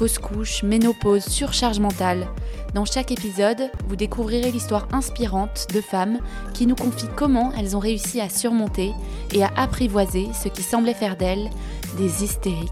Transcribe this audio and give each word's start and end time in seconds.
fausse 0.00 0.18
couche, 0.18 0.62
ménopause, 0.62 1.26
surcharge 1.26 1.78
mentale. 1.78 2.26
Dans 2.72 2.86
chaque 2.86 3.10
épisode, 3.12 3.70
vous 3.86 3.96
découvrirez 3.96 4.50
l'histoire 4.50 4.88
inspirante 4.92 5.66
de 5.74 5.82
femmes 5.82 6.20
qui 6.54 6.66
nous 6.66 6.74
confient 6.74 7.10
comment 7.16 7.52
elles 7.52 7.76
ont 7.76 7.80
réussi 7.80 8.18
à 8.18 8.30
surmonter 8.30 8.94
et 9.34 9.42
à 9.42 9.50
apprivoiser 9.56 10.28
ce 10.32 10.48
qui 10.48 10.62
semblait 10.62 10.94
faire 10.94 11.18
d'elles 11.18 11.50
des 11.98 12.24
hystériques. 12.24 12.70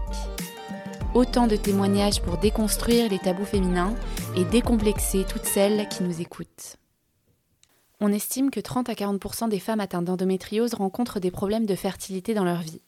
Autant 1.13 1.45
de 1.45 1.55
témoignages 1.55 2.19
pour 2.19 2.37
déconstruire 2.37 3.07
les 3.11 3.19
tabous 3.19 3.45
féminins 3.45 3.93
et 4.35 4.43
décomplexer 4.45 5.23
toutes 5.29 5.45
celles 5.45 5.87
qui 5.87 6.01
nous 6.01 6.21
écoutent. 6.21 6.77
On 8.01 8.11
estime 8.11 8.49
que 8.49 8.59
30 8.59 8.89
à 8.89 8.93
40% 8.93 9.49
des 9.49 9.59
femmes 9.59 9.81
atteintes 9.81 10.05
d'endométriose 10.05 10.73
rencontrent 10.73 11.19
des 11.19 11.29
problèmes 11.29 11.67
de 11.67 11.75
fertilité 11.75 12.33
dans 12.33 12.43
leur 12.43 12.61
vie. 12.61 12.81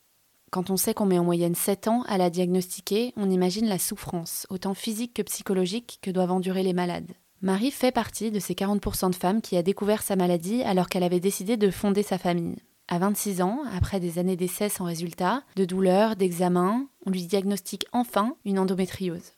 Quand 0.52 0.68
on 0.68 0.76
sait 0.76 0.92
qu'on 0.92 1.06
met 1.06 1.18
en 1.18 1.24
moyenne 1.24 1.54
7 1.54 1.88
ans 1.88 2.02
à 2.06 2.18
la 2.18 2.28
diagnostiquer, 2.28 3.14
on 3.16 3.30
imagine 3.30 3.66
la 3.66 3.78
souffrance, 3.78 4.46
autant 4.50 4.74
physique 4.74 5.14
que 5.14 5.22
psychologique, 5.22 5.98
que 6.02 6.10
doivent 6.10 6.32
endurer 6.32 6.62
les 6.62 6.74
malades. 6.74 7.10
Marie 7.40 7.70
fait 7.70 7.90
partie 7.90 8.30
de 8.30 8.38
ces 8.38 8.52
40% 8.52 9.08
de 9.08 9.14
femmes 9.14 9.40
qui 9.40 9.56
a 9.56 9.62
découvert 9.62 10.02
sa 10.02 10.14
maladie 10.14 10.62
alors 10.62 10.90
qu'elle 10.90 11.04
avait 11.04 11.20
décidé 11.20 11.56
de 11.56 11.70
fonder 11.70 12.02
sa 12.02 12.18
famille. 12.18 12.56
À 12.86 12.98
26 12.98 13.40
ans, 13.40 13.60
après 13.74 13.98
des 13.98 14.18
années 14.18 14.36
d'essais 14.36 14.68
sans 14.68 14.84
résultat, 14.84 15.42
de 15.56 15.64
douleurs, 15.64 16.16
d'examens, 16.16 16.86
on 17.06 17.10
lui 17.10 17.24
diagnostique 17.24 17.86
enfin 17.94 18.36
une 18.44 18.58
endométriose. 18.58 19.32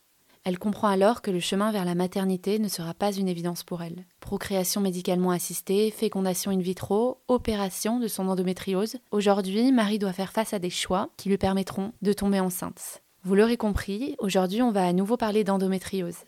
Elle 0.44 0.58
comprend 0.58 0.88
alors 0.88 1.22
que 1.22 1.30
le 1.30 1.40
chemin 1.40 1.72
vers 1.72 1.86
la 1.86 1.94
maternité 1.94 2.58
ne 2.58 2.68
sera 2.68 2.92
pas 2.92 3.12
une 3.12 3.28
évidence 3.28 3.62
pour 3.62 3.82
elle. 3.82 4.04
Procréation 4.20 4.82
médicalement 4.82 5.30
assistée, 5.30 5.90
fécondation 5.90 6.50
in 6.50 6.58
vitro, 6.58 7.22
opération 7.28 7.98
de 7.98 8.08
son 8.08 8.28
endométriose. 8.28 8.98
Aujourd'hui, 9.10 9.72
Marie 9.72 9.98
doit 9.98 10.12
faire 10.12 10.32
face 10.32 10.52
à 10.52 10.58
des 10.58 10.68
choix 10.68 11.08
qui 11.16 11.30
lui 11.30 11.38
permettront 11.38 11.92
de 12.02 12.12
tomber 12.12 12.40
enceinte. 12.40 13.02
Vous 13.22 13.34
l'aurez 13.34 13.56
compris, 13.56 14.16
aujourd'hui 14.18 14.60
on 14.60 14.70
va 14.70 14.86
à 14.86 14.92
nouveau 14.92 15.16
parler 15.16 15.44
d'endométriose. 15.44 16.18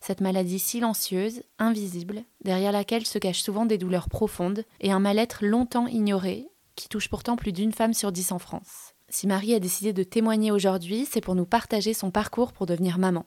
Cette 0.00 0.20
maladie 0.20 0.58
silencieuse, 0.58 1.42
invisible, 1.60 2.24
derrière 2.44 2.72
laquelle 2.72 3.06
se 3.06 3.18
cachent 3.18 3.42
souvent 3.42 3.64
des 3.64 3.78
douleurs 3.78 4.08
profondes 4.08 4.64
et 4.80 4.90
un 4.90 4.98
mal-être 4.98 5.44
longtemps 5.44 5.86
ignoré, 5.86 6.48
qui 6.74 6.88
touche 6.88 7.08
pourtant 7.08 7.36
plus 7.36 7.52
d'une 7.52 7.72
femme 7.72 7.94
sur 7.94 8.10
dix 8.10 8.32
en 8.32 8.40
France. 8.40 8.94
Si 9.08 9.28
Marie 9.28 9.54
a 9.54 9.60
décidé 9.60 9.92
de 9.92 10.02
témoigner 10.02 10.50
aujourd'hui, 10.50 11.06
c'est 11.08 11.20
pour 11.20 11.36
nous 11.36 11.44
partager 11.44 11.94
son 11.94 12.10
parcours 12.10 12.52
pour 12.52 12.66
devenir 12.66 12.98
maman 12.98 13.24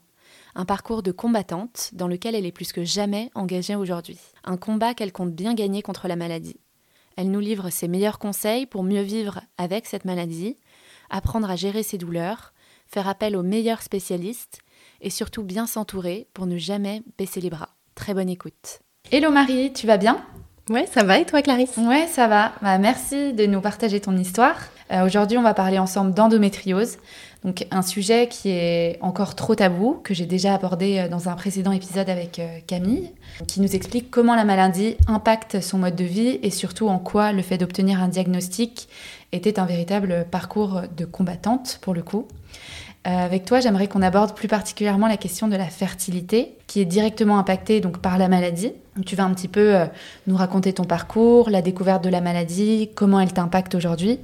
un 0.56 0.66
parcours 0.66 1.04
de 1.04 1.12
combattante 1.12 1.90
dans 1.94 2.08
lequel 2.08 2.34
elle 2.34 2.46
est 2.46 2.52
plus 2.52 2.72
que 2.72 2.84
jamais 2.84 3.30
engagée 3.36 3.76
aujourd'hui. 3.76 4.20
Un 4.46 4.58
combat 4.58 4.94
qu'elle 4.94 5.12
compte 5.12 5.34
bien 5.34 5.54
gagner 5.54 5.82
contre 5.82 6.08
la 6.08 6.16
maladie. 6.16 6.60
Elle 7.18 7.32
nous 7.32 7.40
livre 7.40 7.70
ses 7.70 7.88
meilleurs 7.88 8.20
conseils 8.20 8.66
pour 8.66 8.84
mieux 8.84 9.02
vivre 9.02 9.42
avec 9.58 9.86
cette 9.86 10.06
maladie, 10.06 10.56
apprendre 11.10 11.50
à 11.50 11.56
gérer 11.56 11.84
ses 11.84 11.98
douleurs, 11.98 12.54
faire 12.88 13.08
appel 13.08 13.36
aux 13.36 13.44
meilleurs 13.44 13.82
spécialistes 13.82 14.60
et 15.02 15.10
surtout 15.10 15.44
bien 15.44 15.68
s'entourer 15.68 16.28
pour 16.34 16.46
ne 16.46 16.58
jamais 16.58 17.04
baisser 17.18 17.42
les 17.42 17.50
bras. 17.50 17.70
Très 17.96 18.14
bonne 18.14 18.30
écoute. 18.30 18.80
Hello 19.12 19.32
Marie, 19.32 19.72
tu 19.74 19.88
vas 19.88 19.98
bien? 19.98 20.26
Ouais, 20.70 20.88
ça 20.88 21.04
va 21.04 21.20
et 21.20 21.26
toi 21.26 21.42
Clarisse? 21.42 21.78
Ouais, 21.78 22.08
ça 22.08 22.28
va. 22.28 22.54
Bah, 22.62 22.78
merci 22.78 23.34
de 23.34 23.46
nous 23.46 23.62
partager 23.62 24.02
ton 24.02 24.18
histoire. 24.18 24.58
Euh, 24.92 25.06
aujourd'hui, 25.06 25.38
on 25.38 25.42
va 25.42 25.54
parler 25.54 25.80
ensemble 25.80 26.14
d'endométriose. 26.14 26.98
Donc 27.44 27.68
un 27.72 27.82
sujet 27.82 28.28
qui 28.28 28.50
est 28.50 28.98
encore 29.02 29.36
trop 29.36 29.56
tabou, 29.56 30.00
que 30.04 30.14
j'ai 30.14 30.26
déjà 30.26 30.54
abordé 30.54 30.98
euh, 30.98 31.08
dans 31.08 31.30
un 31.30 31.34
précédent 31.34 31.72
épisode 31.72 32.10
avec 32.10 32.40
euh, 32.40 32.60
Camille, 32.68 33.12
qui 33.48 33.62
nous 33.62 33.76
explique 33.76 34.10
comment 34.12 34.36
la 34.36 34.46
maladie 34.46 34.96
impacte 35.08 35.62
son 35.62 35.80
mode 35.80 35.96
de 35.96 36.04
vie 36.04 36.40
et 36.42 36.50
surtout 36.50 36.88
en 36.88 37.00
quoi 37.00 37.32
le 37.32 37.42
fait 37.42 37.58
d'obtenir 37.58 38.02
un 38.02 38.08
diagnostic 38.08 38.88
était 39.32 39.60
un 39.60 39.66
véritable 39.66 40.26
parcours 40.30 40.84
de 40.96 41.06
combattante 41.06 41.80
pour 41.82 41.94
le 41.94 42.02
coup. 42.02 42.28
Euh, 43.06 43.10
avec 43.10 43.46
toi, 43.46 43.60
j'aimerais 43.60 43.88
qu'on 43.88 44.02
aborde 44.02 44.36
plus 44.36 44.48
particulièrement 44.48 45.08
la 45.08 45.18
question 45.18 45.48
de 45.48 45.56
la 45.56 45.66
fertilité, 45.66 46.58
qui 46.68 46.82
est 46.82 46.86
directement 46.86 47.38
impactée 47.38 47.80
donc 47.80 48.00
par 48.00 48.18
la 48.18 48.28
maladie. 48.28 48.74
tu 49.06 49.16
vas 49.16 49.24
un 49.24 49.34
petit 49.34 49.48
peu 49.48 49.76
nous 50.26 50.36
raconter 50.36 50.74
ton 50.74 50.86
parcours, 50.86 51.50
la 51.50 51.62
découverte 51.62 52.04
de 52.04 52.10
la 52.10 52.22
maladie, 52.22 52.90
comment 52.96 53.20
elle 53.20 53.34
t'impacte 53.34 53.76
aujourd'hui, 53.76 54.20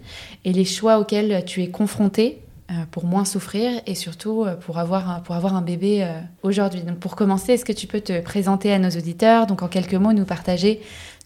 et 0.46 0.54
les 0.54 0.66
choix 0.66 1.00
auxquels 1.00 1.44
tu 1.46 1.62
es 1.62 1.70
confrontée 1.70 2.42
euh, 2.72 2.86
pour 2.90 3.04
moins 3.06 3.26
souffrir 3.26 3.82
et 3.86 3.96
surtout 3.96 4.46
euh, 4.46 4.56
pour 4.56 4.78
avoir 4.78 5.24
pour 5.24 5.36
avoir 5.36 5.56
un 5.56 5.62
bébé 5.62 6.04
euh, 6.04 6.20
aujourd'hui. 6.42 6.84
Donc 6.84 7.00
pour 7.00 7.18
commencer, 7.18 7.54
est-ce 7.54 7.66
que 7.66 7.74
tu 7.74 7.86
peux 7.86 8.00
te 8.00 8.22
présenter 8.22 8.72
à 8.72 8.80
nos 8.80 8.90
auditeurs, 8.90 9.46
donc 9.46 9.62
en 9.62 9.68
quelques 9.68 9.96
mots 9.96 10.14
nous 10.14 10.26
partager 10.26 10.80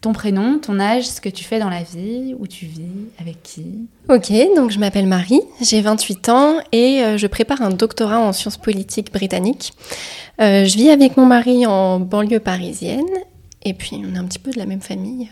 ton 0.05 0.13
prénom, 0.13 0.59
ton 0.59 0.79
âge, 0.79 1.07
ce 1.07 1.19
que 1.19 1.29
tu 1.29 1.43
fais 1.43 1.59
dans 1.59 1.69
la 1.69 1.83
vie, 1.83 2.35
où 2.39 2.47
tu 2.47 2.66
vis, 2.66 3.09
avec 3.19 3.43
qui 3.43 3.66
Ok, 4.09 4.31
donc 4.55 4.71
je 4.71 4.79
m'appelle 4.79 5.07
Marie, 5.07 5.41
j'ai 5.61 5.81
28 5.81 6.29
ans 6.29 6.57
et 6.71 7.03
je 7.17 7.27
prépare 7.27 7.61
un 7.61 7.71
doctorat 7.71 8.19
en 8.19 8.31
sciences 8.31 8.57
politiques 8.57 9.11
britanniques. 9.11 9.73
je 10.39 10.75
vis 10.75 10.89
avec 10.89 11.17
mon 11.17 11.25
mari 11.25 11.65
en 11.65 11.99
banlieue 11.99 12.39
parisienne 12.39 13.05
et 13.63 13.73
puis 13.73 14.01
on 14.07 14.15
est 14.15 14.19
un 14.19 14.25
petit 14.25 14.39
peu 14.39 14.51
de 14.51 14.59
la 14.59 14.67
même 14.67 14.81
famille, 14.81 15.29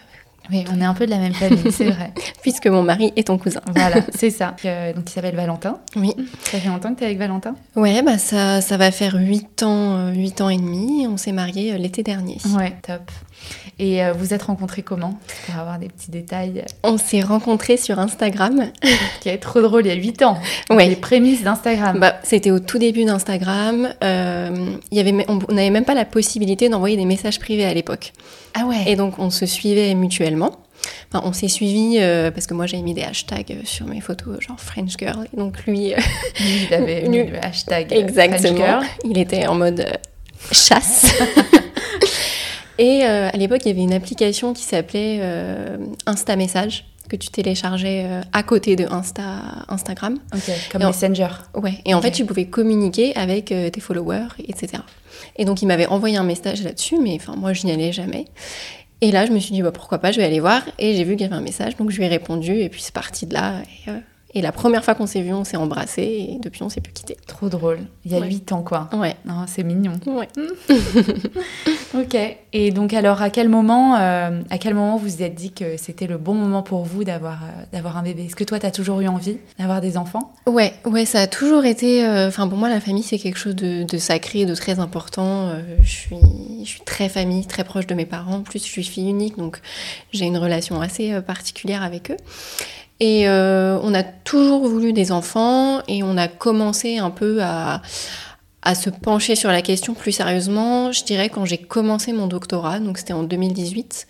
oui, 0.51 0.65
on 0.73 0.81
est 0.81 0.85
un 0.85 0.93
peu 0.93 1.05
de 1.05 1.11
la 1.11 1.19
même 1.19 1.33
famille, 1.33 1.71
c'est 1.71 1.89
vrai. 1.89 2.11
Puisque 2.41 2.67
mon 2.67 2.83
mari 2.83 3.13
est 3.15 3.27
ton 3.27 3.37
cousin. 3.37 3.61
Voilà, 3.75 4.01
c'est 4.13 4.29
ça. 4.29 4.55
Euh, 4.65 4.93
donc 4.93 5.09
il 5.09 5.13
s'appelle 5.13 5.35
Valentin. 5.35 5.79
Oui. 5.95 6.13
Ça 6.43 6.59
fait 6.59 6.67
longtemps 6.67 6.93
que 6.93 6.99
tu 6.99 7.03
es 7.03 7.07
avec 7.07 7.17
Valentin? 7.17 7.55
Ouais, 7.75 8.01
bah 8.01 8.17
ça, 8.17 8.59
ça 8.59 8.75
va 8.75 8.91
faire 8.91 9.15
8 9.17 9.63
ans, 9.63 10.11
8 10.11 10.41
euh, 10.41 10.43
ans 10.43 10.49
et 10.49 10.57
demi. 10.57 11.07
On 11.07 11.15
s'est 11.15 11.31
mariés 11.31 11.73
euh, 11.73 11.77
l'été 11.77 12.03
dernier. 12.03 12.37
Ouais, 12.57 12.75
top. 12.85 13.09
Et 13.79 14.01
vous 14.11 14.33
êtes 14.33 14.43
rencontrés 14.43 14.83
comment? 14.83 15.17
Pour 15.45 15.59
avoir 15.59 15.79
des 15.79 15.87
petits 15.87 16.11
détails. 16.11 16.63
On 16.83 16.97
s'est 16.97 17.21
rencontrés 17.21 17.77
sur 17.77 17.99
Instagram. 17.99 18.71
qui 19.21 19.29
est 19.29 19.37
trop 19.37 19.61
drôle, 19.61 19.85
il 19.85 19.89
y 19.89 19.91
a 19.91 19.95
8 19.95 20.21
ans. 20.23 20.37
Ouais. 20.69 20.87
Les 20.87 20.95
prémices 20.95 21.43
d'Instagram. 21.43 21.99
Bah, 21.99 22.15
C'était 22.23 22.51
au 22.51 22.59
tout 22.59 22.77
début 22.77 23.05
d'Instagram. 23.05 23.93
Euh, 24.03 24.75
on 24.91 25.53
n'avait 25.53 25.69
même 25.69 25.85
pas 25.85 25.93
la 25.95 26.05
possibilité 26.05 26.69
d'envoyer 26.69 26.97
des 26.97 27.05
messages 27.05 27.39
privés 27.39 27.65
à 27.65 27.73
l'époque. 27.73 28.13
Ah 28.53 28.65
ouais. 28.65 28.83
Et 28.87 28.95
donc 28.95 29.19
on 29.19 29.29
se 29.29 29.45
suivait 29.45 29.93
mutuellement. 29.95 30.51
Enfin, 31.09 31.25
on 31.25 31.31
s'est 31.31 31.47
suivi 31.47 31.97
euh, 31.99 32.29
parce 32.29 32.45
que 32.45 32.53
moi 32.53 32.65
j'ai 32.65 32.81
mis 32.81 32.93
des 32.93 33.03
hashtags 33.03 33.51
euh, 33.51 33.61
sur 33.63 33.85
mes 33.85 34.01
photos, 34.01 34.41
genre 34.41 34.59
French 34.59 34.95
Girl. 34.97 35.27
Et 35.33 35.37
donc 35.37 35.65
lui, 35.65 35.93
il 36.39 36.73
avait 36.73 37.01
mis 37.07 37.25
le 37.25 37.43
hashtag 37.43 37.91
Exactement. 37.91 38.37
French 38.39 38.57
Girl. 38.57 38.85
Il 39.05 39.17
était 39.17 39.47
en 39.47 39.55
mode 39.55 39.85
chasse. 40.51 41.15
Et 42.77 43.05
euh, 43.05 43.29
à 43.31 43.37
l'époque, 43.37 43.61
il 43.65 43.69
y 43.69 43.71
avait 43.71 43.81
une 43.81 43.93
application 43.93 44.53
qui 44.53 44.63
s'appelait 44.63 45.19
euh, 45.21 45.77
Insta 46.05 46.35
Message 46.35 46.85
que 47.09 47.15
tu 47.15 47.29
téléchargeais 47.29 48.05
euh, 48.05 48.21
à 48.31 48.43
côté 48.43 48.75
de 48.75 48.85
Insta, 48.89 49.23
Instagram. 49.67 50.17
Ok, 50.33 50.51
comme 50.71 50.83
Messenger. 50.83 51.27
Ouais, 51.53 51.79
et 51.85 51.93
en 51.93 52.01
fait, 52.01 52.11
tu 52.11 52.25
pouvais 52.25 52.45
communiquer 52.45 53.15
avec 53.15 53.45
tes 53.45 53.79
followers, 53.79 54.29
etc. 54.47 54.83
Et 55.35 55.45
donc, 55.45 55.61
il 55.61 55.67
m'avait 55.67 55.87
envoyé 55.87 56.17
un 56.17 56.23
message 56.23 56.63
là-dessus, 56.63 56.97
mais 56.99 57.15
enfin, 57.15 57.35
moi, 57.35 57.53
je 57.53 57.65
n'y 57.65 57.71
allais 57.71 57.91
jamais. 57.91 58.25
Et 59.01 59.11
là, 59.11 59.25
je 59.25 59.31
me 59.31 59.39
suis 59.39 59.51
dit, 59.51 59.61
bah, 59.61 59.73
pourquoi 59.73 59.99
pas, 59.99 60.11
je 60.11 60.17
vais 60.17 60.25
aller 60.25 60.39
voir. 60.39 60.63
Et 60.79 60.95
j'ai 60.95 61.03
vu 61.03 61.15
qu'il 61.15 61.23
y 61.23 61.25
avait 61.25 61.35
un 61.35 61.41
message, 61.41 61.75
donc 61.75 61.91
je 61.91 61.97
lui 61.97 62.05
ai 62.05 62.07
répondu, 62.07 62.53
et 62.53 62.69
puis 62.69 62.81
c'est 62.81 62.93
parti 62.93 63.25
de 63.25 63.33
là. 63.33 63.61
Et, 63.87 63.91
et 64.35 64.41
la 64.41 64.51
première 64.51 64.83
fois 64.83 64.95
qu'on 64.95 65.05
s'est 65.05 65.21
vu, 65.21 65.31
on 65.31 65.43
s'est 65.43 65.57
embrassé 65.57 66.01
et 66.01 66.39
depuis 66.41 66.63
on 66.63 66.69
s'est 66.69 66.81
plus 66.81 66.91
quitté. 66.91 67.17
Trop 67.27 67.49
drôle. 67.49 67.79
Il 68.03 68.11
y 68.11 68.15
a 68.15 68.19
huit 68.19 68.51
ans 68.51 68.63
quoi. 68.63 68.89
Ouais. 68.91 69.15
c'est 69.45 69.63
mignon. 69.63 69.93
Ouais. 70.07 70.27
ok. 71.93 72.17
Et 72.51 72.71
donc 72.71 72.93
alors 72.93 73.21
à 73.21 73.29
quel 73.29 73.47
moment, 73.47 73.95
euh, 73.97 74.41
à 74.49 74.57
quel 74.57 74.73
moment 74.73 74.97
vous 74.97 75.03
vous 75.03 75.21
êtes 75.21 75.35
dit 75.35 75.51
que 75.51 75.77
c'était 75.77 76.07
le 76.07 76.17
bon 76.17 76.33
moment 76.33 76.63
pour 76.63 76.83
vous 76.83 77.03
d'avoir 77.03 77.43
euh, 77.43 77.63
d'avoir 77.71 77.97
un 77.97 78.01
bébé? 78.01 78.25
Est-ce 78.25 78.35
que 78.35 78.43
toi 78.43 78.59
tu 78.59 78.65
as 78.65 78.71
toujours 78.71 79.01
eu 79.01 79.07
envie 79.07 79.37
d'avoir 79.59 79.81
des 79.81 79.97
enfants? 79.97 80.33
Ouais, 80.47 80.73
ouais, 80.85 81.05
ça 81.05 81.21
a 81.21 81.27
toujours 81.27 81.65
été. 81.65 82.03
Euh, 82.03 82.27
enfin 82.27 82.47
pour 82.47 82.57
moi 82.57 82.69
la 82.69 82.79
famille 82.79 83.03
c'est 83.03 83.19
quelque 83.19 83.37
chose 83.37 83.55
de, 83.55 83.83
de, 83.83 83.97
sacré, 83.99 84.45
de 84.45 84.55
très 84.55 84.79
important. 84.79 85.51
je 85.79 85.89
suis 85.89 86.17
je 86.63 86.69
suis 86.69 86.81
très 86.81 87.07
famille, 87.07 87.45
très 87.45 87.63
proche 87.63 87.85
de 87.85 87.93
mes 87.93 88.07
parents. 88.07 88.37
En 88.37 88.41
plus 88.41 88.65
je 88.65 88.69
suis 88.69 88.83
fille 88.83 89.09
unique 89.09 89.37
donc 89.37 89.59
j'ai 90.11 90.25
une 90.25 90.37
relation 90.37 90.81
assez 90.81 91.21
particulière 91.21 91.83
avec 91.83 92.09
eux. 92.09 92.17
Et 93.03 93.27
euh, 93.27 93.77
on 93.83 93.93
a 93.93 94.01
toujours 94.01 94.65
voulu 94.65 94.93
des 94.93 95.11
enfants 95.11 95.81
et 95.89 96.03
on 96.03 96.15
a 96.15 96.29
commencé 96.29 96.99
un 96.99 97.09
peu 97.09 97.39
à, 97.43 97.81
se 98.75 98.89
pencher 98.89 99.35
sur 99.35 99.51
la 99.51 99.61
question 99.61 99.93
plus 99.93 100.13
sérieusement, 100.13 100.93
je 100.93 101.03
dirais, 101.03 101.27
quand 101.27 101.43
j'ai 101.43 101.57
commencé 101.57 102.13
mon 102.13 102.27
doctorat, 102.27 102.79
donc 102.79 102.97
c'était 102.97 103.11
en 103.11 103.23
2018, 103.23 104.07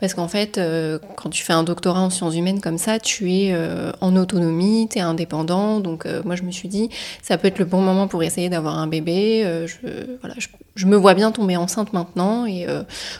Parce 0.00 0.14
qu'en 0.14 0.26
fait, 0.26 0.56
euh, 0.56 0.98
quand 1.16 1.28
tu 1.28 1.44
fais 1.44 1.52
un 1.52 1.64
doctorat 1.64 2.00
en 2.00 2.08
sciences 2.08 2.34
humaines 2.34 2.62
comme 2.62 2.78
ça, 2.78 2.98
tu 2.98 3.30
es 3.30 3.52
euh, 3.52 3.92
en 4.00 4.16
autonomie, 4.16 4.88
tu 4.90 4.96
es 4.96 5.02
indépendant. 5.02 5.80
Donc 5.80 6.06
moi, 6.24 6.34
je 6.34 6.42
me 6.42 6.50
suis 6.50 6.68
dit, 6.68 6.88
ça 7.20 7.36
peut 7.36 7.48
être 7.48 7.58
le 7.58 7.66
bon 7.66 7.82
moment 7.82 8.08
pour 8.08 8.22
essayer 8.22 8.48
d'avoir 8.48 8.78
un 8.78 8.86
bébé. 8.86 9.66
je, 9.66 10.86
me 10.86 10.96
vois 10.96 11.12
bien 11.12 11.30
tomber 11.30 11.58
enceinte 11.58 11.92
maintenant 11.92 12.46
et 12.46 12.66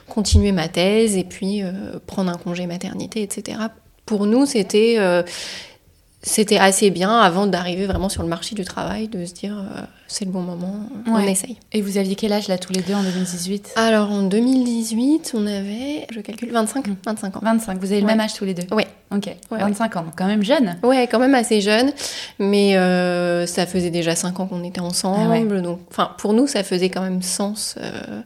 continuer 0.08 0.52
ma 0.52 0.68
thèse 0.68 1.14
et 1.14 1.24
puis 1.24 1.62
prendre 2.06 2.30
un 2.30 2.38
congé 2.38 2.66
maternité, 2.66 3.20
etc. 3.20 3.58
Pour 4.10 4.26
nous, 4.26 4.44
c'était 4.44 4.98
c'était 6.22 6.58
assez 6.58 6.90
bien 6.90 7.18
avant 7.18 7.46
d'arriver 7.46 7.86
vraiment 7.86 8.10
sur 8.10 8.22
le 8.22 8.28
marché 8.28 8.54
du 8.54 8.62
travail, 8.64 9.08
de 9.08 9.24
se 9.24 9.32
dire 9.32 9.56
euh, 9.56 9.80
c'est 10.06 10.26
le 10.26 10.30
bon 10.30 10.42
moment, 10.42 10.74
on 11.06 11.18
essaye. 11.18 11.56
Et 11.72 11.80
vous 11.80 11.96
aviez 11.96 12.14
quel 12.14 12.32
âge 12.34 12.46
là 12.46 12.58
tous 12.58 12.74
les 12.74 12.82
deux 12.82 12.92
en 12.92 13.02
2018 13.02 13.72
Alors 13.76 14.10
en 14.10 14.22
2018, 14.22 15.32
on 15.34 15.46
avait, 15.46 16.06
je 16.12 16.20
calcule, 16.20 16.52
25, 16.52 16.88
25 17.06 17.36
ans. 17.36 17.40
25, 17.42 17.78
vous 17.78 17.92
avez 17.92 18.02
le 18.02 18.06
même 18.06 18.20
âge 18.20 18.34
tous 18.34 18.44
les 18.44 18.52
deux? 18.52 18.66
Oui. 18.70 18.84
Ok, 19.12 19.34
25 19.50 19.96
ans, 19.96 20.04
quand 20.14 20.26
même 20.26 20.44
jeune. 20.44 20.76
Ouais, 20.82 21.08
quand 21.10 21.18
même 21.18 21.34
assez 21.34 21.62
jeune, 21.62 21.90
mais 22.38 22.76
euh, 22.76 23.46
ça 23.46 23.64
faisait 23.64 23.90
déjà 23.90 24.14
5 24.14 24.38
ans 24.40 24.46
qu'on 24.46 24.62
était 24.62 24.80
ensemble, 24.80 25.54
ah 25.56 25.60
donc 25.60 25.80
enfin 25.90 26.12
pour 26.18 26.34
nous 26.34 26.46
ça 26.46 26.62
faisait 26.62 26.90
quand 26.90 27.02
même 27.02 27.22
sens. 27.22 27.76
Euh, 27.80 28.20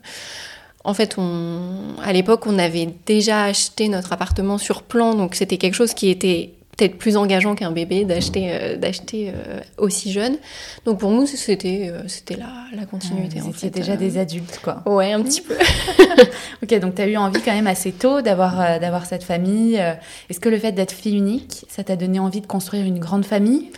en 0.84 0.94
fait, 0.94 1.16
on, 1.16 1.96
à 2.02 2.12
l'époque, 2.12 2.46
on 2.46 2.58
avait 2.58 2.88
déjà 3.06 3.44
acheté 3.44 3.88
notre 3.88 4.12
appartement 4.12 4.58
sur 4.58 4.82
plan, 4.82 5.14
donc 5.14 5.34
c'était 5.34 5.56
quelque 5.56 5.74
chose 5.74 5.94
qui 5.94 6.10
était 6.10 6.52
peut-être 6.76 6.98
plus 6.98 7.16
engageant 7.16 7.54
qu'un 7.54 7.70
bébé 7.70 8.04
d'acheter 8.04 8.48
euh, 8.50 8.76
d'acheter 8.76 9.30
euh, 9.30 9.60
aussi 9.78 10.12
jeune. 10.12 10.36
Donc 10.84 10.98
pour 10.98 11.10
nous 11.10 11.26
c'était 11.26 11.90
euh, 11.90 12.02
c'était 12.08 12.36
la, 12.36 12.48
la 12.74 12.84
continuité 12.84 13.40
en 13.40 13.52
fait. 13.52 13.70
déjà 13.70 13.96
des 13.96 14.18
adultes 14.18 14.60
quoi. 14.62 14.82
Ouais, 14.86 15.12
un 15.12 15.22
petit 15.22 15.40
peu. 15.40 15.56
OK, 16.62 16.78
donc 16.80 16.96
tu 16.96 17.02
as 17.02 17.06
eu 17.06 17.16
envie 17.16 17.40
quand 17.40 17.52
même 17.54 17.66
assez 17.66 17.92
tôt 17.92 18.22
d'avoir 18.22 18.80
d'avoir 18.80 19.06
cette 19.06 19.24
famille. 19.24 19.76
Est-ce 20.28 20.40
que 20.40 20.48
le 20.48 20.58
fait 20.58 20.72
d'être 20.72 20.92
fille 20.92 21.16
unique, 21.16 21.64
ça 21.68 21.84
t'a 21.84 21.96
donné 21.96 22.18
envie 22.18 22.40
de 22.40 22.46
construire 22.46 22.84
une 22.84 22.98
grande 22.98 23.24
famille? 23.24 23.70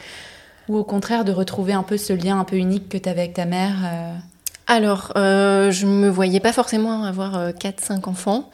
Ou 0.69 0.77
au 0.79 0.85
contraire 0.85 1.25
de 1.25 1.33
retrouver 1.33 1.75
un 1.75 1.85
peu 1.85 1.97
ce 1.97 2.13
lien 2.13 2.41
un 2.41 2.45
peu 2.45 2.57
unique 2.57 2.89
que 2.89 2.99
tu 2.99 3.09
avais 3.09 3.21
avec 3.21 3.35
ta 3.35 3.45
mère 3.45 3.77
Alors, 4.67 5.13
je 5.15 5.87
me 5.87 6.09
voyais 6.09 6.41
pas 6.41 6.53
forcément 6.53 7.05
avoir 7.05 7.55
4 7.55 7.81
5 7.81 8.09
enfants. 8.09 8.51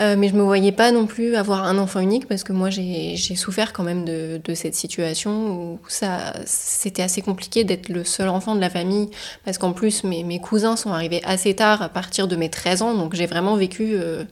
Euh, 0.00 0.16
mais 0.16 0.28
je 0.28 0.34
me 0.34 0.42
voyais 0.42 0.72
pas 0.72 0.92
non 0.92 1.06
plus 1.06 1.36
avoir 1.36 1.64
un 1.64 1.76
enfant 1.76 2.00
unique 2.00 2.26
parce 2.26 2.42
que 2.42 2.54
moi 2.54 2.70
j'ai 2.70 3.16
souffert 3.36 3.74
quand 3.74 3.82
même 3.82 4.06
de, 4.06 4.40
de, 4.42 4.54
cette 4.54 4.74
situation 4.74 5.50
où 5.50 5.78
ça 5.88 6.32
c'était 6.46 7.02
assez 7.02 7.20
compliqué 7.20 7.64
d'être 7.64 7.90
le 7.90 8.02
seul 8.02 8.30
enfant 8.30 8.54
de 8.54 8.60
la 8.60 8.70
famille 8.70 9.10
parce 9.44 9.58
qu'en 9.58 9.72
plus 9.72 10.02
mes, 10.04 10.24
mes, 10.24 10.40
cousins 10.40 10.76
sont 10.76 10.90
arrivés 10.90 11.20
assez 11.24 11.54
tard 11.54 11.82
à 11.82 11.90
partir 11.90 12.28
de 12.28 12.36
mes 12.36 12.48
13 12.48 12.80
ans 12.80 12.94
donc 12.94 13.14
j'ai 13.14 13.26
vraiment 13.26 13.56
vécu 13.56 13.90
euh, 13.92 14.24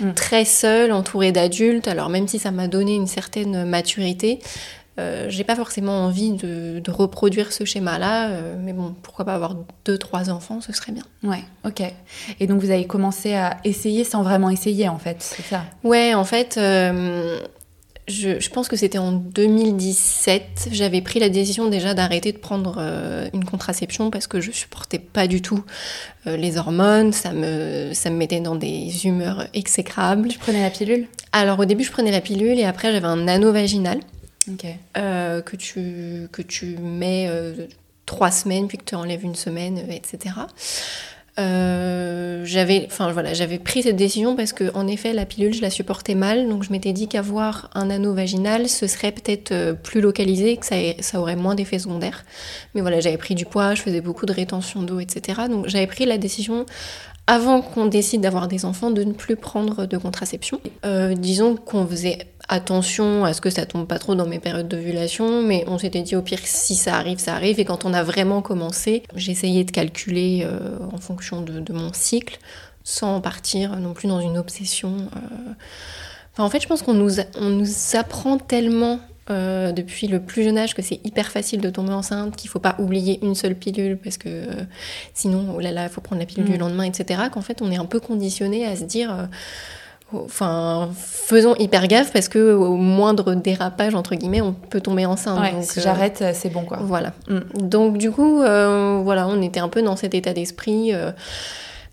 mm. 0.00 0.12
très 0.14 0.44
seule 0.44 0.92
entourée 0.92 1.32
d'adultes 1.32 1.88
alors 1.88 2.08
même 2.08 2.28
si 2.28 2.38
ça 2.38 2.52
m'a 2.52 2.68
donné 2.68 2.94
une 2.94 3.08
certaine 3.08 3.64
maturité 3.64 4.38
euh, 4.98 5.26
j'ai 5.28 5.44
pas 5.44 5.56
forcément 5.56 6.06
envie 6.06 6.32
de, 6.32 6.82
reproduire 6.88 7.52
ce 7.52 7.64
schéma-là, 7.64 8.30
euh, 8.30 8.56
mais 8.58 8.72
bon, 8.72 8.94
pourquoi 9.02 9.24
pas 9.24 9.34
avoir 9.34 9.56
deux, 9.84 9.98
trois 9.98 10.30
enfants, 10.30 10.60
ce 10.60 10.72
serait 10.72 10.92
bien. 10.92 11.02
Ouais, 11.22 11.42
ok. 11.64 11.82
Et 12.40 12.46
donc 12.46 12.60
vous 12.60 12.70
avez 12.70 12.86
commencé 12.86 13.34
à 13.34 13.58
essayer 13.64 14.04
sans 14.04 14.22
vraiment 14.22 14.48
essayer, 14.48 14.88
en 14.88 14.98
fait, 14.98 15.16
c'est 15.20 15.42
ça? 15.42 15.64
Ouais, 15.84 16.14
en 16.14 16.24
fait, 16.24 16.56
euh, 16.56 17.38
je, 18.08 18.40
je, 18.40 18.50
pense 18.50 18.68
que 18.68 18.76
c'était 18.76 18.96
en 18.96 19.12
2017. 19.12 20.68
J'avais 20.70 21.02
pris 21.02 21.20
la 21.20 21.28
décision 21.28 21.68
déjà 21.68 21.92
d'arrêter 21.92 22.32
de 22.32 22.38
prendre 22.38 22.78
une 23.34 23.44
contraception 23.44 24.10
parce 24.10 24.26
que 24.26 24.40
je 24.40 24.52
supportais 24.52 25.00
pas 25.00 25.26
du 25.26 25.42
tout 25.42 25.62
les 26.24 26.56
hormones. 26.56 27.12
Ça 27.12 27.32
me, 27.32 27.92
ça 27.92 28.08
me 28.10 28.16
mettait 28.16 28.40
dans 28.40 28.54
des 28.54 29.06
humeurs 29.06 29.48
exécrables. 29.52 30.28
Tu 30.28 30.38
prenais 30.38 30.62
la 30.62 30.70
pilule? 30.70 31.08
Alors 31.32 31.58
au 31.58 31.64
début, 31.64 31.84
je 31.84 31.90
prenais 31.90 32.12
la 32.12 32.20
pilule 32.20 32.58
et 32.58 32.64
après, 32.64 32.92
j'avais 32.92 33.08
un 33.08 33.26
anneau 33.28 33.52
vaginal. 33.52 33.98
Euh, 34.96 35.42
que, 35.42 35.56
tu, 35.56 36.28
que 36.32 36.42
tu 36.42 36.76
mets 36.78 37.26
euh, 37.28 37.66
trois 38.04 38.30
semaines, 38.30 38.68
puis 38.68 38.78
que 38.78 38.84
tu 38.84 38.94
enlèves 38.94 39.24
une 39.24 39.34
semaine, 39.34 39.78
euh, 39.78 39.92
etc. 39.92 40.34
j'avais, 42.44 42.86
enfin 42.86 43.12
voilà, 43.12 43.34
j'avais 43.34 43.58
pris 43.58 43.82
cette 43.82 43.96
décision 43.96 44.36
parce 44.36 44.52
que 44.52 44.72
en 44.74 44.86
effet 44.86 45.12
la 45.12 45.26
pilule 45.26 45.52
je 45.52 45.60
la 45.60 45.68
supportais 45.68 46.14
mal, 46.14 46.48
donc 46.48 46.62
je 46.62 46.70
m'étais 46.70 46.92
dit 46.94 47.08
qu'avoir 47.08 47.68
un 47.74 47.90
anneau 47.90 48.14
vaginal 48.14 48.68
ce 48.68 48.86
serait 48.86 49.12
peut-être 49.12 49.72
plus 49.82 50.00
localisé, 50.00 50.56
que 50.56 50.64
ça, 50.64 50.76
ça 51.00 51.20
aurait 51.20 51.36
moins 51.36 51.54
d'effets 51.54 51.80
secondaires. 51.80 52.24
Mais 52.74 52.80
voilà, 52.80 53.00
j'avais 53.00 53.18
pris 53.18 53.34
du 53.34 53.44
poids, 53.44 53.74
je 53.74 53.82
faisais 53.82 54.00
beaucoup 54.00 54.24
de 54.24 54.32
rétention 54.32 54.82
d'eau, 54.82 55.00
etc. 55.00 55.42
Donc 55.50 55.68
j'avais 55.68 55.86
pris 55.86 56.06
la 56.06 56.16
décision 56.16 56.64
avant 57.26 57.60
qu'on 57.60 57.86
décide 57.86 58.20
d'avoir 58.20 58.46
des 58.46 58.64
enfants, 58.64 58.92
de 58.92 59.02
ne 59.02 59.12
plus 59.12 59.34
prendre 59.36 59.84
de 59.84 59.98
contraception. 59.98 60.60
Disons 61.16 61.56
qu'on 61.56 61.84
faisait 61.84 62.28
attention 62.48 63.24
à 63.24 63.32
ce 63.32 63.40
que 63.40 63.50
ça 63.50 63.66
tombe 63.66 63.86
pas 63.86 63.98
trop 63.98 64.14
dans 64.14 64.26
mes 64.26 64.38
périodes 64.38 64.68
d'ovulation, 64.68 65.42
mais 65.42 65.64
on 65.66 65.78
s'était 65.78 66.02
dit 66.02 66.16
au 66.16 66.22
pire 66.22 66.40
si 66.44 66.74
ça 66.74 66.96
arrive, 66.96 67.18
ça 67.18 67.34
arrive. 67.34 67.60
Et 67.60 67.64
quand 67.64 67.84
on 67.84 67.92
a 67.92 68.02
vraiment 68.02 68.42
commencé, 68.42 69.02
j'essayais 69.14 69.64
de 69.64 69.70
calculer 69.70 70.44
euh, 70.44 70.78
en 70.92 70.98
fonction 70.98 71.42
de, 71.42 71.72
mon 71.72 71.92
cycle, 71.92 72.38
sans 72.84 73.20
partir 73.20 73.76
non 73.76 73.92
plus 73.92 74.08
dans 74.08 74.20
une 74.20 74.38
obsession. 74.38 75.08
Euh. 75.16 75.52
Enfin, 76.32 76.44
en 76.44 76.50
fait, 76.50 76.60
je 76.60 76.68
pense 76.68 76.82
qu'on 76.82 76.94
nous, 76.94 77.20
on 77.38 77.48
nous 77.48 77.68
apprend 77.94 78.38
tellement 78.38 79.00
euh, 79.28 79.72
depuis 79.72 80.06
le 80.06 80.20
plus 80.20 80.44
jeune 80.44 80.56
âge 80.56 80.72
que 80.72 80.82
c'est 80.82 81.00
hyper 81.04 81.32
facile 81.32 81.60
de 81.60 81.68
tomber 81.68 81.92
enceinte, 81.92 82.36
qu'il 82.36 82.48
faut 82.48 82.60
pas 82.60 82.76
oublier 82.78 83.18
une 83.24 83.34
seule 83.34 83.56
pilule 83.56 83.98
parce 83.98 84.18
que 84.18 84.28
euh, 84.28 84.62
sinon, 85.14 85.52
oh 85.56 85.58
là 85.58 85.72
là, 85.72 85.82
il 85.82 85.88
faut 85.88 86.00
prendre 86.00 86.20
la 86.20 86.26
pilule 86.26 86.44
du 86.44 86.52
mm. 86.52 86.60
lendemain, 86.60 86.84
etc. 86.84 87.22
Qu'en 87.32 87.40
fait, 87.40 87.60
on 87.60 87.72
est 87.72 87.76
un 87.76 87.86
peu 87.86 87.98
conditionné 87.98 88.64
à 88.64 88.76
se 88.76 88.84
dire, 88.84 89.10
euh, 89.10 89.26
enfin, 90.12 90.90
faisons 90.96 91.54
hyper 91.56 91.88
gaffe 91.88 92.12
parce 92.12 92.28
que 92.28 92.52
au 92.54 92.76
moindre 92.76 93.34
dérapage 93.34 93.94
entre 93.94 94.14
guillemets, 94.14 94.40
on 94.40 94.52
peut 94.52 94.80
tomber 94.80 95.06
enceinte. 95.06 95.52
donc, 95.52 95.64
si 95.64 95.80
j'arrête, 95.80 96.24
c'est 96.34 96.50
bon 96.50 96.64
quoi. 96.64 96.78
Voilà. 96.80 97.12
Mm. 97.28 97.68
Donc 97.68 97.98
du 97.98 98.10
coup, 98.10 98.38
voilà, 98.38 99.26
on 99.28 99.40
était 99.42 99.60
un 99.60 99.68
peu 99.68 99.82
dans 99.82 99.96
cet 99.96 100.14
état 100.14 100.32
d'esprit 100.32 100.92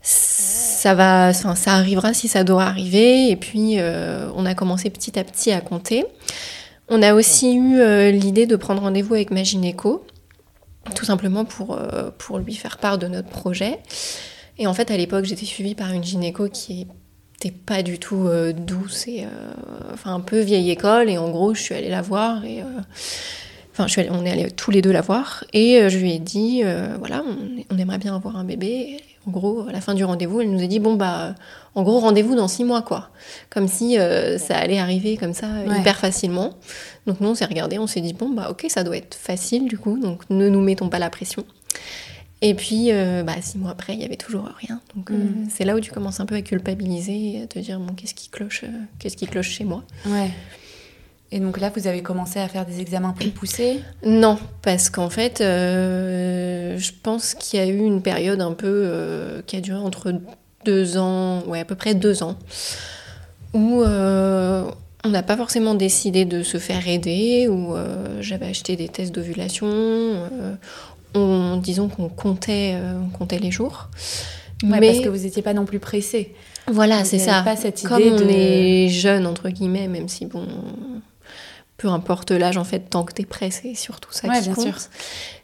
ça 0.05 0.95
va, 0.95 1.31
ça 1.31 1.71
arrivera 1.71 2.13
si 2.13 2.27
ça 2.27 2.43
doit 2.43 2.63
arriver. 2.63 3.29
Et 3.29 3.37
puis, 3.37 3.77
on 4.35 4.45
a 4.45 4.53
commencé 4.53 4.89
petit 4.89 5.17
à 5.17 5.23
petit 5.23 5.51
à 5.51 5.61
compter. 5.61 6.05
On 6.89 7.01
a 7.01 7.13
aussi 7.13 7.55
eu 7.55 7.79
euh, 7.79 8.11
l'idée 8.11 8.45
de 8.45 8.55
prendre 8.55 8.81
rendez-vous 8.81 9.13
avec 9.13 9.31
ma 9.31 9.43
gynéco, 9.43 10.05
tout 10.95 11.05
simplement 11.05 11.45
pour, 11.45 11.77
euh, 11.77 12.11
pour 12.17 12.39
lui 12.39 12.55
faire 12.55 12.77
part 12.77 12.97
de 12.97 13.07
notre 13.07 13.29
projet. 13.29 13.79
Et 14.57 14.67
en 14.67 14.73
fait, 14.73 14.91
à 14.91 14.97
l'époque, 14.97 15.25
j'étais 15.25 15.45
suivie 15.45 15.75
par 15.75 15.91
une 15.91 16.03
gynéco 16.03 16.49
qui 16.49 16.87
pas 17.51 17.83
du 17.83 17.99
tout 17.99 18.27
euh, 18.27 18.53
douce 18.53 19.07
et 19.07 19.25
enfin 19.93 20.13
un 20.13 20.19
peu 20.19 20.39
vieille 20.39 20.71
école. 20.71 21.09
Et 21.09 21.17
en 21.17 21.29
gros, 21.29 21.53
je 21.53 21.61
suis 21.61 21.75
allée 21.75 21.89
la 21.89 22.01
voir 22.01 22.45
et 22.45 22.63
enfin, 23.73 23.87
je 23.87 23.91
suis 23.91 24.09
on 24.09 24.25
est 24.25 24.31
allés 24.31 24.51
tous 24.51 24.71
les 24.71 24.81
deux 24.81 24.91
la 24.91 25.01
voir 25.01 25.43
et 25.53 25.89
je 25.89 25.97
lui 25.97 26.13
ai 26.13 26.19
dit 26.19 26.63
voilà, 26.99 27.23
on, 27.69 27.77
aimerait 27.77 27.97
bien 27.97 28.15
avoir 28.15 28.37
un 28.37 28.43
bébé. 28.43 29.01
En 29.25 29.31
gros, 29.31 29.65
à 29.69 29.71
la 29.71 29.79
fin 29.79 29.93
du 29.93 30.03
rendez-vous, 30.03 30.41
elle 30.41 30.51
nous 30.51 30.61
a 30.61 30.67
dit 30.67 30.79
bon 30.79 30.95
bah, 30.95 31.33
en 31.75 31.83
gros 31.83 31.99
rendez-vous 31.99 32.35
dans 32.35 32.47
six 32.47 32.63
mois 32.63 32.81
quoi, 32.81 33.09
comme 33.49 33.67
si 33.67 33.97
euh, 33.97 34.37
ça 34.37 34.57
allait 34.57 34.79
arriver 34.79 35.17
comme 35.17 35.33
ça 35.33 35.47
hyper 35.79 35.97
facilement. 35.97 36.53
Donc 37.07 37.19
nous 37.19 37.29
on 37.29 37.35
s'est 37.35 37.45
regardé, 37.45 37.79
on 37.79 37.87
s'est 37.87 38.01
dit 38.01 38.13
bon 38.13 38.29
bah 38.29 38.49
ok 38.51 38.65
ça 38.67 38.83
doit 38.83 38.97
être 38.97 39.15
facile 39.15 39.67
du 39.67 39.77
coup, 39.77 39.97
donc 39.97 40.21
ne 40.29 40.49
nous 40.49 40.61
mettons 40.61 40.89
pas 40.89 40.99
la 40.99 41.09
pression. 41.09 41.45
Et 42.43 42.53
puis 42.53 42.91
euh, 42.91 43.23
bah, 43.23 43.35
six 43.41 43.57
mois 43.57 43.71
après 43.71 43.93
il 43.93 44.01
y 44.01 44.05
avait 44.05 44.17
toujours 44.17 44.47
rien. 44.59 44.79
Donc 44.95 45.09
euh, 45.09 45.15
mm. 45.15 45.47
c'est 45.49 45.63
là 45.63 45.75
où 45.75 45.79
tu 45.79 45.91
commences 45.91 46.19
un 46.19 46.27
peu 46.27 46.35
à 46.35 46.41
culpabiliser 46.41 47.37
et 47.37 47.41
à 47.43 47.47
te 47.47 47.57
dire 47.57 47.79
bon 47.79 47.93
qu'est-ce 47.93 48.13
qui 48.13 48.29
cloche, 48.29 48.65
qu'est-ce 48.99 49.17
qui 49.17 49.25
cloche 49.25 49.49
chez 49.49 49.63
moi? 49.63 49.83
Ouais. 50.05 50.29
Et 51.33 51.39
donc 51.39 51.59
là, 51.59 51.71
vous 51.75 51.87
avez 51.87 52.03
commencé 52.03 52.39
à 52.39 52.47
faire 52.47 52.63
des 52.63 52.79
examens 52.79 53.11
plus 53.11 53.31
poussés? 53.31 53.79
Non, 54.05 54.37
parce 54.61 54.91
qu'en 54.91 55.09
fait, 55.09 55.41
euh, 55.41 56.77
je 56.77 56.91
pense 57.01 57.33
qu'il 57.33 57.59
y 57.59 57.63
a 57.63 57.65
eu 57.65 57.79
une 57.79 58.03
période 58.03 58.39
un 58.39 58.51
peu 58.51 58.67
euh, 58.67 59.41
qui 59.47 59.55
a 59.55 59.59
duré 59.59 59.79
entre 59.79 60.13
deux 60.63 60.97
ans, 60.97 61.41
ouais, 61.47 61.61
à 61.61 61.65
peu 61.65 61.73
près 61.73 61.95
deux 61.95 62.21
ans, 62.21 62.37
où 63.55 63.81
euh, 63.81 64.63
on 65.03 65.09
n'a 65.09 65.23
pas 65.23 65.35
forcément 65.35 65.73
décidé 65.73 66.25
de 66.25 66.43
se 66.43 66.59
faire 66.59 66.87
aider, 66.87 67.47
où 67.47 67.73
j'avais 68.19 68.45
acheté 68.45 68.75
des 68.75 68.87
tests 68.87 69.13
d'ovulation, 69.13 69.67
on, 71.15 71.57
disons 71.57 71.87
qu'on 71.87 72.09
comptait, 72.09 72.75
on 73.01 73.09
comptait 73.09 73.39
les 73.39 73.51
jours. 73.51 73.89
mais 74.63 74.79
parce 74.79 74.99
que 74.99 75.09
vous 75.09 75.23
n'étiez 75.23 75.41
pas 75.41 75.53
non 75.53 75.65
plus 75.65 75.79
pressé. 75.79 76.33
Voilà, 76.67 77.03
c'est 77.03 77.19
ça. 77.19 77.41
Pas 77.43 77.55
cette 77.55 77.81
idée 77.81 77.89
Comme 77.89 78.03
on 78.03 78.27
est 78.29 78.87
jeune 78.89 79.27
entre 79.27 79.49
guillemets, 79.49 79.87
même 79.87 80.07
si 80.07 80.25
bon, 80.25 80.47
peu 81.77 81.89
importe 81.89 82.31
l'âge 82.31 82.57
en 82.57 82.63
fait, 82.63 82.89
tant 82.89 83.03
que 83.03 83.13
t'es 83.13 83.27
c'est 83.49 83.75
surtout 83.75 84.11
ça 84.11 84.29
qui 84.29 84.41
bien 84.41 84.53
compte. 84.53 84.65
Sûr. 84.65 84.77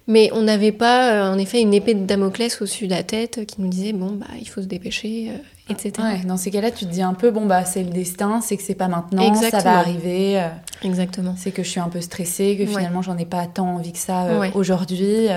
Mais 0.08 0.30
on 0.34 0.42
n'avait 0.42 0.72
pas, 0.72 1.14
euh, 1.14 1.34
en 1.34 1.38
effet, 1.38 1.62
une 1.62 1.74
épée 1.74 1.94
de 1.94 2.06
Damoclès 2.06 2.62
au-dessus 2.62 2.86
de 2.86 2.92
la 2.92 3.04
tête 3.04 3.46
qui 3.46 3.62
nous 3.62 3.68
disait 3.68 3.94
bon 3.94 4.12
bah 4.12 4.28
il 4.40 4.48
faut 4.48 4.62
se 4.62 4.68
dépêcher, 4.68 5.32
euh, 5.72 6.28
dans 6.28 6.38
ces 6.38 6.52
cas-là, 6.52 6.72
tu 6.72 6.86
te 6.86 6.92
dis 6.92 7.02
un 7.02 7.14
peu 7.14 7.32
bon 7.32 7.46
bah 7.46 7.66
c'est 7.66 7.84
le 7.84 7.90
destin, 7.92 8.42
c'est 8.42 8.58
que 8.58 8.64
c'est 8.64 8.76
pas 8.76 8.88
maintenant, 8.88 9.34
ça 9.36 9.60
va 9.60 9.78
arriver. 9.80 10.40
Euh, 10.42 10.48
Exactement. 10.84 11.36
C'est 11.38 11.52
que 11.52 11.64
je 11.64 11.70
suis 11.70 11.80
un 11.80 11.90
peu 11.90 12.02
stressée, 12.02 12.56
que 12.58 12.66
finalement 12.66 13.02
j'en 13.02 13.18
ai 13.18 13.26
pas 13.26 13.46
tant 13.48 13.76
envie 13.76 13.92
que 13.92 13.98
ça 14.00 14.28
aujourd'hui. 14.56 15.28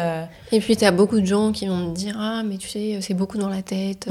Et 0.52 0.60
puis 0.60 0.76
tu 0.76 0.84
as 0.84 0.90
beaucoup 0.92 1.20
de 1.20 1.26
gens 1.26 1.52
qui 1.52 1.66
vont 1.66 1.88
me 1.90 1.94
dire 1.94 2.16
ah 2.18 2.42
mais 2.44 2.56
tu 2.58 2.68
sais 2.68 2.98
c'est 3.00 3.14
beaucoup 3.14 3.38
dans 3.38 3.48
la 3.48 3.62
tête 3.62 4.08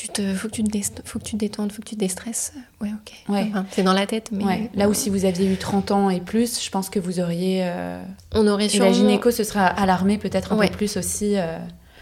tu 0.00 0.08
te, 0.08 0.34
faut 0.34 0.48
que 0.48 0.54
tu 0.54 0.64
te, 0.64 0.72
faut 1.04 1.18
que 1.18 1.24
tu 1.24 1.36
détendes, 1.36 1.72
faut 1.72 1.82
que 1.82 1.88
tu 1.88 1.94
déstresses. 1.96 2.54
Ouais, 2.80 2.88
ok. 2.88 3.12
Ouais. 3.34 3.50
c'est 3.70 3.82
dans 3.82 3.92
la 3.92 4.06
tête, 4.06 4.30
mais. 4.32 4.44
Ouais. 4.44 4.70
Là 4.74 4.88
où 4.88 4.94
si 4.94 5.10
vous 5.10 5.26
aviez 5.26 5.46
eu 5.52 5.56
30 5.56 5.90
ans 5.90 6.08
et 6.08 6.20
plus, 6.20 6.62
je 6.64 6.70
pense 6.70 6.88
que 6.88 6.98
vous 6.98 7.20
auriez. 7.20 7.60
euh, 7.64 8.02
On 8.34 8.46
aurait 8.46 8.64
Et 8.66 8.68
sûrement. 8.70 8.86
la 8.86 8.92
gynéco 8.92 9.30
se 9.30 9.44
sera 9.44 9.66
alarmée 9.66 10.16
peut-être 10.16 10.52
un 10.52 10.56
Ouais. 10.56 10.68
peu 10.68 10.76
plus 10.76 10.96
aussi, 10.96 11.36
euh, 11.36 11.58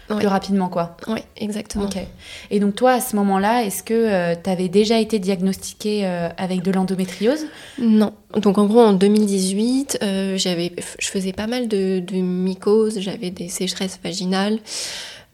Ouais. 0.09 0.17
plus 0.17 0.27
rapidement, 0.27 0.69
quoi. 0.69 0.97
Ouais, 1.07 1.23
exactement. 1.37 1.89
Et 2.49 2.59
donc 2.59 2.75
toi, 2.75 2.93
à 2.93 2.99
ce 2.99 3.15
moment-là, 3.15 3.63
est-ce 3.63 3.83
que 3.83 4.33
tu 4.35 4.49
avais 4.49 4.67
déjà 4.67 4.99
été 4.99 5.19
diagnostiquée 5.19 6.05
euh, 6.05 6.29
avec 6.37 6.63
de 6.63 6.71
l'endométriose? 6.71 7.45
Non. 7.79 8.13
Donc 8.41 8.57
en 8.57 8.65
gros, 8.65 8.81
en 8.81 8.93
2018, 8.93 9.99
euh, 10.01 10.37
j'avais, 10.37 10.73
je 10.99 11.07
faisais 11.07 11.33
pas 11.33 11.47
mal 11.47 11.67
de, 11.67 11.99
de 11.99 12.17
mycoses, 12.17 12.99
j'avais 12.99 13.29
des 13.29 13.49
sécheresses 13.49 13.99
vaginales. 14.03 14.59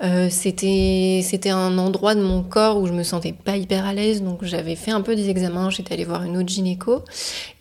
Euh, 0.03 0.27
c'était, 0.29 1.21
c'était 1.23 1.51
un 1.51 1.77
endroit 1.77 2.15
de 2.15 2.21
mon 2.21 2.43
corps 2.43 2.81
où 2.81 2.85
je 2.85 2.91
me 2.91 3.03
sentais 3.03 3.31
pas 3.31 3.55
hyper 3.55 3.85
à 3.85 3.93
l'aise, 3.93 4.21
donc 4.21 4.43
j'avais 4.43 4.75
fait 4.75 4.91
un 4.91 4.99
peu 4.99 5.15
des 5.15 5.29
examens, 5.29 5.69
j'étais 5.69 5.93
allée 5.93 6.03
voir 6.03 6.23
une 6.23 6.35
autre 6.35 6.49
gynéco, 6.49 7.03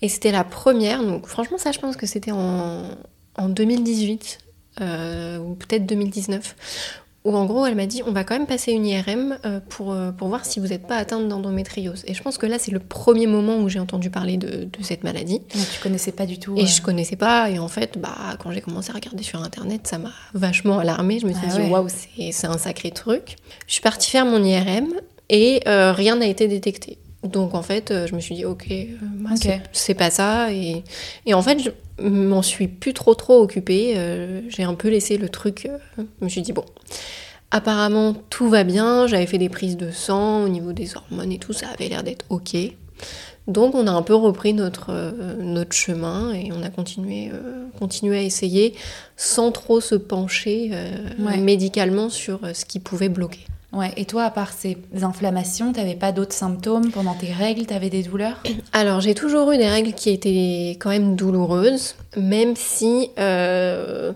et 0.03 0.09
c'était 0.09 0.33
la 0.33 0.43
première, 0.43 1.05
donc 1.05 1.29
franchement 1.29 1.59
ça 1.59 1.71
je 1.71 1.79
pense 1.79 1.97
que 1.97 2.07
c'était 2.07 2.33
en, 2.33 2.83
en 3.37 3.49
2018, 3.49 4.39
euh, 4.81 5.39
ou 5.39 5.55
peut-être 5.55 5.87
2019, 5.87 6.57
où 7.25 7.35
en 7.35 7.47
gros 7.47 7.65
elle 7.67 7.75
m'a 7.75 7.87
dit 7.87 8.03
on 8.07 8.13
va 8.13 8.23
quand 8.25 8.35
même 8.35 8.47
passer 8.47 8.73
une 8.73 8.85
IRM 8.85 9.39
euh, 9.47 9.61
pour, 9.69 9.93
euh, 9.93 10.13
pour 10.13 10.29
voir 10.29 10.45
si 10.45 10.61
vous 10.61 10.67
n'êtes 10.69 10.87
pas 10.87 10.97
atteinte 10.97 11.27
d'endométriose. 11.29 12.05
Et 12.07 12.15
je 12.15 12.23
pense 12.23 12.37
que 12.39 12.47
là 12.47 12.59
c'est 12.59 12.71
le 12.71 12.79
premier 12.81 13.27
moment 13.27 13.59
où 13.59 13.69
j'ai 13.69 13.79
entendu 13.81 14.11
parler 14.11 14.37
de, 14.37 14.65
de 14.65 14.83
cette 14.83 15.05
maladie. 15.05 15.39
Donc, 15.39 15.67
Tu 15.73 15.81
connaissais 15.83 16.13
pas 16.13 16.27
du 16.27 16.39
tout 16.39 16.55
Et 16.57 16.63
euh, 16.65 16.67
je 16.67 16.83
connaissais 16.83 17.17
pas, 17.17 17.49
et 17.51 17.59
en 17.59 17.69
fait, 17.69 17.99
bah, 17.99 18.15
quand 18.39 18.51
j'ai 18.53 18.61
commencé 18.61 18.91
à 18.91 18.95
regarder 18.95 19.23
sur 19.23 19.43
internet, 19.43 19.87
ça 19.87 19.99
m'a 19.99 20.11
vachement 20.35 20.79
alarmée. 20.79 21.19
Je 21.19 21.27
me 21.27 21.33
suis 21.33 21.43
Ah 21.49 21.55
dit, 21.57 21.63
ouais. 21.63 21.71
waouh, 21.71 21.89
c'est 21.89 22.31
c'est 22.33 22.47
un 22.47 22.59
sacré 22.59 22.91
truc. 22.91 23.37
Je 23.67 23.73
suis 23.73 23.83
partie 23.83 24.11
faire 24.11 24.27
mon 24.27 24.43
IRM 24.45 24.89
et 25.31 25.63
euh, 25.67 25.93
rien 25.93 26.17
n'a 26.17 26.27
été 26.27 26.47
détecté. 26.49 26.99
Donc 27.25 27.55
en 27.55 27.63
fait, 27.63 27.91
euh, 27.91 28.07
je 28.07 28.15
me 28.15 28.21
suis 28.21 28.35
dit, 28.35 28.45
ok, 28.45 28.67
euh, 28.71 28.85
bah, 29.21 29.31
c'est- 29.73 29.95
pas 29.95 30.11
ça. 30.11 30.53
Et, 30.53 30.85
et 31.27 31.35
en 31.35 31.43
fait, 31.43 31.59
je 31.59 31.71
m'en 32.07 32.43
suis 32.43 32.69
plus 32.69 32.93
trop 32.95 33.15
trop 33.15 33.41
occupée. 33.41 33.95
euh, 33.97 34.43
j'ai 34.49 34.63
un 34.63 34.75
peu 34.75 34.89
laissé 34.89 35.17
le 35.17 35.29
truc. 35.29 35.69
je 35.99 36.03
me 36.25 36.29
suis 36.29 36.43
dit, 36.43 36.53
bon. 36.53 36.65
Apparemment, 37.51 38.15
tout 38.31 38.49
va 38.49 38.65
bien. 38.65 39.07
J'avais 39.07 39.27
fait 39.27 39.39
des 39.39 39.49
prises 39.49 39.77
de 39.77 39.91
sang 39.91 40.43
au 40.45 40.49
niveau 40.49 40.73
des 40.73 40.97
hormones 40.97 41.31
et 41.33 41.39
tout, 41.39 41.53
ça 41.53 41.69
avait 41.69 41.89
l'air 41.89 42.03
d'être 42.03 42.25
ok. 42.29 42.57
Donc 43.47 43.75
on 43.75 43.87
a 43.87 43.91
un 43.91 44.03
peu 44.03 44.15
repris 44.15 44.55
notre, 44.55 44.87
euh, 44.91 45.35
notre 45.39 45.73
chemin 45.73 46.33
et 46.33 46.51
on 46.53 46.63
a 46.63 46.71
continué, 46.71 47.31
euh, 47.33 47.67
continué 47.79 48.19
à 48.19 48.23
essayer 48.23 48.75
sans 49.17 49.53
trop 49.53 49.81
se 49.81 49.95
pencher 49.95 50.71
Ouais. 51.19 51.37
médicalement 51.37 52.09
sur 52.09 52.41
ce 52.55 52.65
qui 52.65 52.81
pouvait 52.81 53.09
bloquer. 53.11 53.45
Ouais. 53.75 53.93
Et 53.97 54.05
toi, 54.05 54.25
à 54.25 54.31
part 54.31 54.53
ces 54.53 54.79
inflammations, 55.03 55.73
t'avais 55.73 55.97
pas 55.97 56.13
d'autres 56.13 56.35
symptômes 56.35 56.91
pendant 56.91 57.15
tes 57.15 57.33
règles? 57.33 57.67
T'avais 57.67 57.91
des 57.91 58.03
douleurs? 58.03 58.43
Alors 58.73 59.01
j'ai 59.01 59.15
toujours 59.15 59.51
eu 59.53 59.59
des 59.59 59.69
règles 59.69 59.93
qui 59.93 60.11
étaient 60.11 60.77
quand 60.81 60.91
même 60.91 61.17
douloureuses, 61.17 61.97
même 62.17 62.55
si 62.57 63.11
euh, 63.19 64.13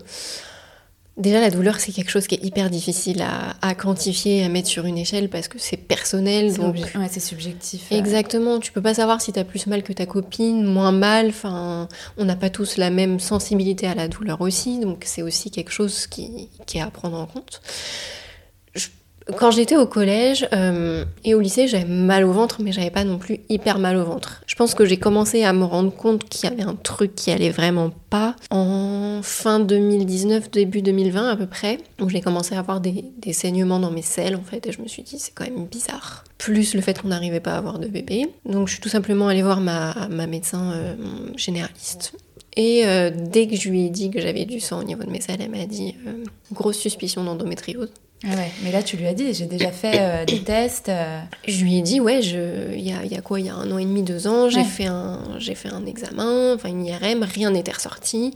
déjà 1.17 1.41
la 1.41 1.51
douleur 1.51 1.79
c'est 1.79 1.91
quelque 1.91 2.09
chose 2.09 2.27
qui 2.27 2.35
est 2.35 2.43
hyper 2.43 2.69
difficile 2.69 3.21
à, 3.21 3.55
à 3.61 3.75
quantifier, 3.75 4.43
à 4.43 4.49
mettre 4.49 4.67
sur 4.67 4.85
une 4.85 4.97
échelle 4.97 5.29
parce 5.29 5.47
que 5.47 5.59
c'est 5.59 5.77
personnel. 5.77 6.51
C'est 6.51 6.59
Donc 6.59 6.75
ouais, 6.75 7.07
c'est 7.09 7.19
subjectif. 7.19 7.91
Exactement, 7.91 8.59
tu 8.59 8.71
peux 8.71 8.81
pas 8.81 8.93
savoir 8.95 9.21
si 9.21 9.33
t'as 9.33 9.43
plus 9.43 9.67
mal 9.67 9.83
que 9.83 9.93
ta 9.93 10.05
copine, 10.05 10.63
moins 10.63 10.93
mal, 10.93 11.27
enfin, 11.27 11.87
on 12.17 12.25
n'a 12.25 12.35
pas 12.35 12.49
tous 12.49 12.77
la 12.77 12.89
même 12.89 13.19
sensibilité 13.19 13.87
à 13.87 13.95
la 13.95 14.07
douleur 14.07 14.41
aussi, 14.41 14.79
donc 14.79 15.03
c'est 15.05 15.21
aussi 15.21 15.51
quelque 15.51 15.71
chose 15.71 16.07
qui, 16.07 16.49
qui 16.65 16.77
est 16.77 16.81
à 16.81 16.89
prendre 16.89 17.17
en 17.17 17.25
compte. 17.25 17.61
Quand 19.37 19.51
j'étais 19.51 19.77
au 19.77 19.85
collège 19.85 20.47
euh, 20.53 21.05
et 21.23 21.35
au 21.35 21.39
lycée, 21.39 21.67
j'avais 21.67 21.85
mal 21.85 22.23
au 22.23 22.31
ventre, 22.31 22.61
mais 22.61 22.71
j'avais 22.71 22.89
pas 22.89 23.03
non 23.03 23.17
plus 23.17 23.39
hyper 23.49 23.79
mal 23.79 23.97
au 23.97 24.03
ventre. 24.03 24.41
Je 24.45 24.55
pense 24.55 24.73
que 24.73 24.85
j'ai 24.85 24.97
commencé 24.97 25.43
à 25.43 25.53
me 25.53 25.63
rendre 25.63 25.91
compte 25.95 26.27
qu'il 26.27 26.49
y 26.49 26.53
avait 26.53 26.63
un 26.63 26.75
truc 26.75 27.15
qui 27.15 27.31
allait 27.31 27.49
vraiment 27.49 27.91
pas 28.09 28.35
en 28.49 29.19
fin 29.21 29.59
2019, 29.59 30.51
début 30.51 30.81
2020 30.81 31.29
à 31.29 31.35
peu 31.35 31.45
près, 31.45 31.77
où 32.01 32.09
j'ai 32.09 32.21
commencé 32.21 32.55
à 32.55 32.59
avoir 32.59 32.81
des, 32.81 33.03
saignements 33.33 33.79
dans 33.79 33.91
mes 33.91 34.01
selles 34.01 34.35
en 34.35 34.43
fait, 34.43 34.65
et 34.67 34.71
je 34.71 34.81
me 34.81 34.87
suis 34.87 35.03
dit 35.03 35.19
c'est 35.19 35.33
quand 35.33 35.45
même 35.45 35.65
bizarre. 35.65 36.23
Plus 36.37 36.73
le 36.73 36.81
fait 36.81 36.99
qu'on 36.99 37.09
n'arrivait 37.09 37.39
pas 37.39 37.53
à 37.53 37.57
avoir 37.57 37.79
de 37.79 37.87
bébé. 37.87 38.27
Donc 38.45 38.67
je 38.67 38.73
suis 38.73 38.81
tout 38.81 38.89
simplement 38.89 39.27
allée 39.27 39.43
voir 39.43 39.61
ma, 39.61 40.07
médecin 40.27 40.71
euh, 40.71 40.95
généraliste. 41.35 42.13
Et 42.55 42.85
euh, 42.85 43.11
dès 43.13 43.47
que 43.47 43.55
je 43.55 43.69
lui 43.69 43.85
ai 43.85 43.89
dit 43.89 44.09
que 44.09 44.19
j'avais 44.19 44.45
du 44.45 44.59
sang 44.59 44.79
au 44.79 44.83
niveau 44.83 45.03
de 45.03 45.09
mes 45.09 45.21
selles, 45.21 45.41
elle 45.41 45.51
m'a 45.51 45.65
dit 45.65 45.95
grosse 46.51 46.77
suspicion 46.77 47.23
d'endométriose. 47.23 47.91
Ah 48.23 48.35
ouais. 48.35 48.51
Mais 48.63 48.71
là, 48.71 48.83
tu 48.83 48.97
lui 48.97 49.07
as 49.07 49.13
dit, 49.13 49.33
j'ai 49.33 49.45
déjà 49.45 49.71
fait 49.71 49.93
euh, 49.99 50.25
des 50.25 50.39
tests. 50.43 50.89
euh, 50.89 51.19
Je 51.47 51.63
lui 51.63 51.77
ai 51.77 51.81
dit, 51.81 51.99
ouais, 52.01 52.19
il 52.21 52.81
y 52.81 52.91
a, 52.91 53.03
il 53.05 53.11
y 53.11 53.15
a 53.17 53.21
quoi 53.21 53.39
Il 53.39 53.45
y 53.45 53.49
a 53.49 53.55
un 53.55 53.71
an 53.71 53.77
et 53.77 53.85
demi, 53.85 54.03
deux 54.03 54.27
ans, 54.27 54.49
j'ai 54.49 54.59
Ouais. 54.59 54.65
fait, 54.65 54.85
un, 54.87 55.21
j'ai 55.39 55.55
fait 55.55 55.69
un 55.69 55.85
examen, 55.85 56.53
enfin 56.55 56.67
une 56.69 56.85
IRM, 56.85 57.23
rien 57.23 57.51
n'était 57.51 57.71
ressorti. 57.71 58.33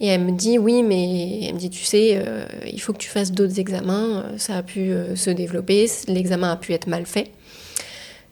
Et 0.00 0.06
elle 0.06 0.20
me 0.20 0.30
dit, 0.30 0.58
oui, 0.58 0.84
mais 0.84 1.40
elle 1.46 1.54
me 1.54 1.58
dit, 1.58 1.70
tu 1.70 1.82
sais, 1.84 2.22
euh, 2.24 2.46
il 2.72 2.80
faut 2.80 2.92
que 2.92 2.98
tu 2.98 3.08
fasses 3.08 3.32
d'autres 3.32 3.58
examens, 3.58 4.24
ça 4.36 4.58
a 4.58 4.62
pu 4.62 4.92
se 5.16 5.30
développer, 5.30 5.90
l'examen 6.06 6.52
a 6.52 6.56
pu 6.56 6.72
être 6.72 6.86
mal 6.86 7.04
fait. 7.04 7.32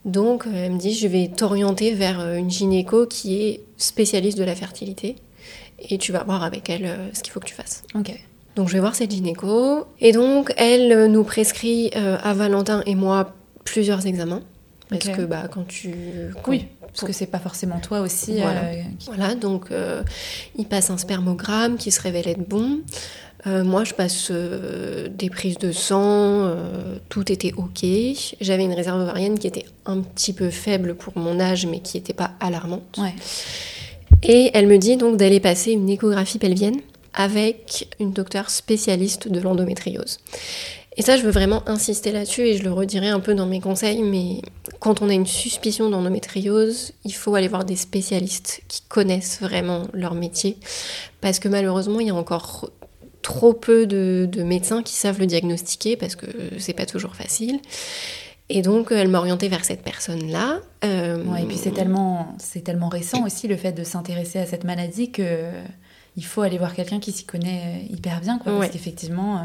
Donc, 0.05 0.45
elle 0.55 0.71
me 0.73 0.79
dit, 0.79 0.95
je 0.95 1.09
vais 1.09 1.27
t'orienter 1.27 1.93
vers 1.93 2.21
une 2.35 2.49
gynéco 2.49 3.07
qui 3.07 3.43
est 3.43 3.61
spécialiste 3.77 4.39
de 4.39 4.45
la 4.45 4.55
fertilité. 4.55 5.17
Et 5.91 5.99
tu 5.99 6.13
vas 6.13 6.23
voir 6.23 6.45
avec 6.45 6.71
elle 6.71 6.97
ce 7.13 7.21
qu'il 7.23 7.33
faut 7.33 7.41
que 7.41 7.47
tu 7.47 7.55
fasses. 7.55 7.83
Ok. 7.97 8.13
Donc 8.57 8.69
je 8.69 8.73
vais 8.75 8.81
voir 8.81 8.95
cette 8.95 9.11
gynéco. 9.11 9.85
Et 10.01 10.13
donc 10.13 10.53
elle 10.57 10.91
euh, 10.93 11.09
nous 11.09 11.23
prescrit 11.25 11.91
euh, 11.97 12.17
à 12.23 12.35
Valentin 12.35 12.83
et 12.87 12.95
moi 12.95 13.35
plusieurs 13.65 14.07
examens. 14.07 14.41
Parce 14.89 15.09
que 15.09 15.23
bah, 15.23 15.49
quand 15.53 15.67
tu... 15.67 15.93
quand- 16.43 16.51
Oui, 16.51 16.67
parce 16.81 17.03
que 17.05 17.13
c'est 17.13 17.27
pas 17.27 17.41
forcément 17.41 17.79
toi 17.81 18.01
aussi. 18.01 18.35
Voilà. 18.41 18.61
euh, 18.65 18.83
qui- 18.99 19.07
Voilà, 19.09 19.35
donc 19.35 19.71
euh, 19.73 20.03
il 20.57 20.65
passe 20.65 20.91
un 20.91 20.97
spermogramme 20.97 21.77
qui 21.77 21.91
se 21.91 22.01
révèle 22.01 22.29
être 22.29 22.49
bon. 22.49 22.79
Euh, 23.49 23.63
moi, 23.65 23.85
je 23.85 23.95
passe 23.95 24.29
euh, 24.31 25.09
des 25.09 25.29
prises 25.29 25.59
de 25.59 25.71
sang, 25.71 26.01
euh, 26.01 26.97
tout 27.09 27.31
était 27.31 27.53
ok. 27.57 27.85
J'avais 28.41 28.65
une 28.65 28.73
réserve 28.73 29.01
ovarienne 29.01 29.39
qui 29.39 29.47
était 29.49 29.67
un 29.85 30.01
petit 30.01 30.33
peu 30.33 30.51
faible 30.51 30.95
pour 30.95 31.17
mon 31.19 31.39
âge, 31.39 31.67
mais 31.67 31.81
qui 31.81 31.97
n'était 31.97 32.15
pas 32.15 32.33
alarmante. 32.41 32.97
Ouais. 32.99 33.15
Et 34.23 34.51
elle 34.55 34.67
me 34.67 34.79
dit 34.79 34.97
donc 34.97 35.17
d'aller 35.17 35.41
passer 35.41 35.73
une 35.73 35.89
échographie 35.91 36.39
pelvienne 36.39 36.77
avec 37.17 37.89
une 37.99 38.13
docteure 38.13 38.51
spécialiste 38.51 39.29
de 39.29 39.41
l'endométriose. 39.41 40.19
Et 40.99 41.03
ça, 41.03 41.17
je 41.17 41.23
veux 41.23 41.31
vraiment 41.31 41.63
insister 41.69 42.11
là-dessus 42.11 42.43
et 42.43 42.57
je 42.57 42.63
le 42.63 42.73
redirai 42.73 43.09
un 43.09 43.21
peu 43.21 43.35
dans 43.35 43.47
mes 43.47 43.61
conseils, 43.61 44.03
mais 44.03 44.41
quand 44.81 45.03
on 45.03 45.11
a 45.11 45.13
une 45.13 45.27
suspicion 45.27 45.91
d'endométriose, 45.91 46.93
il 47.05 47.13
faut 47.13 47.35
aller 47.35 47.49
voir 47.49 47.65
des 47.65 47.77
spécialistes 47.77 48.63
qui 48.69 48.81
connaissent 48.89 49.41
vraiment 49.41 49.83
leur 49.93 50.15
métier, 50.15 50.57
parce 51.21 51.39
que 51.39 51.49
malheureusement, 51.49 52.01
il 52.01 52.07
y 52.07 52.11
a 52.11 52.15
encore 52.15 52.71
trop 53.21 53.53
peu 53.53 53.87
de, 53.87 54.27
de 54.31 54.43
médecins 54.43 54.83
qui 54.83 54.95
savent 54.95 55.19
le 55.19 55.27
diagnostiquer, 55.27 55.97
parce 55.97 56.17
que 56.17 56.27
c'est 56.59 56.73
pas 56.73 56.87
toujours 56.87 57.15
facile. 57.15 57.61
Et 58.49 58.63
donc, 58.63 58.93
elle 58.93 59.09
m'a 59.09 59.19
orientée 59.19 59.49
vers 59.49 59.65
cette 59.65 59.83
personne-là. 59.83 60.61
Euh, 60.85 61.35
et 61.35 61.45
puis 61.45 61.57
c'est 61.57 61.73
tellement, 61.73 62.37
c'est 62.39 62.63
tellement 62.63 62.89
récent 62.89 63.27
aussi 63.27 63.49
le 63.49 63.57
fait 63.57 63.73
de 63.73 63.83
s'intéresser 63.83 64.39
à 64.39 64.47
cette 64.47 64.65
maladie 64.65 65.11
que 65.11 65.51
il 66.17 66.25
faut 66.25 66.41
aller 66.43 66.57
voir 66.59 66.75
quelqu'un 66.75 66.99
qui 66.99 67.13
s'y 67.13 67.25
connaît 67.25 67.63
euh, 67.89 67.93
hyper 67.95 68.21
bien, 68.21 68.39
quoi, 68.39 68.53
Ouais. 68.53 68.59
parce 68.61 68.71
qu'effectivement, 68.73 69.37
euh, 69.37 69.41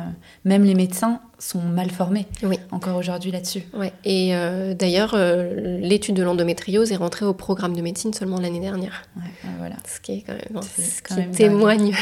même 0.46 0.64
les 0.64 0.74
médecins 0.76 1.20
sont 1.38 1.60
mal 1.62 1.90
formés 1.90 2.28
Oui. 2.44 2.58
encore 2.72 2.98
aujourd'hui 2.98 3.32
là-dessus. 3.32 3.64
Ouais, 3.74 3.92
et 4.06 4.36
euh, 4.36 4.74
d'ailleurs, 4.74 5.12
euh, 5.16 5.80
l'étude 5.80 6.16
de 6.16 6.24
l'endométriose 6.24 6.92
est 6.92 6.96
rentrée 6.98 7.26
au 7.26 7.34
programme 7.34 7.76
de 7.76 7.82
médecine 7.82 8.14
seulement 8.14 8.40
l'année 8.40 8.60
dernière. 8.62 9.04
Ouais, 9.18 9.24
voilà. 9.58 9.76
Ce 9.88 10.00
qui 10.00 10.14
est 10.14 10.22
quand 10.22 10.34
même, 10.34 10.62
C'est 10.76 10.82
ce 10.82 11.02
quand 11.04 11.16
qui 11.16 11.22
même 11.22 11.32
témoigne 11.32 11.94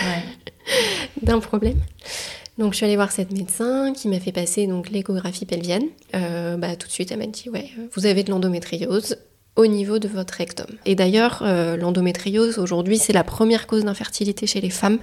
d'un 1.23 1.39
problème. 1.39 1.77
Donc 2.57 2.73
je 2.73 2.77
suis 2.77 2.85
allée 2.85 2.97
voir 2.97 3.11
cette 3.11 3.31
médecin 3.31 3.93
qui 3.93 4.09
m'a 4.09 4.19
fait 4.19 4.33
passer 4.33 4.67
donc 4.67 4.89
l'échographie 4.89 5.45
pelvienne. 5.45 5.85
Euh, 6.13 6.57
bah, 6.57 6.75
tout 6.75 6.87
de 6.87 6.91
suite, 6.91 7.11
elle 7.11 7.19
m'a 7.19 7.25
dit 7.27 7.49
ouais, 7.49 7.69
vous 7.95 8.05
avez 8.05 8.23
de 8.23 8.31
l'endométriose 8.31 9.15
au 9.59 9.67
niveau 9.67 9.99
de 9.99 10.07
votre 10.07 10.35
rectum. 10.35 10.67
Et 10.85 10.95
d'ailleurs, 10.95 11.41
euh, 11.41 11.75
l'endométriose 11.75 12.59
aujourd'hui, 12.59 12.97
c'est 12.97 13.11
la 13.11 13.25
première 13.25 13.67
cause 13.67 13.83
d'infertilité 13.83 14.47
chez 14.47 14.61
les 14.61 14.69
femmes. 14.69 14.99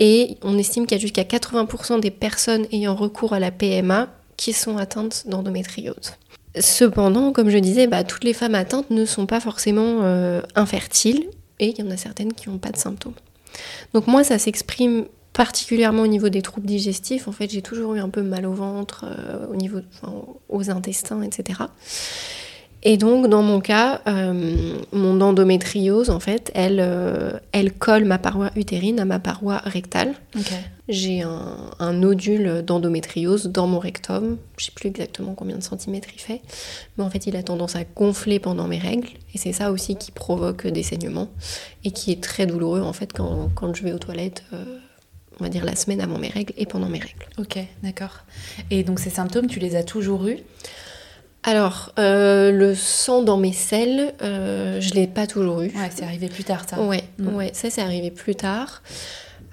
Et 0.00 0.38
on 0.42 0.58
estime 0.58 0.86
qu'il 0.86 0.96
y 0.96 1.00
a 1.00 1.00
jusqu'à 1.00 1.22
80% 1.22 2.00
des 2.00 2.10
personnes 2.10 2.66
ayant 2.72 2.96
recours 2.96 3.32
à 3.32 3.38
la 3.38 3.52
PMA 3.52 4.08
qui 4.36 4.52
sont 4.52 4.76
atteintes 4.76 5.22
d'endométriose. 5.28 6.14
Cependant, 6.58 7.30
comme 7.30 7.48
je 7.48 7.58
disais, 7.58 7.86
bah, 7.86 8.02
toutes 8.02 8.24
les 8.24 8.32
femmes 8.32 8.56
atteintes 8.56 8.90
ne 8.90 9.04
sont 9.04 9.26
pas 9.26 9.38
forcément 9.38 10.00
euh, 10.02 10.40
infertiles 10.56 11.28
et 11.60 11.68
il 11.68 11.78
y 11.78 11.82
en 11.86 11.92
a 11.92 11.96
certaines 11.96 12.32
qui 12.32 12.48
n'ont 12.48 12.58
pas 12.58 12.70
de 12.70 12.76
symptômes. 12.76 13.14
Donc 13.94 14.08
moi, 14.08 14.24
ça 14.24 14.40
s'exprime 14.40 15.04
particulièrement 15.32 16.02
au 16.02 16.08
niveau 16.08 16.28
des 16.28 16.42
troubles 16.42 16.66
digestifs. 16.66 17.28
En 17.28 17.32
fait, 17.32 17.48
j'ai 17.48 17.62
toujours 17.62 17.94
eu 17.94 18.00
un 18.00 18.08
peu 18.08 18.22
mal 18.22 18.46
au 18.46 18.52
ventre, 18.52 19.04
euh, 19.06 19.46
au 19.46 19.54
niveau, 19.54 19.78
enfin, 19.92 20.12
aux 20.48 20.70
intestins, 20.70 21.22
etc. 21.22 21.60
Et 22.82 22.96
donc, 22.96 23.28
dans 23.28 23.42
mon 23.42 23.60
cas, 23.60 24.00
euh, 24.06 24.74
mon 24.92 25.20
endométriose, 25.20 26.08
en 26.08 26.20
fait, 26.20 26.50
elle, 26.54 26.80
euh, 26.80 27.32
elle 27.52 27.72
colle 27.72 28.04
ma 28.04 28.18
paroi 28.18 28.50
utérine 28.56 28.98
à 29.00 29.04
ma 29.04 29.18
paroi 29.18 29.58
rectale. 29.64 30.14
J'ai 30.88 31.22
un, 31.22 31.56
un, 31.78 31.92
nodule 31.92 32.62
d'endométriose 32.62 33.46
dans 33.46 33.66
mon 33.66 33.78
rectum. 33.78 34.38
Je 34.56 34.64
sais 34.64 34.72
plus 34.72 34.88
exactement 34.88 35.34
combien 35.34 35.56
de 35.56 35.62
centimètres 35.62 36.08
il 36.14 36.20
fait. 36.20 36.40
Mais 36.96 37.04
en 37.04 37.10
fait, 37.10 37.26
il 37.26 37.36
a 37.36 37.42
tendance 37.42 37.76
à 37.76 37.84
gonfler 37.84 38.40
pendant 38.40 38.66
mes 38.66 38.78
règles. 38.78 39.08
Et 39.34 39.38
c'est 39.38 39.52
ça 39.52 39.70
aussi 39.70 39.96
qui 39.96 40.10
provoque 40.10 40.66
des 40.66 40.82
saignements. 40.82 41.28
Et 41.84 41.90
qui 41.92 42.10
est 42.12 42.22
très 42.22 42.46
douloureux, 42.46 42.80
en 42.80 42.92
fait, 42.92 43.12
quand, 43.12 43.50
quand 43.54 43.74
je 43.74 43.84
vais 43.84 43.92
aux 43.92 43.98
toilettes. 43.98 44.42
Euh, 44.52 44.64
on 45.38 45.44
va 45.44 45.48
dire 45.48 45.64
la 45.64 45.74
semaine 45.74 46.00
avant 46.00 46.18
mes 46.18 46.28
règles 46.28 46.52
et 46.56 46.66
pendant 46.66 46.88
mes 46.88 46.98
règles. 46.98 47.26
Ok, 47.38 47.58
d'accord. 47.82 48.24
Et 48.70 48.84
donc 48.84 49.00
ces 49.00 49.08
symptômes, 49.08 49.46
tu 49.46 49.58
les 49.58 49.74
as 49.74 49.82
toujours 49.82 50.26
eus? 50.26 50.36
Alors, 51.42 51.92
euh, 51.98 52.52
le 52.52 52.74
sang 52.74 53.22
dans 53.22 53.38
mes 53.38 53.52
selles, 53.52 54.12
euh, 54.22 54.78
je 54.80 54.92
l'ai 54.92 55.06
pas 55.06 55.26
toujours 55.26 55.62
eu. 55.62 55.68
Ouais, 55.68 55.90
c'est 55.94 56.04
arrivé 56.04 56.28
plus 56.28 56.44
tard, 56.44 56.64
ça. 56.68 56.78
Ouais, 56.80 57.04
mm. 57.18 57.34
ouais 57.34 57.50
ça 57.54 57.70
c'est 57.70 57.80
arrivé 57.80 58.10
plus 58.10 58.34
tard. 58.34 58.82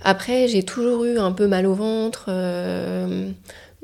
Après, 0.04 0.48
j'ai 0.48 0.64
toujours 0.64 1.06
eu 1.06 1.18
un 1.18 1.32
peu 1.32 1.48
mal 1.48 1.66
au 1.66 1.74
ventre. 1.74 2.26
Euh, 2.28 3.30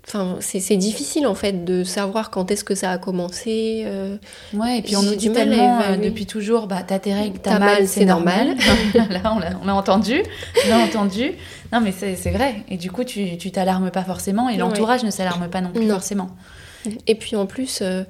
enfin, 0.05 0.35
c'est 0.41 0.75
difficile 0.75 1.25
en 1.25 1.33
fait 1.33 1.63
de 1.63 1.85
savoir 1.85 2.29
quand 2.29 2.51
est-ce 2.51 2.65
que 2.65 2.75
ça 2.75 2.91
a 2.91 2.97
commencé. 2.97 3.83
Euh. 3.85 4.17
Ouais, 4.53 4.79
et 4.79 4.81
puis 4.81 4.97
on 4.97 5.01
nous 5.01 5.15
dit 5.15 5.31
tellement 5.31 5.79
depuis 5.95 6.25
toujours, 6.25 6.67
bah 6.67 6.83
t'as 6.85 6.99
tes 6.99 7.13
règles, 7.13 7.39
t'as 7.39 7.57
mal, 7.57 7.87
c'est 7.87 8.03
normal. 8.03 8.55
Là, 8.95 9.33
on 9.33 9.65
l'a 9.65 9.75
entendu, 9.75 10.21
on 10.65 10.69
l'a 10.69 10.79
entendu. 10.79 11.31
Non, 11.71 11.79
mais 11.79 11.93
c'est 11.93 12.31
vrai. 12.31 12.63
Et 12.67 12.75
du 12.75 12.91
coup, 12.91 13.05
tu 13.05 13.51
t'alarmes 13.51 13.91
pas 13.91 14.03
forcément, 14.03 14.49
et 14.49 14.57
l'entourage 14.57 15.05
ne 15.05 15.09
s'alarme 15.09 15.47
pas 15.47 15.61
non 15.61 15.71
plus 15.71 15.87
forcément. 15.87 16.29
Et 17.07 17.15
puis 17.15 17.35
en 17.35 17.45
plus, 17.45 17.79
euh, 17.81 18.03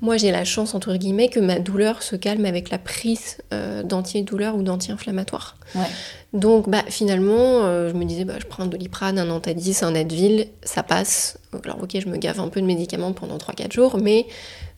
moi 0.00 0.16
j'ai 0.16 0.30
la 0.30 0.44
chance, 0.44 0.74
entre 0.74 0.94
guillemets, 0.96 1.28
que 1.28 1.40
ma 1.40 1.58
douleur 1.58 2.02
se 2.02 2.16
calme 2.16 2.44
avec 2.44 2.70
la 2.70 2.78
prise 2.78 3.38
euh, 3.52 3.82
d'anti-douleur 3.82 4.56
ou 4.56 4.62
d'anti-inflammatoire. 4.62 5.56
Donc 6.32 6.68
bah, 6.68 6.82
finalement, 6.88 7.64
euh, 7.64 7.90
je 7.90 7.94
me 7.94 8.04
disais, 8.04 8.24
bah, 8.24 8.34
je 8.38 8.46
prends 8.46 8.64
un 8.64 8.66
doliprane, 8.66 9.18
un 9.18 9.30
Antadis, 9.30 9.78
un 9.82 9.94
Advil, 9.94 10.48
ça 10.62 10.82
passe. 10.82 11.38
Alors 11.64 11.82
ok, 11.82 11.98
je 12.00 12.08
me 12.08 12.16
gave 12.16 12.40
un 12.40 12.48
peu 12.48 12.60
de 12.60 12.66
médicaments 12.66 13.12
pendant 13.12 13.36
3-4 13.36 13.72
jours, 13.72 13.98
mais 13.98 14.26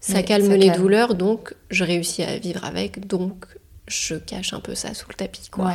ça 0.01 0.23
calme 0.23 0.53
les 0.53 0.71
douleurs, 0.71 1.15
donc 1.15 1.55
je 1.71 1.83
réussis 1.83 2.23
à 2.23 2.37
vivre 2.37 2.65
avec, 2.65 3.07
donc 3.07 3.47
je 3.87 4.15
cache 4.15 4.55
un 4.55 4.61
peu 4.61 4.75
ça 4.75 4.95
sous 4.95 5.07
le 5.09 5.15
tapis. 5.15 5.49
Quoi. 5.51 5.75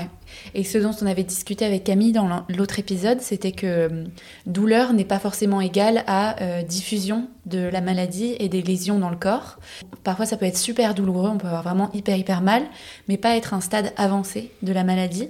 Et 0.55 0.63
ce 0.63 0.77
dont 0.77 0.95
on 1.01 1.05
avait 1.05 1.23
discuté 1.23 1.63
avec 1.63 1.83
Camille 1.83 2.11
dans 2.11 2.45
l'autre 2.49 2.79
épisode, 2.79 3.21
c'était 3.21 3.51
que 3.51 3.67
euh, 3.67 4.03
douleur 4.47 4.93
n'est 4.93 5.05
pas 5.05 5.19
forcément 5.19 5.61
égale 5.61 6.03
à 6.07 6.41
euh, 6.41 6.63
diffusion 6.63 7.27
de 7.45 7.59
la 7.59 7.81
maladie 7.81 8.35
et 8.39 8.49
des 8.49 8.61
lésions 8.61 8.97
dans 8.97 9.09
le 9.09 9.15
corps. 9.15 9.59
Parfois, 10.03 10.25
ça 10.25 10.37
peut 10.37 10.45
être 10.45 10.57
super 10.57 10.95
douloureux, 10.95 11.29
on 11.29 11.37
peut 11.37 11.47
avoir 11.47 11.63
vraiment 11.63 11.91
hyper 11.93 12.17
hyper 12.17 12.41
mal, 12.41 12.63
mais 13.07 13.17
pas 13.17 13.35
être 13.35 13.53
un 13.53 13.61
stade 13.61 13.93
avancé 13.95 14.51
de 14.63 14.73
la 14.73 14.83
maladie. 14.83 15.29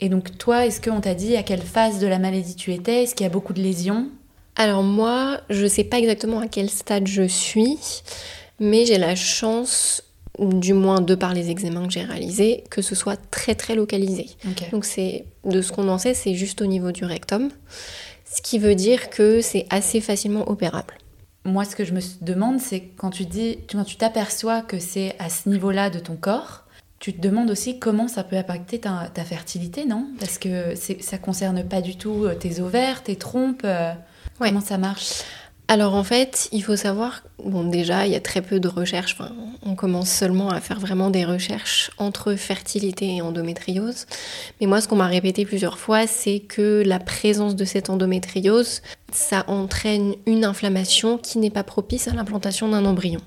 Et 0.00 0.08
donc, 0.08 0.36
toi, 0.38 0.66
est-ce 0.66 0.80
qu'on 0.80 1.00
t'a 1.00 1.14
dit 1.14 1.36
à 1.36 1.42
quelle 1.42 1.62
phase 1.62 1.98
de 1.98 2.06
la 2.06 2.18
maladie 2.18 2.56
tu 2.56 2.72
étais? 2.72 3.02
Est-ce 3.02 3.14
qu'il 3.14 3.24
y 3.24 3.28
a 3.28 3.32
beaucoup 3.32 3.52
de 3.52 3.62
lésions? 3.62 4.08
Alors 4.56 4.82
moi, 4.82 5.40
je 5.50 5.66
sais 5.66 5.84
pas 5.84 5.98
exactement 5.98 6.40
à 6.40 6.46
quel 6.46 6.70
stade 6.70 7.06
je 7.06 7.24
suis, 7.24 7.78
mais 8.60 8.86
j'ai 8.86 8.98
la 8.98 9.14
chance 9.14 10.02
du 10.38 10.72
moins 10.72 11.00
de 11.00 11.14
par 11.14 11.32
les 11.32 11.50
examens 11.50 11.86
que 11.86 11.92
j'ai 11.92 12.02
réalisés, 12.02 12.64
que 12.70 12.82
ce 12.82 12.94
soit 12.94 13.16
très 13.30 13.54
très 13.54 13.74
localisé. 13.74 14.26
Donc 14.72 14.84
c'est 14.84 15.26
de 15.44 15.62
ce 15.62 15.72
qu'on 15.72 15.88
en 15.88 15.98
sait, 15.98 16.14
c'est 16.14 16.34
juste 16.34 16.60
au 16.62 16.66
niveau 16.66 16.92
du 16.92 17.04
rectum, 17.04 17.50
ce 18.24 18.42
qui 18.42 18.58
veut 18.58 18.74
dire 18.74 19.10
que 19.10 19.40
c'est 19.40 19.66
assez 19.70 20.00
facilement 20.00 20.48
opérable. 20.50 20.94
Moi, 21.44 21.64
ce 21.64 21.76
que 21.76 21.84
je 21.84 21.92
me 21.92 22.00
demande, 22.22 22.58
c'est 22.58 22.80
quand 22.96 23.10
tu 23.10 23.26
dis, 23.26 23.58
quand 23.70 23.84
tu 23.84 23.96
t'aperçois 23.96 24.62
que 24.62 24.78
c'est 24.78 25.14
à 25.18 25.28
ce 25.28 25.48
niveau-là 25.48 25.90
de 25.90 25.98
ton 25.98 26.16
corps, 26.16 26.64
tu 26.98 27.12
te 27.12 27.20
demandes 27.20 27.50
aussi 27.50 27.78
comment 27.78 28.08
ça 28.08 28.24
peut 28.24 28.36
impacter 28.36 28.80
ta, 28.80 29.10
fertilité, 29.26 29.84
non? 29.84 30.08
Parce 30.18 30.38
que 30.38 30.74
ça 30.74 31.18
concerne 31.18 31.62
pas 31.62 31.82
du 31.82 31.96
tout 31.96 32.24
euh, 32.24 32.34
tes 32.34 32.60
ovaires, 32.60 33.02
tes 33.02 33.16
trompes. 33.16 33.60
Euh, 33.64 33.92
comment 34.38 34.62
ça 34.62 34.78
marche? 34.78 35.22
Alors 35.66 35.94
en 35.94 36.04
fait, 36.04 36.48
il 36.52 36.62
faut 36.62 36.76
savoir, 36.76 37.22
bon 37.42 37.64
déjà, 37.64 38.06
il 38.06 38.12
y 38.12 38.16
a 38.16 38.20
très 38.20 38.42
peu 38.42 38.60
de 38.60 38.68
recherches, 38.68 39.16
enfin, 39.18 39.32
on 39.64 39.74
commence 39.74 40.10
seulement 40.10 40.50
à 40.50 40.60
faire 40.60 40.78
vraiment 40.78 41.08
des 41.08 41.24
recherches 41.24 41.90
entre 41.96 42.34
fertilité 42.34 43.16
et 43.16 43.22
endométriose. 43.22 44.04
Mais 44.60 44.66
moi, 44.66 44.82
ce 44.82 44.88
qu'on 44.88 44.96
m'a 44.96 45.06
répété 45.06 45.46
plusieurs 45.46 45.78
fois, 45.78 46.06
c'est 46.06 46.40
que 46.40 46.82
la 46.84 46.98
présence 46.98 47.56
de 47.56 47.64
cette 47.64 47.88
endométriose, 47.88 48.82
ça 49.10 49.44
entraîne 49.46 50.14
une 50.26 50.44
inflammation 50.44 51.16
qui 51.16 51.38
n'est 51.38 51.50
pas 51.50 51.64
propice 51.64 52.08
à 52.08 52.12
l'implantation 52.12 52.68
d'un 52.68 52.84
embryon. 52.84 53.20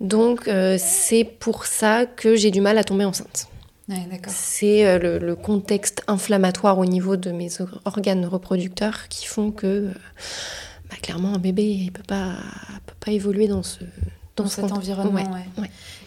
Donc 0.00 0.48
euh, 0.48 0.78
c'est 0.80 1.24
pour 1.24 1.66
ça 1.66 2.06
que 2.06 2.34
j'ai 2.34 2.50
du 2.50 2.62
mal 2.62 2.78
à 2.78 2.84
tomber 2.84 3.04
enceinte. 3.04 3.48
c'est 4.26 4.86
euh, 4.86 5.18
le, 5.18 5.36
contexte 5.36 6.02
inflammatoire 6.08 6.78
au 6.78 6.86
niveau 6.86 7.16
de 7.16 7.30
mes 7.30 7.50
organes 7.84 8.24
reproducteurs 8.24 9.08
qui 9.08 9.26
font 9.26 9.50
que... 9.50 9.66
Euh, 9.66 9.92
bah, 10.92 10.98
clairement, 11.00 11.34
un 11.34 11.38
bébé, 11.38 11.64
il 11.64 11.90
peut 11.90 12.02
pas, 12.06 12.34
peut 12.84 12.94
pas 13.00 13.12
évoluer 13.12 13.48
dans 13.48 13.62
ce 13.62 13.80
dans, 14.36 14.46
cet 14.46 14.72
environnement. 14.72 15.36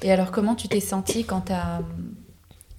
Et 0.04 0.12
alors, 0.12 0.32
comment 0.32 0.56
tu 0.56 0.68
t'es 0.68 0.80
sentie 0.80 1.26
quand 1.26 1.42
tu 1.42 1.54
as 1.54 1.82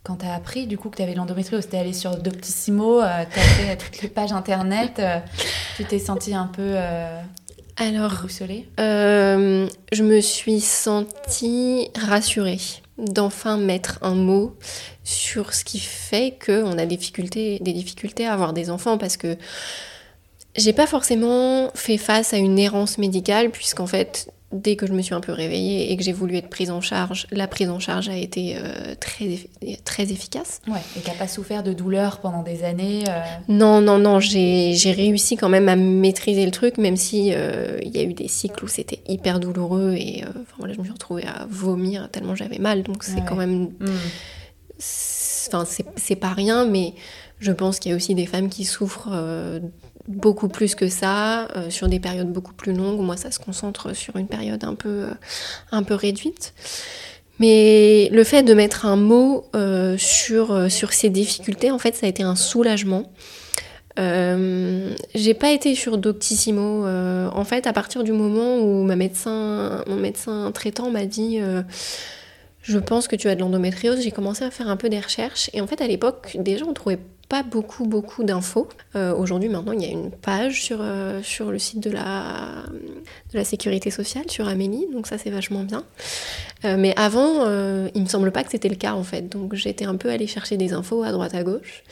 quand 0.04 0.16
tu 0.16 0.26
as 0.26 0.34
appris 0.34 0.68
du 0.68 0.78
coup 0.78 0.88
que 0.88 0.98
tu 0.98 1.02
avais 1.02 1.14
l'endométriose, 1.14 1.68
tu 1.68 1.74
es 1.74 1.80
allée 1.80 1.92
sur 1.92 2.16
Doctissimo, 2.16 3.02
euh, 3.02 3.24
tu 3.32 3.40
as 3.40 3.42
fait 3.42 3.76
toutes 3.84 4.02
les 4.02 4.08
pages 4.08 4.32
internet, 4.32 5.00
euh, 5.00 5.18
tu 5.76 5.84
t'es 5.84 5.98
sentie 5.98 6.32
un 6.32 6.46
peu 6.46 6.62
euh, 6.62 7.20
Alors, 7.76 8.24
euh, 8.78 9.68
je 9.92 10.02
me 10.04 10.20
suis 10.20 10.60
sentie 10.60 11.88
rassurée 11.96 12.60
d'enfin 12.98 13.56
mettre 13.56 13.98
un 14.02 14.14
mot 14.14 14.56
sur 15.02 15.52
ce 15.52 15.64
qui 15.64 15.80
fait 15.80 16.38
qu'on 16.44 16.78
a 16.78 16.86
des 16.86 16.96
difficultés, 16.96 17.58
des 17.60 17.72
difficultés 17.72 18.26
à 18.26 18.32
avoir 18.32 18.52
des 18.52 18.70
enfants 18.70 18.98
parce 18.98 19.16
que 19.16 19.36
j'ai 20.56 20.72
pas 20.72 20.86
forcément 20.86 21.70
fait 21.74 21.98
face 21.98 22.32
à 22.34 22.38
une 22.38 22.58
errance 22.58 22.98
médicale, 22.98 23.50
puisqu'en 23.50 23.86
fait, 23.86 24.30
dès 24.52 24.76
que 24.76 24.86
je 24.86 24.92
me 24.92 25.02
suis 25.02 25.14
un 25.14 25.20
peu 25.20 25.32
réveillée 25.32 25.90
et 25.90 25.96
que 25.96 26.02
j'ai 26.02 26.12
voulu 26.12 26.36
être 26.36 26.48
prise 26.48 26.70
en 26.70 26.80
charge, 26.80 27.26
la 27.30 27.48
prise 27.48 27.68
en 27.68 27.78
charge 27.78 28.08
a 28.08 28.16
été 28.16 28.56
euh, 28.56 28.94
très, 28.98 29.38
très 29.84 30.04
efficace. 30.04 30.60
Ouais, 30.68 30.80
et 30.96 31.00
qui 31.00 31.10
n'a 31.10 31.16
pas 31.16 31.28
souffert 31.28 31.62
de 31.62 31.72
douleur 31.72 32.20
pendant 32.20 32.42
des 32.42 32.64
années 32.64 33.04
euh? 33.08 33.20
Non, 33.48 33.80
non, 33.80 33.98
non, 33.98 34.20
j'ai 34.20 34.92
réussi 34.92 35.36
quand 35.36 35.48
même 35.48 35.68
à 35.68 35.76
maîtriser 35.76 36.44
le 36.44 36.52
truc, 36.52 36.78
même 36.78 36.96
si 36.96 37.32
euh, 37.32 37.78
il 37.82 37.96
y 37.96 38.00
a 38.00 38.04
eu 38.04 38.14
des 38.14 38.28
cycles 38.28 38.64
où 38.64 38.68
c'était 38.68 39.00
hyper 39.08 39.40
douloureux 39.40 39.94
et 39.96 40.24
enfin, 40.28 40.54
voilà, 40.58 40.74
je 40.74 40.78
me 40.78 40.84
suis 40.84 40.92
retrouvée 40.92 41.24
à 41.26 41.46
vomir 41.48 42.08
tellement 42.10 42.34
j'avais 42.34 42.58
mal, 42.58 42.82
donc 42.82 43.02
c'est 43.02 43.24
quand 43.26 43.36
même. 43.36 43.70
Hmm. 43.80 43.86
Enfin, 45.48 45.64
c'est 45.96 46.16
pas 46.16 46.32
rien, 46.32 46.64
mais 46.66 46.94
je 47.38 47.52
pense 47.52 47.78
qu'il 47.78 47.90
y 47.90 47.94
a 47.94 47.96
aussi 47.96 48.14
des 48.14 48.26
femmes 48.26 48.48
qui 48.48 48.64
souffrent 48.64 49.10
beaucoup 50.08 50.48
plus 50.48 50.74
que 50.74 50.88
ça, 50.88 51.48
euh, 51.56 51.70
sur 51.70 51.88
des 51.88 52.00
périodes 52.00 52.32
beaucoup 52.32 52.54
plus 52.54 52.72
longues. 52.72 53.00
Moi, 53.00 53.16
ça 53.16 53.30
se 53.30 53.38
concentre 53.38 53.94
sur 53.94 54.16
une 54.16 54.28
période 54.28 54.64
un 54.64 54.74
peu, 54.74 55.06
euh, 55.72 55.80
réduite. 55.90 56.54
Mais 57.38 58.08
le 58.12 58.24
fait 58.24 58.42
de 58.42 58.54
mettre 58.54 58.86
un 58.86 58.96
mot 58.96 59.44
euh, 59.54 59.96
sur, 59.98 60.70
sur 60.70 60.92
ces 60.92 61.10
difficultés, 61.10 61.70
en 61.70 61.78
fait, 61.78 61.94
ça 61.94 62.06
a 62.06 62.08
été 62.08 62.22
un 62.22 62.36
soulagement. 62.36 63.12
j'ai 63.98 65.34
pas 65.34 65.50
été 65.50 65.74
sur 65.74 65.98
Doctissimo. 65.98 66.86
en 66.86 67.44
fait, 67.44 67.66
à 67.66 67.72
partir 67.72 68.04
du 68.04 68.12
moment 68.12 68.58
où 68.58 68.84
mon 68.84 69.96
médecin 69.96 70.50
traitant 70.54 70.90
m'a 70.90 71.04
dit 71.04 71.38
Je 72.62 72.78
pense 72.78 73.06
que 73.06 73.16
tu 73.16 73.28
as 73.28 73.34
de 73.34 73.40
l'endométriose, 73.40 74.00
j'ai 74.00 74.12
commencé 74.12 74.42
à 74.44 74.50
faire 74.50 74.68
un 74.68 74.76
peu 74.76 74.88
des 74.88 75.00
recherches. 75.00 75.50
Et 75.52 75.60
en 75.60 75.66
fait, 75.66 75.82
à 75.82 75.86
l'époque, 75.86 76.38
déjà, 76.40 76.64
on 76.64 76.72
trouvait 76.72 77.00
pas 77.28 77.42
beaucoup 77.42 77.86
beaucoup 77.86 78.24
d'infos. 78.24 78.68
Euh, 78.94 79.14
aujourd'hui 79.14 79.48
maintenant 79.48 79.72
il 79.72 79.82
y 79.82 79.86
a 79.86 79.90
une 79.90 80.10
page 80.10 80.62
sur, 80.62 80.78
euh, 80.80 81.22
sur 81.22 81.50
le 81.50 81.58
site 81.58 81.80
de 81.80 81.90
la, 81.90 82.64
de 83.32 83.38
la 83.38 83.44
sécurité 83.44 83.90
sociale, 83.90 84.30
sur 84.30 84.48
Amélie, 84.48 84.86
donc 84.92 85.06
ça 85.06 85.18
c'est 85.18 85.30
vachement 85.30 85.64
bien. 85.64 85.84
Euh, 86.64 86.76
mais 86.78 86.94
avant 86.96 87.44
il 87.94 88.02
me 88.02 88.08
semble 88.08 88.32
pas 88.32 88.44
que 88.44 88.50
c'était 88.50 88.68
le 88.68 88.76
cas 88.76 88.94
en 88.94 89.04
fait, 89.04 89.28
donc 89.28 89.54
j'étais 89.54 89.84
un 89.84 89.96
peu 89.96 90.10
allée 90.10 90.26
chercher 90.26 90.56
des 90.56 90.72
infos 90.72 91.02
à 91.02 91.12
droite 91.12 91.34
à 91.34 91.42
gauche. 91.42 91.82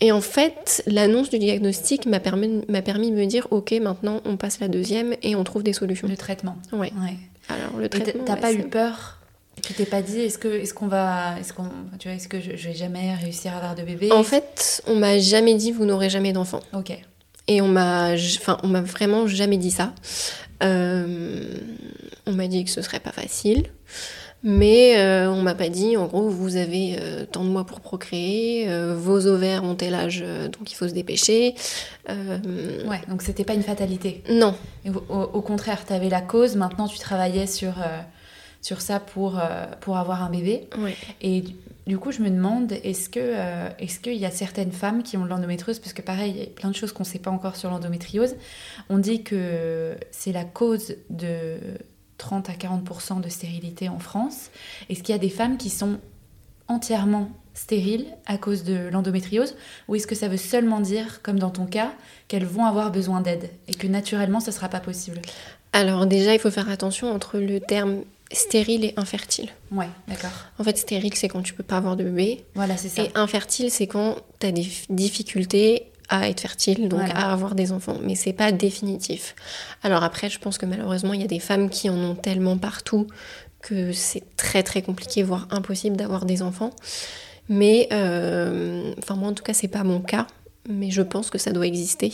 Et 0.00 0.12
en 0.12 0.20
fait, 0.20 0.84
l'annonce 0.86 1.28
du 1.28 1.40
diagnostic 1.40 2.06
m'a 2.06 2.20
permis, 2.20 2.60
permis 2.84 3.10
de 3.10 3.16
me 3.16 3.26
dire, 3.26 3.48
ok, 3.50 3.72
maintenant 3.82 4.20
on 4.24 4.36
passe 4.36 4.60
la 4.60 4.68
deuxième 4.68 5.16
et 5.22 5.34
on 5.34 5.42
trouve 5.42 5.64
des 5.64 5.72
solutions. 5.72 6.06
Le 6.06 6.16
traitement. 6.16 6.56
Ouais. 6.72 6.92
ouais. 7.02 7.16
Alors 7.48 7.80
le 7.80 7.88
traitement. 7.88 8.24
T'as 8.24 8.36
pas 8.36 8.52
eu 8.52 8.62
peur 8.68 9.17
tu 9.68 9.74
t'es 9.74 9.84
pas 9.84 10.00
dit, 10.00 10.20
est-ce 10.20 10.38
que, 10.38 10.48
est-ce 10.48 10.72
qu'on 10.72 10.88
va, 10.88 11.38
est-ce 11.38 11.52
qu'on, 11.52 11.68
tu 11.98 12.08
vois, 12.08 12.16
est-ce 12.16 12.26
que 12.26 12.40
je, 12.40 12.52
vais 12.52 12.72
jamais 12.72 13.14
réussir 13.14 13.52
à 13.52 13.56
avoir 13.56 13.74
de 13.74 13.82
bébé? 13.82 14.10
En 14.10 14.22
fait, 14.22 14.82
on 14.86 14.96
m'a 14.96 15.18
jamais 15.18 15.56
dit, 15.56 15.72
vous 15.72 15.84
n'aurez 15.84 16.08
jamais 16.08 16.32
d'enfant. 16.32 16.60
Ok. 16.72 16.98
Et 17.48 17.60
on 17.60 17.68
m'a, 17.68 18.14
enfin, 18.14 18.56
on 18.62 18.68
m'a 18.68 18.80
vraiment 18.80 19.26
jamais 19.26 19.58
dit 19.58 19.70
ça. 19.70 19.92
Euh, 20.62 21.52
on 22.24 22.32
m'a 22.32 22.46
dit 22.46 22.64
que 22.64 22.70
ce 22.70 22.80
serait 22.80 22.98
pas 22.98 23.12
facile, 23.12 23.66
mais 24.42 24.96
euh, 24.96 25.30
on 25.30 25.42
m'a 25.42 25.54
pas 25.54 25.68
dit, 25.68 25.98
en 25.98 26.06
gros, 26.06 26.30
vous 26.30 26.56
avez 26.56 26.96
euh, 26.98 27.26
tant 27.26 27.44
de 27.44 27.50
mois 27.50 27.66
pour 27.66 27.82
procréer, 27.82 28.70
vos 28.94 29.26
ovaires 29.26 29.64
ont 29.64 29.74
tel 29.74 29.94
âge, 29.94 30.24
donc 30.58 30.72
il 30.72 30.76
faut 30.76 30.88
se 30.88 30.94
dépêcher. 30.94 31.54
Ouais, 32.08 33.02
donc 33.08 33.20
c'était 33.20 33.44
pas 33.44 33.52
une 33.52 33.62
fatalité. 33.62 34.22
Non. 34.30 34.54
au, 34.86 35.14
au, 35.14 35.42
contraire, 35.42 35.84
tu 35.86 35.92
avais 35.92 36.08
la 36.08 36.22
cause. 36.22 36.56
Maintenant, 36.56 36.88
tu 36.88 36.98
travaillais 36.98 37.46
sur 37.46 37.74
sur 38.60 38.80
ça 38.80 39.00
pour, 39.00 39.38
euh, 39.38 39.66
pour 39.80 39.96
avoir 39.98 40.22
un 40.22 40.30
bébé. 40.30 40.68
Et 41.20 41.40
du- 41.42 41.54
du 41.86 41.96
coup, 41.98 42.12
je 42.12 42.20
me 42.20 42.28
demande, 42.28 42.72
est-ce 42.72 43.08
que 43.08 43.18
euh, 43.22 43.68
est-ce 43.78 43.98
qu'il 44.00 44.16
y 44.16 44.26
a 44.26 44.30
certaines 44.30 44.72
femmes 44.72 45.02
qui 45.02 45.16
ont 45.16 45.24
de 45.24 45.28
l'endométriose? 45.30 45.78
Parce 45.78 45.94
que 45.94 46.02
pareil, 46.02 46.32
il 46.36 46.38
y 46.38 46.42
a 46.42 46.46
plein 46.50 46.68
de 46.70 46.74
choses 46.74 46.92
qu'on 46.92 47.02
ne 47.04 47.08
sait 47.08 47.18
pas 47.18 47.30
encore 47.30 47.56
sur 47.56 47.70
l'endométriose. 47.70 48.34
On 48.90 48.98
dit 48.98 49.22
que 49.22 49.96
c'est 50.10 50.32
la 50.32 50.44
cause 50.44 50.96
de 51.08 51.56
30 52.18 52.50
à 52.50 52.52
40% 52.52 53.20
de 53.22 53.28
stérilité 53.30 53.88
en 53.88 53.98
France. 54.00 54.50
Est-ce 54.90 55.02
qu'il 55.02 55.14
y 55.14 55.16
a 55.16 55.20
des 55.20 55.30
femmes 55.30 55.56
qui 55.56 55.70
sont 55.70 55.98
entièrement 56.66 57.30
stériles 57.54 58.06
à 58.26 58.36
cause 58.38 58.64
de 58.64 58.88
l'endométriose? 58.90 59.54
Ou 59.88 59.94
est-ce 59.96 60.06
que 60.06 60.14
ça 60.14 60.28
veut 60.28 60.36
seulement 60.36 60.80
dire, 60.80 61.22
comme 61.22 61.38
dans 61.38 61.50
ton 61.50 61.64
cas, 61.66 61.92
qu'elles 62.28 62.44
vont 62.44 62.66
avoir 62.66 62.90
besoin 62.92 63.20
d'aide 63.20 63.48
et 63.66 63.74
que 63.74 63.86
naturellement, 63.86 64.40
ce 64.40 64.50
ne 64.50 64.54
sera 64.54 64.68
pas 64.68 64.80
possible? 64.80 65.20
Alors 65.72 66.06
déjà, 66.06 66.34
il 66.34 66.38
faut 66.40 66.50
faire 66.50 66.68
attention 66.70 67.10
entre 67.12 67.38
le 67.38 67.60
terme 67.60 68.02
stérile 68.32 68.84
et 68.84 68.94
infertile. 68.96 69.48
Ouais, 69.72 69.88
d'accord. 70.06 70.30
En 70.58 70.64
fait, 70.64 70.76
stérile, 70.78 71.14
c'est 71.14 71.28
quand 71.28 71.42
tu 71.42 71.54
peux 71.54 71.62
pas 71.62 71.76
avoir 71.78 71.96
de 71.96 72.04
bébé. 72.04 72.44
Voilà, 72.54 72.76
c'est 72.76 72.88
ça. 72.88 73.02
Et 73.02 73.10
infertile, 73.14 73.70
c'est 73.70 73.86
quand 73.86 74.16
tu 74.40 74.46
as 74.46 74.52
des 74.52 74.66
difficultés 74.90 75.86
à 76.10 76.28
être 76.28 76.40
fertile, 76.40 76.88
donc 76.88 77.00
Voilà. 77.00 77.14
à 77.16 77.32
avoir 77.32 77.54
des 77.54 77.70
enfants. 77.72 77.96
Mais 78.02 78.14
c'est 78.14 78.32
pas 78.32 78.50
définitif. 78.52 79.34
Alors 79.82 80.02
après, 80.02 80.30
je 80.30 80.38
pense 80.38 80.56
que 80.58 80.66
malheureusement, 80.66 81.12
il 81.12 81.20
y 81.20 81.24
a 81.24 81.28
des 81.28 81.38
femmes 81.40 81.68
qui 81.70 81.90
en 81.90 81.96
ont 81.98 82.14
tellement 82.14 82.56
partout 82.58 83.06
que 83.60 83.92
c'est 83.92 84.22
très 84.36 84.62
très 84.62 84.82
compliqué, 84.82 85.22
voire 85.22 85.48
impossible 85.50 85.96
d'avoir 85.96 86.24
des 86.24 86.42
enfants. 86.42 86.70
Mais, 87.50 87.88
euh, 87.92 88.92
enfin 88.98 89.16
moi 89.16 89.28
en 89.30 89.34
tout 89.34 89.42
cas, 89.42 89.52
c'est 89.54 89.68
pas 89.68 89.82
mon 89.84 90.00
cas, 90.00 90.26
mais 90.68 90.90
je 90.90 91.02
pense 91.02 91.28
que 91.30 91.38
ça 91.38 91.50
doit 91.52 91.66
exister. 91.66 92.12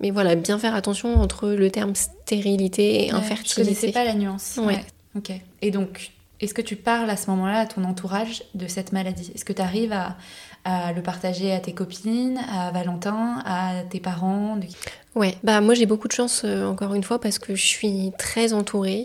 Mais 0.00 0.10
voilà, 0.10 0.34
bien 0.36 0.58
faire 0.58 0.74
attention 0.74 1.16
entre 1.20 1.48
le 1.48 1.70
terme 1.70 1.94
stérilité 1.96 3.06
et 3.06 3.12
Ouais, 3.12 3.18
infertilité. 3.18 3.60
Je 3.62 3.64
connaissais 3.80 3.92
pas 3.92 4.04
la 4.04 4.14
nuance. 4.14 4.58
Ouais. 4.62 4.84
Ok. 5.16 5.32
Et 5.62 5.70
donc, 5.70 6.10
est-ce 6.40 6.54
que 6.54 6.62
tu 6.62 6.76
parles 6.76 7.08
à 7.08 7.16
ce 7.16 7.30
moment-là 7.30 7.60
à 7.60 7.66
ton 7.66 7.84
entourage 7.84 8.42
de 8.54 8.66
cette 8.66 8.92
maladie? 8.92 9.30
Est-ce 9.34 9.44
que 9.44 9.52
tu 9.52 9.62
arrives 9.62 9.92
à, 9.92 10.16
à 10.64 10.92
le 10.92 11.02
partager 11.02 11.52
à 11.52 11.60
tes 11.60 11.72
copines, 11.72 12.38
à 12.50 12.70
Valentin, 12.70 13.42
à 13.44 13.82
tes 13.88 14.00
parents? 14.00 14.58
Ouais, 15.14 15.36
bah 15.44 15.60
moi 15.60 15.74
j'ai 15.74 15.86
beaucoup 15.86 16.08
de 16.08 16.12
chance 16.12 16.42
euh, 16.44 16.66
encore 16.66 16.94
une 16.94 17.04
fois 17.04 17.20
parce 17.20 17.38
que 17.38 17.54
je 17.54 17.64
suis 17.64 18.12
très 18.18 18.52
entourée 18.52 19.04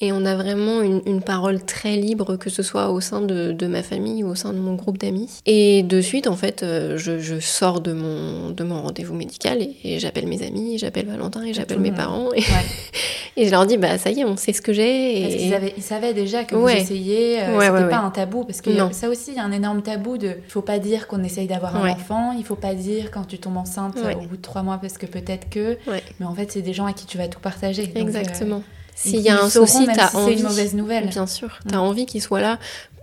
et 0.00 0.12
on 0.12 0.24
a 0.24 0.34
vraiment 0.36 0.80
une, 0.82 1.02
une 1.06 1.22
parole 1.22 1.62
très 1.64 1.96
libre 1.96 2.36
que 2.36 2.50
ce 2.50 2.62
soit 2.62 2.90
au 2.90 3.00
sein 3.00 3.20
de, 3.20 3.52
de 3.52 3.66
ma 3.66 3.82
famille 3.82 4.22
ou 4.22 4.28
au 4.28 4.34
sein 4.34 4.52
de 4.52 4.58
mon 4.58 4.74
groupe 4.74 4.98
d'amis. 4.98 5.40
Et 5.46 5.82
de 5.82 6.00
suite 6.00 6.26
en 6.26 6.36
fait 6.36 6.62
euh, 6.62 6.96
je, 6.96 7.18
je 7.18 7.40
sors 7.40 7.80
de 7.80 7.92
mon, 7.92 8.50
de 8.50 8.62
mon 8.64 8.80
rendez-vous 8.82 9.14
médical 9.14 9.60
et, 9.60 9.76
et 9.84 9.98
j'appelle 9.98 10.26
mes 10.26 10.42
amis, 10.46 10.78
j'appelle 10.78 11.06
Valentin 11.06 11.42
et 11.44 11.52
j'appelle 11.54 11.80
mes 11.80 11.92
parents 11.92 12.32
et, 12.32 12.38
Ouais. 12.38 12.44
et 13.36 13.46
je 13.46 13.50
leur 13.50 13.66
dis 13.66 13.76
bah 13.76 13.98
ça 13.98 14.10
y 14.10 14.20
est 14.20 14.24
on 14.24 14.36
sait 14.36 14.52
ce 14.52 14.62
que 14.62 14.72
j'ai 14.72 15.22
Parce 15.22 15.34
et 15.34 15.36
qu'ils 15.38 15.54
avaient- 15.54 15.74
ils 15.76 15.82
savaient 15.82 16.14
déjà 16.14 16.44
que 16.44 16.54
Ouais. 16.54 16.76
vous 16.76 16.80
essayiez, 16.82 17.40
euh, 17.42 17.56
Ouais, 17.58 17.66
c'était 17.66 17.88
pas 17.90 17.98
un 17.98 18.10
tabou. 18.10 18.44
Parce 18.44 18.60
que 18.60 18.70
Non. 18.70 18.90
ça 18.92 19.08
aussi, 19.08 19.30
il 19.32 19.36
y 19.36 19.40
a 19.40 19.44
un 19.44 19.52
énorme 19.52 19.82
tabou 19.82 20.16
de 20.18 20.28
il 20.46 20.50
faut 20.50 20.62
pas 20.62 20.78
dire 20.78 21.06
qu'on 21.08 21.22
essaye 21.24 21.46
d'avoir 21.46 21.76
un 21.76 21.88
enfant, 21.90 22.32
il 22.38 22.44
faut 22.44 22.56
pas 22.56 22.74
dire 22.74 23.10
quand 23.10 23.24
tu 23.26 23.38
tombes 23.38 23.56
enceinte 23.56 23.96
au 23.98 24.26
bout 24.26 24.36
de 24.36 24.42
trois 24.42 24.62
mois 24.62 24.78
parce 24.78 24.96
que 24.98 25.06
peut-être 25.06 25.48
que. 25.50 25.76
Mais 26.20 26.26
en 26.26 26.34
fait, 26.34 26.50
c'est 26.52 26.62
des 26.62 26.72
gens 26.72 26.86
à 26.86 26.92
qui 26.92 27.06
tu 27.06 27.18
vas 27.18 27.28
tout 27.28 27.40
partager. 27.40 27.86
Donc, 27.86 27.96
euh, 27.96 28.00
exactement. 28.00 28.62
S'il 29.00 29.20
y 29.20 29.28
a 29.28 29.42
un 29.42 29.48
souci, 29.48 29.86
si 29.86 30.16
envie. 30.16 30.34
C'est 30.34 30.40
une 30.40 30.48
mauvaise 30.48 30.74
nouvelle. 30.74 31.08
Bien 31.08 31.26
sûr, 31.26 31.58
tu 31.68 31.74
as 31.74 31.80
envie 31.80 32.06
qu'il 32.06 32.22
soit 32.22 32.40
là 32.40 32.58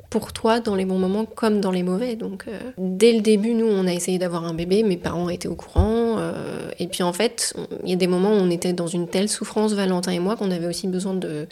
pour 0.09 0.31
toi 0.31 0.61
dans 0.61 0.75
les 0.75 0.85
bons 0.85 0.97
moments 0.97 1.25
comme 1.25 1.59
dans 1.59 1.71
les 1.71 1.83
mauvais. 1.83 2.15
Donc, 2.15 2.45
euh, 2.47 2.57
dès 2.77 3.11
le 3.11 3.19
début, 3.19 3.53
nous, 3.53 3.65
on 3.65 3.85
a 3.85 3.91
essayé 3.91 4.17
d'avoir 4.17 4.45
un 4.45 4.53
bébé, 4.53 4.81
mes 4.83 4.95
parents 4.95 5.27
étaient 5.27 5.49
au 5.49 5.55
courant. 5.55 6.15
euh, 6.19 6.69
et 6.79 6.87
puis, 6.87 7.03
en 7.03 7.11
fait, 7.11 7.53
il 7.83 7.89
y 7.89 7.93
a 7.93 7.97
des 7.97 8.07
moments 8.07 8.29
où 8.29 8.35
on 8.39 8.49
était 8.49 8.71
dans 8.71 8.87
une 8.87 9.09
telle 9.09 9.27
souffrance, 9.27 9.73
Valentin 9.73 10.11
et 10.11 10.19
moi, 10.19 10.37
qu'on 10.37 10.51
avait 10.51 10.67
aussi 10.67 10.87
besoin 10.87 11.15
de, 11.15 11.47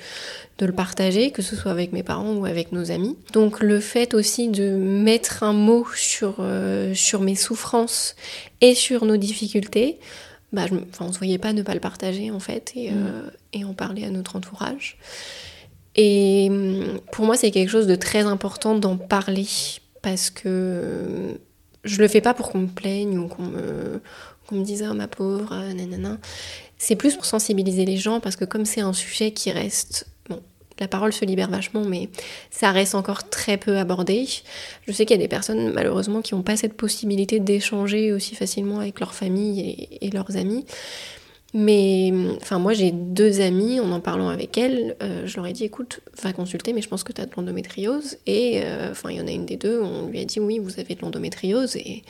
de 0.60 0.65
le 0.65 0.71
partager, 0.71 1.32
que 1.32 1.41
ce 1.41 1.58
soit 1.58 1.71
avec 1.71 1.91
mes 1.91 2.03
parents 2.03 2.36
ou 2.36 2.45
avec 2.45 2.71
nos 2.71 2.89
amis. 2.89 3.17
Donc, 3.34 3.60
le 3.60 3.82
fait 3.82 4.13
aussi 4.13 4.47
de 4.47 4.69
mettre 4.69 5.43
un 5.43 5.53
mot 5.53 5.86
sur, 5.93 6.36
euh, 6.39 6.93
sur 6.93 7.19
mes 7.19 7.36
souffrances 7.36 8.15
et 8.62 8.75
sur 8.75 9.03
nos 9.03 9.17
difficultés, 9.17 9.99
bah, 10.54 10.66
je, 10.68 10.76
on 11.00 11.08
ne 11.08 11.12
se 11.12 11.18
voyait 11.18 11.38
pas 11.39 11.52
ne 11.54 11.62
pas 11.63 11.74
le 11.74 11.80
partager, 11.80 12.32
en 12.32 12.39
fait, 12.39 12.72
et, 12.76 12.92
Mm. 12.92 12.94
euh, 12.96 13.30
et 13.54 13.66
en 13.66 13.74
parler 13.74 14.06
à 14.06 14.10
notre 14.10 14.36
entourage. 14.36 14.98
Et 15.96 16.48
hum, 16.50 17.00
pour 17.12 17.26
moi, 17.26 17.36
c'est 17.36 17.52
quelque 17.52 17.70
chose 17.70 17.88
de 17.88 17.96
très 17.96 18.22
important 18.22 18.76
d'en 18.78 18.98
parler 18.98 19.46
parce 20.02 20.30
que 20.30 20.44
euh, 20.46 21.34
je 21.84 22.02
le 22.02 22.08
fais 22.08 22.22
pas 22.22 22.34
pour 22.34 22.52
qu'on 22.52 22.60
me 22.60 22.68
plaigne 22.68 23.18
ou 23.20 23.28
qu'on 23.28 23.44
me, 23.44 24.02
me 24.52 24.63
dise 24.63 24.84
ah 24.88 24.94
ma 24.94 25.08
pauvre, 25.08 25.54
nanana. 25.74 26.18
C'est 26.78 26.96
plus 26.96 27.16
pour 27.16 27.26
sensibiliser 27.26 27.86
les 27.86 27.98
gens 27.98 28.20
parce 28.20 28.36
que 28.36 28.46
comme 28.46 28.66
c'est 28.66 28.82
un 28.82 28.94
sujet 28.94 29.32
qui 29.32 29.52
reste 29.52 30.08
la 30.80 30.88
parole 30.88 31.14
se 31.14 31.26
libère 31.26 31.50
vachement, 31.50 31.84
mais 31.84 32.10
ça 32.50 32.72
reste 32.72 32.96
encore 32.96 33.30
très 33.30 33.58
peu 33.58 33.78
abordé. 33.78 34.28
Je 34.88 34.92
sais 34.92 35.06
qu'il 35.06 35.16
y 35.16 35.20
a 35.20 35.22
des 35.22 35.28
personnes 35.28 35.72
malheureusement 35.72 36.22
qui 36.22 36.36
n'ont 36.36 36.42
pas 36.42 36.58
cette 36.58 36.74
possibilité 36.74 37.40
d'échanger 37.40 38.12
aussi 38.12 38.36
facilement 38.36 38.80
avec 38.80 39.00
leur 39.00 39.14
famille 39.14 39.88
et, 40.02 40.10
leurs 40.10 40.36
amis. 40.38 40.66
Mais 41.56 42.12
enfin, 42.42 42.58
moi 42.58 42.74
j'ai 42.74 42.92
deux 42.92 43.40
amies, 43.40 43.80
en 43.80 43.92
en 43.92 44.00
parlant 44.00 44.30
avec 44.30 44.58
elles, 44.58 44.96
euh, 45.04 45.28
je 45.28 45.36
leur 45.36 45.46
ai 45.46 45.54
dit 45.54 45.64
écoute, 45.66 46.00
va 46.24 46.34
consulter, 46.34 46.74
mais 46.74 46.82
je 46.82 46.90
pense 46.90 47.04
que 47.04 47.14
tu 47.14 47.22
as 47.22 47.28
de 47.28 47.32
l'endométriose. 47.38 48.18
Et 48.26 48.62
euh, 48.64 48.90
enfin, 48.90 49.12
il 49.12 49.18
y 49.18 49.22
en 49.22 49.28
a 49.28 49.32
une 49.32 49.46
des 49.46 49.58
deux, 49.58 49.80
on 49.80 50.08
lui 50.08 50.20
a 50.20 50.26
dit 50.26 50.40
oui, 50.40 50.58
vous 50.58 50.80
avez 50.80 50.96
de 50.96 51.02
l'endométriose. 51.02 51.76
Et 51.76 52.02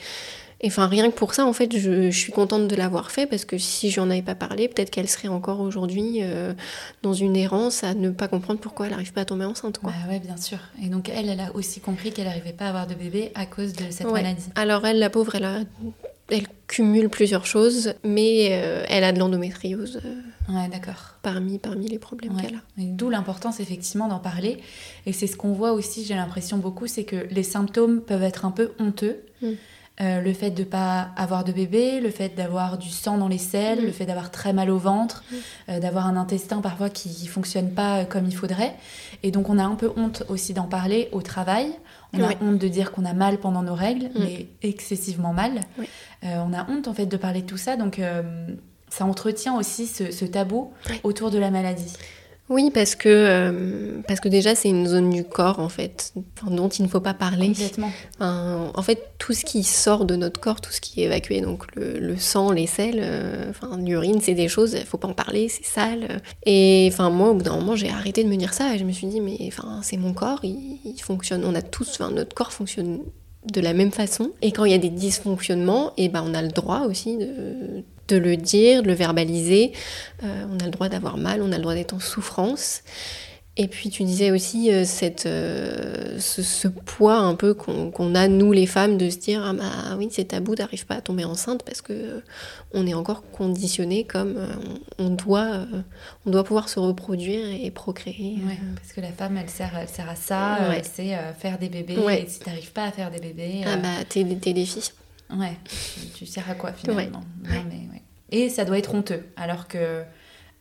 et 0.63 0.67
enfin, 0.67 0.87
rien 0.87 1.11
que 1.11 1.15
pour 1.15 1.33
ça, 1.33 1.45
en 1.45 1.53
fait, 1.53 1.77
je, 1.77 2.09
je 2.09 2.17
suis 2.17 2.31
contente 2.31 2.67
de 2.69 2.75
l'avoir 2.75 3.11
fait 3.11 3.27
parce 3.27 3.43
que 3.45 3.57
si 3.57 3.91
j'en 3.91 4.09
avais 4.09 4.21
pas 4.21 4.33
parlé, 4.33 4.67
peut-être 4.69 4.89
qu'elle 4.89 5.09
serait 5.09 5.27
encore 5.27 5.59
aujourd'hui 5.59 6.19
euh, 6.21 6.53
dans 7.03 7.13
une 7.13 7.35
errance 7.35 7.83
à 7.83 7.93
ne 7.93 8.09
pas 8.09 8.27
comprendre 8.29 8.59
pourquoi 8.61 8.85
elle 8.85 8.93
n'arrive 8.93 9.11
pas 9.13 9.21
à 9.21 9.25
tomber 9.25 9.45
enceinte. 9.45 9.77
Quoi. 9.79 9.91
Bah 9.91 10.09
ouais, 10.11 10.19
bien 10.19 10.37
sûr. 10.37 10.57
Et 10.81 10.87
donc 10.87 11.09
elle, 11.09 11.29
elle 11.29 11.39
a 11.41 11.53
aussi 11.55 11.81
compris 11.81 12.11
qu'elle 12.11 12.25
n'arrivait 12.27 12.53
pas 12.53 12.65
à 12.65 12.69
avoir 12.69 12.87
de 12.87 12.95
bébé 12.95 13.31
à 13.35 13.45
cause 13.45 13.73
de 13.73 13.83
cette 13.91 14.07
Ouais. 14.07 14.23
maladie. 14.23 14.45
Alors 14.55 14.85
elle, 14.85 14.99
la 14.99 15.09
pauvre, 15.09 15.35
elle, 15.35 15.43
a, 15.43 15.59
elle 16.29 16.47
cumule 16.67 17.09
plusieurs 17.09 17.45
choses, 17.45 17.93
mais 18.05 18.47
euh, 18.51 18.85
elle 18.87 19.03
a 19.03 19.11
de 19.11 19.19
l'endométriose 19.19 19.99
euh, 20.05 20.15
Ouais, 20.49 20.67
d'accord. 20.69 21.15
parmi, 21.21 21.59
parmi 21.59 21.87
les 21.87 21.99
problèmes 21.99 22.35
Ouais. 22.35 22.41
qu'elle 22.43 22.55
a. 22.55 22.61
D'où 22.77 23.09
l'importance 23.09 23.59
effectivement 23.59 24.07
d'en 24.07 24.19
parler. 24.19 24.57
Et 25.05 25.11
c'est 25.13 25.27
ce 25.27 25.35
qu'on 25.37 25.51
voit 25.53 25.73
aussi, 25.73 26.05
j'ai 26.05 26.15
l'impression 26.15 26.57
beaucoup, 26.57 26.87
c'est 26.87 27.03
que 27.03 27.27
les 27.31 27.43
symptômes 27.43 28.01
peuvent 28.01 28.23
être 28.23 28.45
un 28.45 28.51
peu 28.51 28.71
honteux. 28.79 29.19
Mm. 29.41 29.47
Euh, 30.01 30.21
le 30.21 30.33
fait 30.33 30.49
de 30.49 30.61
ne 30.63 30.67
pas 30.67 31.09
avoir 31.17 31.43
de 31.43 31.51
bébé, 31.51 31.99
le 32.01 32.09
fait 32.09 32.29
d'avoir 32.35 32.79
du 32.79 32.89
sang 32.89 33.19
dans 33.19 33.27
les 33.27 33.37
selles, 33.37 33.79
Mm. 33.79 33.85
le 33.85 33.91
fait 33.91 34.05
d'avoir 34.07 34.31
très 34.31 34.51
mal 34.51 34.71
au 34.71 34.79
ventre, 34.79 35.23
Mm. 35.29 35.35
euh, 35.69 35.79
d'avoir 35.79 36.07
un 36.07 36.17
intestin 36.17 36.61
parfois 36.61 36.89
qui 36.89 37.09
ne 37.25 37.29
fonctionne 37.29 37.69
pas 37.75 37.99
euh, 37.99 38.03
comme 38.05 38.25
il 38.25 38.35
faudrait. 38.35 38.73
Et 39.21 39.29
donc 39.29 39.49
on 39.49 39.59
a 39.59 39.63
un 39.63 39.75
peu 39.75 39.91
honte 39.95 40.23
aussi 40.29 40.53
d'en 40.55 40.63
parler 40.63 41.09
au 41.11 41.21
travail. 41.21 41.67
On 42.11 42.23
a 42.23 42.31
honte 42.41 42.57
de 42.57 42.67
dire 42.67 42.91
qu'on 42.91 43.05
a 43.05 43.13
mal 43.13 43.37
pendant 43.37 43.61
nos 43.61 43.75
règles, 43.75 44.05
Mm. 44.15 44.19
mais 44.19 44.47
excessivement 44.63 45.31
mal. 45.31 45.61
Oui. 45.77 45.87
Euh, 46.23 46.41
on 46.43 46.53
a 46.53 46.67
honte 46.71 46.87
en 46.87 46.93
fait 46.95 47.05
de 47.05 47.17
parler 47.17 47.43
de 47.43 47.47
tout 47.47 47.57
ça. 47.57 47.75
Donc 47.77 48.01
ça 48.89 49.05
entretient 49.05 49.55
aussi 49.57 49.85
ce, 49.85 50.11
ce 50.11 50.25
tabou 50.25 50.71
autour 51.03 51.29
de 51.29 51.37
la 51.37 51.51
maladie. 51.51 51.93
Oui, 52.49 52.71
parce 52.73 52.95
que, 52.95 53.09
euh, 53.09 54.01
parce 54.07 54.19
que 54.19 54.27
déjà, 54.27 54.53
c'est 54.53 54.67
une 54.67 54.85
zone 54.85 55.09
du 55.09 55.23
corps, 55.23 55.59
en 55.59 55.69
fait, 55.69 56.13
dont 56.45 56.67
il 56.67 56.83
ne 56.83 56.87
faut 56.89 56.99
pas 56.99 57.13
parler. 57.13 57.47
Complètement. 57.47 57.89
Enfin, 58.15 58.71
en 58.73 58.81
fait, 58.81 59.13
tout 59.17 59.33
ce 59.33 59.45
qui 59.45 59.63
sort 59.63 60.03
de 60.05 60.15
notre 60.15 60.41
corps, 60.41 60.59
tout 60.59 60.71
ce 60.71 60.81
qui 60.81 61.01
est 61.01 61.05
évacué, 61.05 61.39
donc 61.39 61.73
le, 61.75 61.99
le 61.99 62.17
sang, 62.17 62.51
les 62.51 62.67
selles, 62.67 62.99
euh, 63.01 63.49
enfin, 63.49 63.77
l'urine, 63.77 64.19
c'est 64.21 64.33
des 64.33 64.49
choses, 64.49 64.73
il 64.73 64.85
faut 64.85 64.97
pas 64.97 65.07
en 65.07 65.13
parler, 65.13 65.47
c'est 65.47 65.65
sale. 65.65 66.21
Et 66.45 66.89
enfin, 66.91 67.09
moi, 67.09 67.29
au 67.29 67.33
bout 67.33 67.43
d'un 67.43 67.55
moment, 67.55 67.77
j'ai 67.77 67.89
arrêté 67.89 68.25
de 68.25 68.29
me 68.29 68.35
dire 68.35 68.53
ça 68.53 68.75
et 68.75 68.77
je 68.77 68.83
me 68.83 68.91
suis 68.91 69.07
dit, 69.07 69.21
mais 69.21 69.37
enfin, 69.47 69.79
c'est 69.81 69.97
mon 69.97 70.13
corps, 70.13 70.41
il, 70.43 70.79
il 70.83 71.01
fonctionne, 71.01 71.45
on 71.45 71.55
a 71.55 71.61
tous, 71.61 71.89
enfin, 71.91 72.11
notre 72.11 72.35
corps 72.35 72.51
fonctionne 72.51 72.99
de 73.51 73.61
la 73.61 73.73
même 73.73 73.91
façon. 73.91 74.31
Et 74.41 74.51
quand 74.51 74.65
il 74.65 74.71
y 74.71 74.75
a 74.75 74.79
des 74.79 74.89
dysfonctionnements, 74.89 75.93
et 75.97 76.09
ben, 76.09 76.23
on 76.27 76.33
a 76.33 76.41
le 76.41 76.49
droit 76.49 76.81
aussi 76.81 77.17
de, 77.17 77.83
de 78.07 78.17
le 78.17 78.35
dire, 78.37 78.83
de 78.83 78.87
le 78.87 78.93
verbaliser. 78.93 79.71
Euh, 80.23 80.45
on 80.51 80.59
a 80.59 80.65
le 80.65 80.71
droit 80.71 80.89
d'avoir 80.89 81.17
mal, 81.17 81.41
on 81.41 81.51
a 81.51 81.55
le 81.57 81.61
droit 81.61 81.73
d'être 81.75 81.93
en 81.93 81.99
souffrance. 81.99 82.81
Et 83.55 83.67
puis 83.67 83.91
tu 83.91 84.03
disais 84.03 84.31
aussi 84.31 84.73
euh, 84.73 84.83
cette, 84.83 85.27
euh, 85.27 86.17
ce, 86.19 86.41
ce 86.41 86.67
poids 86.67 87.17
un 87.17 87.35
peu 87.35 87.53
qu'on 87.53 88.15
a, 88.15 88.27
nous 88.27 88.51
les 88.51 88.65
femmes, 88.65 88.97
de 88.97 89.11
se 89.11 89.17
dire 89.19 89.43
Ah 89.45 89.53
bah 89.53 89.95
oui, 89.99 90.07
c'est 90.11 90.29
tabou, 90.29 90.55
t'arrives 90.55 90.87
pas 90.87 90.95
à 90.95 91.01
tomber 91.01 91.23
enceinte 91.23 91.61
parce 91.63 91.83
que 91.83 92.23
on 92.73 92.87
est 92.87 92.95
encore 92.95 93.21
conditionné 93.31 94.05
comme 94.05 94.37
on, 94.97 95.05
on 95.05 95.09
doit, 95.11 95.67
on 96.25 96.31
doit 96.31 96.43
pouvoir 96.43 96.67
se 96.67 96.79
reproduire 96.79 97.45
et 97.63 97.69
procréer. 97.69 98.37
Ouais, 98.43 98.57
parce 98.75 98.91
que 98.91 99.01
la 99.01 99.11
femme, 99.11 99.37
elle 99.37 99.49
sert, 99.51 99.71
elle 99.79 99.87
sert 99.87 100.09
à 100.09 100.15
ça, 100.15 100.57
Ouais. 100.71 100.81
c'est 100.91 101.15
faire 101.37 101.59
des 101.59 101.69
bébés. 101.69 101.99
Ouais. 101.99 102.23
Et 102.23 102.27
si 102.27 102.39
t'arrives 102.39 102.71
pas 102.71 102.85
à 102.85 102.91
faire 102.91 103.11
des 103.11 103.19
bébés, 103.19 103.61
Ah 103.67 103.77
bah 103.77 104.03
t'es 104.09 104.25
t'es 104.41 104.53
des 104.53 104.65
filles. 104.65 104.81
Ouais, 105.37 105.57
tu, 106.15 106.25
sers 106.25 106.49
à 106.49 106.55
quoi 106.55 106.73
finalement 106.73 107.23
Non, 107.43 107.63
mais, 107.69 107.87
ouais. 107.91 108.01
Et 108.31 108.49
ça 108.49 108.65
doit 108.65 108.77
être 108.77 108.93
honteux, 108.95 109.23
alors 109.35 109.67
que 109.67 110.03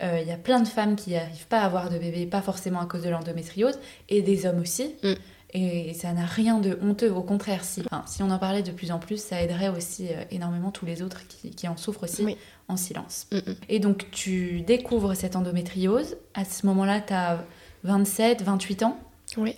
euh, 0.03 0.19
il 0.21 0.27
y 0.27 0.33
a 0.33 0.37
plein 0.37 0.61
de 0.61 0.69
femmes 0.69 0.97
qui 0.97 1.13
n'arrivent 1.13 1.47
pas 1.47 1.61
à 1.61 1.65
avoir 1.65 1.91
de 1.91 1.99
bébés, 1.99 2.27
pas 2.27 2.43
forcément 2.43 2.81
à 2.81 2.87
cause 2.87 3.03
de 3.03 3.09
l'endométriose, 3.09 3.79
et 4.09 4.23
des 4.23 4.47
hommes 4.47 4.61
aussi. 4.61 4.95
Mm. 5.03 5.13
Et 5.55 5.93
ça 5.93 6.13
n'a 6.13 6.25
rien 6.25 6.59
de 6.59 6.79
honteux, 6.81 7.13
au 7.13 7.23
contraire. 7.23 7.63
Si, 7.63 7.83
enfin, 7.91 8.05
si 8.07 8.23
on 8.23 8.31
en 8.31 8.39
parlait 8.39 8.63
de 8.63 8.73
plus 8.73 8.91
en 8.91 8.99
plus, 8.99 9.23
ça 9.23 9.43
aiderait 9.43 9.69
aussi 9.69 10.09
euh, 10.09 10.25
énormément 10.31 10.71
tous 10.71 10.87
les 10.87 11.03
autres 11.03 11.27
qui, 11.29 11.51
qui 11.51 11.69
en 11.69 11.77
souffrent 11.77 12.05
aussi 12.05 12.25
Oui. 12.25 12.37
en 12.69 12.77
silence. 12.77 13.27
Mm, 13.31 13.37
mm. 13.37 13.55
Et 13.69 13.79
donc 13.79 14.11
tu 14.11 14.63
découvres 14.63 15.15
cette 15.15 15.37
endométriose. 15.37 16.17
À 16.35 16.45
ce 16.45 16.67
moment-là, 16.67 17.01
tu 17.01 17.13
as 17.13 17.45
27, 17.85 18.43
28 18.43 18.83
ans 18.85 18.99
Oui, 19.37 19.57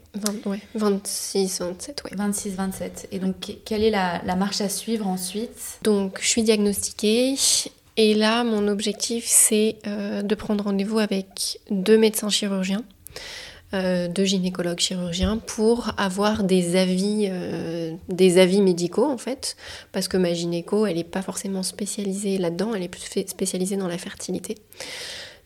26, 0.75 1.61
27, 1.61 2.03
oui. 2.05 2.11
26, 2.17 2.51
27. 2.55 3.09
Et 3.13 3.19
donc, 3.19 3.57
quelle 3.65 3.83
est 3.83 3.91
la, 3.91 4.37
marche 4.37 4.61
à 4.61 4.69
suivre 4.69 5.07
ensuite? 5.07 5.79
Donc, 5.83 6.19
je 6.21 6.29
suis 6.29 6.43
diagnostiquée. 6.43 7.35
Et 7.97 8.15
là, 8.15 8.45
mon 8.45 8.69
objectif, 8.69 9.25
c'est 9.27 9.77
euh, 9.87 10.23
de 10.23 10.35
prendre 10.35 10.65
rendez-vous 10.65 10.99
avec 10.99 11.61
deux 11.71 11.97
médecins 11.97 12.29
chirurgiens, 12.29 12.85
euh, 13.73 14.09
deux 14.09 14.25
gynécologues 14.25 14.81
chirurgiens, 14.81 15.39
pour 15.39 15.91
avoir 15.97 16.45
des 16.45 16.77
avis, 16.77 17.29
euh, 17.31 17.93
des 18.09 18.39
avis 18.39 18.61
médicaux, 18.61 19.07
en 19.07 19.19
fait. 19.19 19.57
Parce 19.93 20.09
que 20.09 20.17
ma 20.17 20.33
gynéco, 20.33 20.87
elle 20.87 20.97
n'est 20.97 21.05
pas 21.05 21.23
forcément 21.23 21.63
spécialisée 21.63 22.39
là-dedans, 22.39 22.75
elle 22.75 22.83
est 22.83 22.89
plus 22.89 23.03
spécialisée 23.27 23.77
dans 23.77 23.89
la 23.89 23.99
fertilité. 23.99 24.57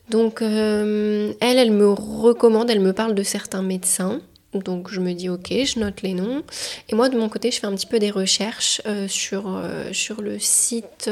Donc 0.09 0.41
euh, 0.41 1.33
elle, 1.39 1.57
elle 1.57 1.71
me 1.71 1.89
recommande, 1.89 2.69
elle 2.69 2.79
me 2.79 2.93
parle 2.93 3.15
de 3.15 3.23
certains 3.23 3.61
médecins. 3.61 4.21
Donc 4.53 4.89
je 4.89 4.99
me 4.99 5.13
dis 5.13 5.29
ok, 5.29 5.49
je 5.49 5.79
note 5.79 6.01
les 6.01 6.13
noms. 6.13 6.43
Et 6.89 6.95
moi 6.95 7.09
de 7.09 7.17
mon 7.17 7.29
côté, 7.29 7.51
je 7.51 7.59
fais 7.59 7.67
un 7.67 7.75
petit 7.75 7.85
peu 7.85 7.99
des 7.99 8.09
recherches 8.09 8.81
euh, 8.87 9.07
sur, 9.07 9.43
euh, 9.47 9.93
sur 9.93 10.21
le 10.21 10.39
site 10.39 11.09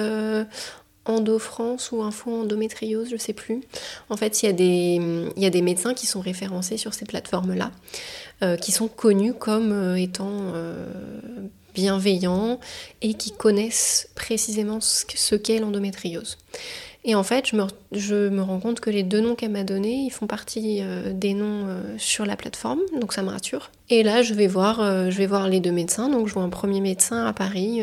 EndoFrance 1.05 1.91
ou 1.91 2.01
Info 2.01 2.41
Endométriose, 2.41 3.10
je 3.12 3.17
sais 3.17 3.33
plus. 3.33 3.62
En 4.10 4.17
fait, 4.17 4.41
il 4.41 4.47
y, 4.47 4.49
a 4.49 4.53
des, 4.53 4.99
il 5.38 5.43
y 5.43 5.45
a 5.45 5.49
des 5.49 5.62
médecins 5.62 5.93
qui 5.93 6.07
sont 6.07 6.19
référencés 6.19 6.77
sur 6.77 6.93
ces 6.93 7.05
plateformes-là, 7.05 7.71
qui 8.57 8.73
sont 8.73 8.89
connus 8.89 9.33
comme 9.33 9.95
étant 9.95 10.51
bienveillants 11.73 12.60
et 13.01 13.13
qui 13.13 13.31
connaissent 13.31 14.10
précisément 14.15 14.79
ce 14.81 15.36
qu'est 15.36 15.60
l'endométriose. 15.60 16.38
Et 17.09 17.15
en 17.15 17.23
fait, 17.23 17.51
je 17.93 18.29
me, 18.29 18.41
rends 18.41 18.59
compte 18.59 18.81
que 18.81 18.89
les 18.89 19.01
deux 19.01 19.21
noms 19.21 19.35
qu'elle 19.35 19.51
m'a 19.51 19.63
donnés, 19.63 20.03
ils 20.05 20.09
font 20.09 20.27
partie 20.27 20.79
euh, 20.81 21.13
des 21.13 21.33
noms 21.33 21.65
euh, 21.65 21.81
sur 21.97 22.25
la 22.25 22.35
plateforme, 22.35 22.81
donc 22.99 23.13
ça 23.13 23.23
me 23.23 23.29
rassure. 23.29 23.71
Et 23.89 24.03
là, 24.03 24.23
je 24.23 24.33
vais 24.33 24.47
voir, 24.47 24.81
euh, 24.81 25.09
je 25.09 25.17
vais 25.17 25.25
voir 25.25 25.47
les 25.47 25.61
deux 25.61 25.71
médecins. 25.71 26.09
Donc, 26.09 26.27
je 26.27 26.33
vois 26.33 26.43
un 26.43 26.49
premier 26.49 26.81
médecin 26.81 27.25
à 27.25 27.33
Paris. 27.33 27.81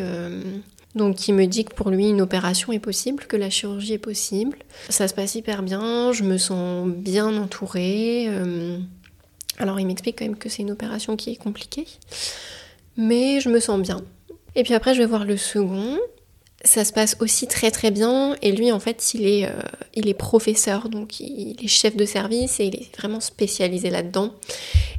Donc 0.94 1.16
qui 1.16 1.32
me 1.32 1.46
dit 1.46 1.64
que 1.64 1.74
pour 1.74 1.90
lui 1.90 2.08
une 2.08 2.20
opération 2.20 2.72
est 2.72 2.78
possible, 2.78 3.24
que 3.24 3.36
la 3.36 3.50
chirurgie 3.50 3.94
est 3.94 3.98
possible. 3.98 4.58
Ça 4.90 5.08
se 5.08 5.14
passe 5.14 5.34
hyper 5.34 5.64
bien, 5.64 6.12
je 6.12 6.22
me 6.22 6.38
sens 6.38 6.86
bien 6.86 7.36
entourée. 7.36 8.28
alors 9.58 9.80
il 9.80 9.88
m'explique 9.88 10.20
quand 10.20 10.24
même 10.24 10.36
que 10.36 10.48
c'est 10.48 10.62
une 10.62 10.70
opération 10.70 11.16
qui 11.16 11.30
est 11.32 11.36
compliquée, 11.36 11.86
mais 12.96 13.40
je 13.40 13.48
me 13.48 13.58
sens 13.58 13.80
bien. 13.80 14.02
Et 14.54 14.62
puis 14.62 14.72
après 14.74 14.94
je 14.94 15.00
vais 15.00 15.06
voir 15.06 15.24
le 15.24 15.36
second, 15.36 15.98
ça 16.64 16.84
se 16.84 16.92
passe 16.92 17.16
aussi 17.20 17.46
très 17.46 17.70
très 17.70 17.90
bien. 17.90 18.36
Et 18.42 18.52
lui 18.52 18.72
en 18.72 18.80
fait 18.80 19.14
il 19.14 19.26
est, 19.26 19.46
euh, 19.46 19.52
il 19.94 20.08
est 20.08 20.14
professeur 20.14 20.88
donc 20.88 21.20
il 21.20 21.56
est 21.62 21.68
chef 21.68 21.96
de 21.96 22.04
service 22.04 22.60
et 22.60 22.66
il 22.66 22.74
est 22.76 22.96
vraiment 22.96 23.20
spécialisé 23.20 23.90
là-dedans. 23.90 24.34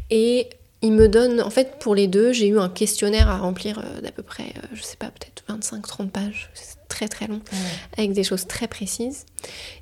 Et 0.10 0.50
il 0.82 0.94
me 0.94 1.08
donne 1.08 1.42
en 1.42 1.50
fait 1.50 1.80
pour 1.80 1.96
les 1.96 2.08
deux 2.08 2.32
j'ai 2.32 2.48
eu 2.48 2.60
un 2.60 2.70
questionnaire 2.70 3.30
à 3.30 3.38
remplir 3.38 3.80
euh, 3.80 4.02
d'à 4.02 4.12
peu 4.12 4.24
près 4.24 4.44
euh, 4.44 4.68
je 4.74 4.84
sais 4.84 4.98
pas 4.98 5.08
peut-être 5.08 5.44
25-30 5.50 6.10
pages 6.10 6.50
très 6.88 7.08
très 7.08 7.28
long, 7.28 7.42
avec 7.98 8.14
des 8.14 8.24
choses 8.24 8.48
très 8.48 8.68
précises. 8.68 9.26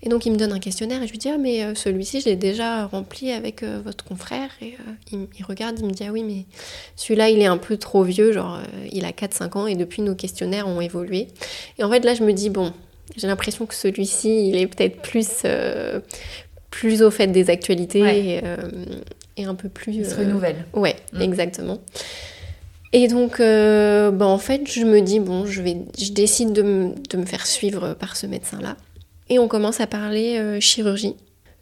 Et 0.02 0.10
donc 0.10 0.26
il 0.26 0.32
me 0.32 0.38
donne 0.38 0.52
un 0.52 0.60
questionnaire 0.60 1.02
et 1.02 1.08
je 1.08 1.12
lui 1.12 1.18
dis 1.18 1.30
Ah, 1.30 1.38
mais 1.38 1.63
euh, 1.63 1.76
celui-ci, 1.76 2.22
je 2.22 2.26
l'ai 2.26 2.36
déjà 2.36 2.86
rempli 2.86 3.32
avec 3.32 3.63
euh, 3.63 3.82
votre 3.84 4.04
confrère. 4.04 4.50
Et 4.62 4.76
euh, 5.13 5.26
il, 5.38 5.46
regarde, 5.46 5.80
il 5.80 5.86
me 5.86 5.92
dit 5.92 6.04
Ah 6.08 6.12
oui, 6.12 6.24
mais 6.24 6.46
celui-là, 6.96 7.30
il 7.30 7.39
est 7.39 7.46
un 7.46 7.58
peu 7.58 7.78
trop 7.78 8.04
vieux, 8.04 8.32
genre 8.32 8.60
il 8.92 9.06
a 9.06 9.12
4-5 9.12 9.58
ans 9.58 9.68
et 9.68 9.76
depuis 9.76 10.02
nos 10.02 10.16
questionnaires 10.16 10.68
ont 10.68 10.82
évolué. 10.82 11.28
Et 11.78 11.84
en 11.84 11.89
fait, 11.89 12.04
là, 12.04 12.13
je 12.13 12.24
me 12.24 12.34
dis 12.34 12.50
Bon, 12.50 12.74
j'ai 13.16 13.28
l'impression 13.28 13.66
que 13.66 13.76
celui-ci, 13.76 14.50
il 14.50 14.56
est 14.58 14.68
peut-être 14.68 15.02
plus, 15.02 15.46
plus 16.70 17.02
au 17.02 17.12
fait 17.12 17.28
des 17.28 17.50
actualités 17.50 18.42
et, 19.38 19.46
un 19.46 19.56
peu 19.56 19.70
plus. 19.70 19.94
Il 19.94 20.06
se 20.06 20.16
renouvelle. 20.16 20.66
Ouais, 20.74 20.96
mm. 21.13 21.22
exactement. 21.22 21.80
Et 22.93 23.08
donc, 23.08 23.39
euh, 23.39 24.12
bah, 24.12 24.27
en 24.27 24.38
fait, 24.38 24.71
je 24.71 24.86
me 24.86 25.01
dis, 25.01 25.19
bon, 25.19 25.47
je, 25.47 25.63
vais, 25.63 25.77
je 25.97 26.12
décide 26.12 26.53
de, 26.53 26.62
me 26.62 27.25
faire 27.25 27.47
suivre 27.47 27.95
par 27.95 28.15
ce 28.15 28.27
médecin-là. 28.27 28.77
Et 29.29 29.39
on 29.39 29.47
commence 29.47 29.82
à 29.82 29.88
parler 29.88 30.38
euh, 30.38 30.60
chirurgie. 30.60 31.15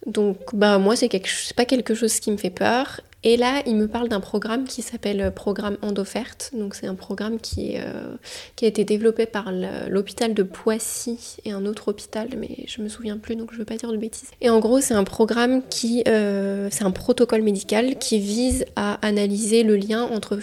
Donc, 0.06 0.38
bah, 0.54 0.78
moi, 0.78 0.98
c'est 0.98 1.10
pas 1.56 1.66
quelque 1.66 1.96
chose 1.96 2.20
qui 2.20 2.32
me 2.32 2.38
fait 2.38 2.50
peur. 2.50 3.00
Et 3.24 3.38
là, 3.38 3.62
il 3.68 3.76
me 3.76 3.88
parle 3.88 4.10
d'un 4.10 4.20
programme 4.20 4.66
qui 4.66 4.82
s'appelle 4.82 5.22
euh, 5.22 5.32
Programme 5.32 5.78
Endoferte. 5.84 6.52
Donc, 6.54 6.74
c'est 6.74 6.88
un 6.88 6.96
programme 6.96 7.40
qui, 7.40 7.74
euh, 7.76 8.16
qui 8.56 8.66
a 8.66 8.68
été 8.68 8.84
développé 8.84 9.28
par 9.28 9.52
l'hôpital 9.90 10.34
de 10.34 10.44
Poissy 10.44 11.38
et 11.46 11.52
un 11.52 11.66
autre 11.66 11.90
hôpital, 11.90 12.30
mais 12.38 12.66
je 12.68 12.82
me 12.82 12.90
souviens 12.90 13.18
plus, 13.18 13.36
donc 13.36 13.54
je 13.54 13.60
veux 13.60 13.66
pas 13.66 13.78
dire 13.78 13.92
de 13.92 13.98
bêtises. 13.98 14.32
Et 14.42 14.50
en 14.50 14.60
gros, 14.60 14.82
c'est 14.82 14.96
un 14.96 15.04
programme 15.04 15.62
qui, 15.70 16.04
euh, 16.08 16.68
c'est 16.72 16.84
un 16.84 16.92
protocole 16.92 17.44
médical 17.44 17.98
qui 18.00 18.20
vise 18.20 18.66
à 18.76 18.94
analyser 19.06 19.64
le 19.64 19.76
lien 19.76 20.04
entre 20.04 20.40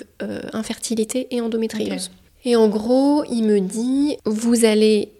infertilité 0.53 1.29
et 1.31 1.41
endométriose. 1.41 2.11
Et 2.45 2.55
en 2.55 2.69
gros, 2.69 3.25
il 3.25 3.43
me 3.43 3.61
dit, 3.61 4.17
vous 4.25 4.64
allez 4.64 5.11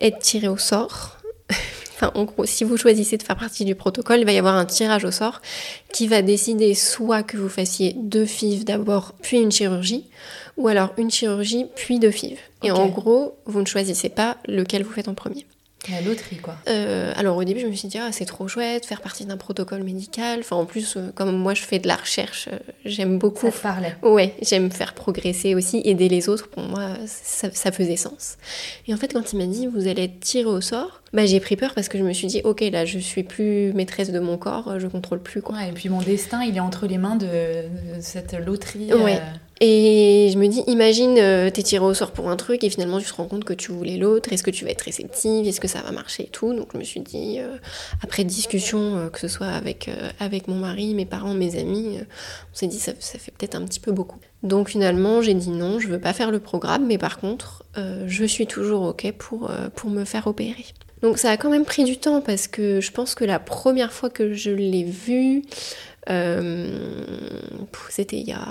être 0.00 0.18
tiré 0.18 0.48
au 0.48 0.58
sort 0.58 1.18
Enfin, 2.00 2.12
en 2.14 2.24
gros, 2.24 2.46
si 2.46 2.62
vous 2.62 2.76
choisissez 2.76 3.16
de 3.16 3.24
faire 3.24 3.36
partie 3.36 3.64
du 3.64 3.74
protocole, 3.74 4.20
il 4.20 4.24
va 4.24 4.30
y 4.30 4.38
avoir 4.38 4.54
un 4.54 4.66
tirage 4.66 5.04
au 5.04 5.10
sort 5.10 5.42
qui 5.92 6.06
va 6.06 6.22
décider 6.22 6.74
soit 6.74 7.24
que 7.24 7.36
vous 7.36 7.48
fassiez 7.48 7.96
deux 7.96 8.24
FIV 8.24 8.64
d'abord, 8.64 9.14
puis 9.20 9.38
une 9.38 9.50
chirurgie, 9.50 10.04
ou 10.56 10.68
alors 10.68 10.92
une 10.96 11.10
chirurgie, 11.10 11.66
puis 11.74 11.98
deux 11.98 12.12
FIV. 12.12 12.38
Et 12.62 12.70
en 12.70 12.86
gros, 12.86 13.36
vous 13.46 13.60
ne 13.60 13.66
choisissez 13.66 14.10
pas 14.10 14.36
lequel 14.46 14.84
vous 14.84 14.92
faites 14.92 15.08
en 15.08 15.14
premier. 15.14 15.44
La 15.90 16.00
loterie, 16.00 16.36
quoi. 16.36 16.56
Euh, 16.68 17.12
alors 17.16 17.36
au 17.36 17.44
début, 17.44 17.60
je 17.60 17.66
me 17.66 17.72
suis 17.72 17.88
dit, 17.88 17.98
ah, 17.98 18.10
c'est 18.12 18.24
trop 18.24 18.48
chouette, 18.48 18.84
faire 18.84 19.00
partie 19.00 19.24
d'un 19.24 19.36
protocole 19.36 19.82
médical. 19.82 20.40
Enfin, 20.40 20.56
en 20.56 20.64
plus, 20.64 20.96
euh, 20.96 21.10
comme 21.14 21.36
moi, 21.36 21.54
je 21.54 21.62
fais 21.62 21.78
de 21.78 21.88
la 21.88 21.96
recherche, 21.96 22.48
euh, 22.52 22.58
j'aime 22.84 23.18
beaucoup. 23.18 23.50
Ça 23.50 23.52
parlait. 23.52 23.96
Ouais, 24.02 24.34
j'aime 24.42 24.70
faire 24.70 24.94
progresser 24.94 25.54
aussi, 25.54 25.80
aider 25.84 26.08
les 26.08 26.28
autres. 26.28 26.48
Pour 26.48 26.62
moi, 26.62 26.90
ça, 27.06 27.48
ça 27.52 27.72
faisait 27.72 27.96
sens. 27.96 28.36
Et 28.86 28.94
en 28.94 28.96
fait, 28.96 29.12
quand 29.12 29.32
il 29.32 29.38
m'a 29.38 29.46
dit, 29.46 29.66
vous 29.66 29.88
allez 29.88 30.04
être 30.04 30.20
tiré 30.20 30.46
au 30.46 30.60
sort, 30.60 31.02
bah, 31.12 31.24
j'ai 31.24 31.40
pris 31.40 31.56
peur 31.56 31.74
parce 31.74 31.88
que 31.88 31.98
je 31.98 32.04
me 32.04 32.12
suis 32.12 32.26
dit, 32.26 32.42
ok, 32.44 32.60
là, 32.72 32.84
je 32.84 32.98
suis 32.98 33.22
plus 33.22 33.72
maîtresse 33.72 34.10
de 34.10 34.18
mon 34.18 34.36
corps, 34.36 34.78
je 34.78 34.86
contrôle 34.86 35.20
plus, 35.20 35.42
quoi. 35.42 35.56
Ouais, 35.56 35.70
et 35.70 35.72
puis 35.72 35.88
mon 35.88 36.02
destin, 36.02 36.42
il 36.42 36.56
est 36.56 36.60
entre 36.60 36.86
les 36.86 36.98
mains 36.98 37.16
de, 37.16 37.28
cette 38.00 38.34
loterie. 38.34 38.92
Ouais. 38.92 39.20
Et 39.60 40.30
je 40.32 40.38
me 40.38 40.46
dis, 40.46 40.62
imagine, 40.68 41.16
euh, 41.18 41.50
t'es 41.50 41.64
tiré 41.64 41.84
au 41.84 41.92
sort 41.92 42.12
pour 42.12 42.30
un 42.30 42.36
truc 42.36 42.62
et 42.62 42.70
finalement 42.70 43.00
tu 43.00 43.06
te 43.06 43.14
rends 43.14 43.26
compte 43.26 43.44
que 43.44 43.52
tu 43.52 43.72
voulais 43.72 43.96
l'autre. 43.96 44.32
Est-ce 44.32 44.44
que 44.44 44.52
tu 44.52 44.64
vas 44.64 44.70
être 44.70 44.82
réceptive? 44.82 45.48
Est-ce 45.48 45.60
que 45.60 45.66
ça 45.66 45.80
va 45.82 45.90
marcher 45.90 46.24
et 46.24 46.28
tout? 46.28 46.54
Donc 46.54 46.68
je 46.74 46.78
me 46.78 46.84
suis 46.84 47.00
dit, 47.00 47.38
euh, 47.40 47.56
après 48.02 48.22
discussion, 48.22 48.96
euh, 48.96 49.08
que 49.08 49.18
ce 49.18 49.26
soit 49.26 49.48
avec, 49.48 49.90
avec 50.20 50.46
mon 50.46 50.54
mari, 50.54 50.94
mes 50.94 51.06
parents, 51.06 51.34
mes 51.34 51.58
amis, 51.58 51.98
on 52.52 52.56
s'est 52.56 52.68
dit, 52.68 52.78
ça, 52.78 52.92
ça 53.00 53.18
fait 53.18 53.32
peut-être 53.32 53.56
un 53.56 53.64
petit 53.64 53.80
peu 53.80 53.90
beaucoup. 53.90 54.20
Donc 54.44 54.68
finalement, 54.68 55.22
j'ai 55.22 55.34
dit 55.34 55.50
non, 55.50 55.80
je 55.80 55.88
veux 55.88 55.98
pas 55.98 56.12
faire 56.12 56.30
le 56.30 56.38
programme, 56.38 56.86
mais 56.86 56.98
par 56.98 57.18
contre, 57.18 57.64
je 58.06 58.24
suis 58.24 58.46
toujours 58.46 58.82
OK 58.82 59.12
pour, 59.18 59.50
pour 59.74 59.90
me 59.90 60.04
faire 60.04 60.28
opérer. 60.28 60.66
Donc 61.02 61.18
ça 61.18 61.30
a 61.30 61.36
quand 61.36 61.50
même 61.50 61.64
pris 61.64 61.82
du 61.82 61.96
temps 61.96 62.20
parce 62.20 62.46
que 62.46 62.80
je 62.80 62.92
pense 62.92 63.16
que 63.16 63.24
la 63.24 63.40
première 63.40 63.92
fois 63.92 64.10
que 64.10 64.32
je 64.34 64.50
l'ai 64.50 64.84
vu, 64.84 65.42
c'était 67.90 68.18
il 68.18 68.28
y 68.28 68.32
a 68.32 68.46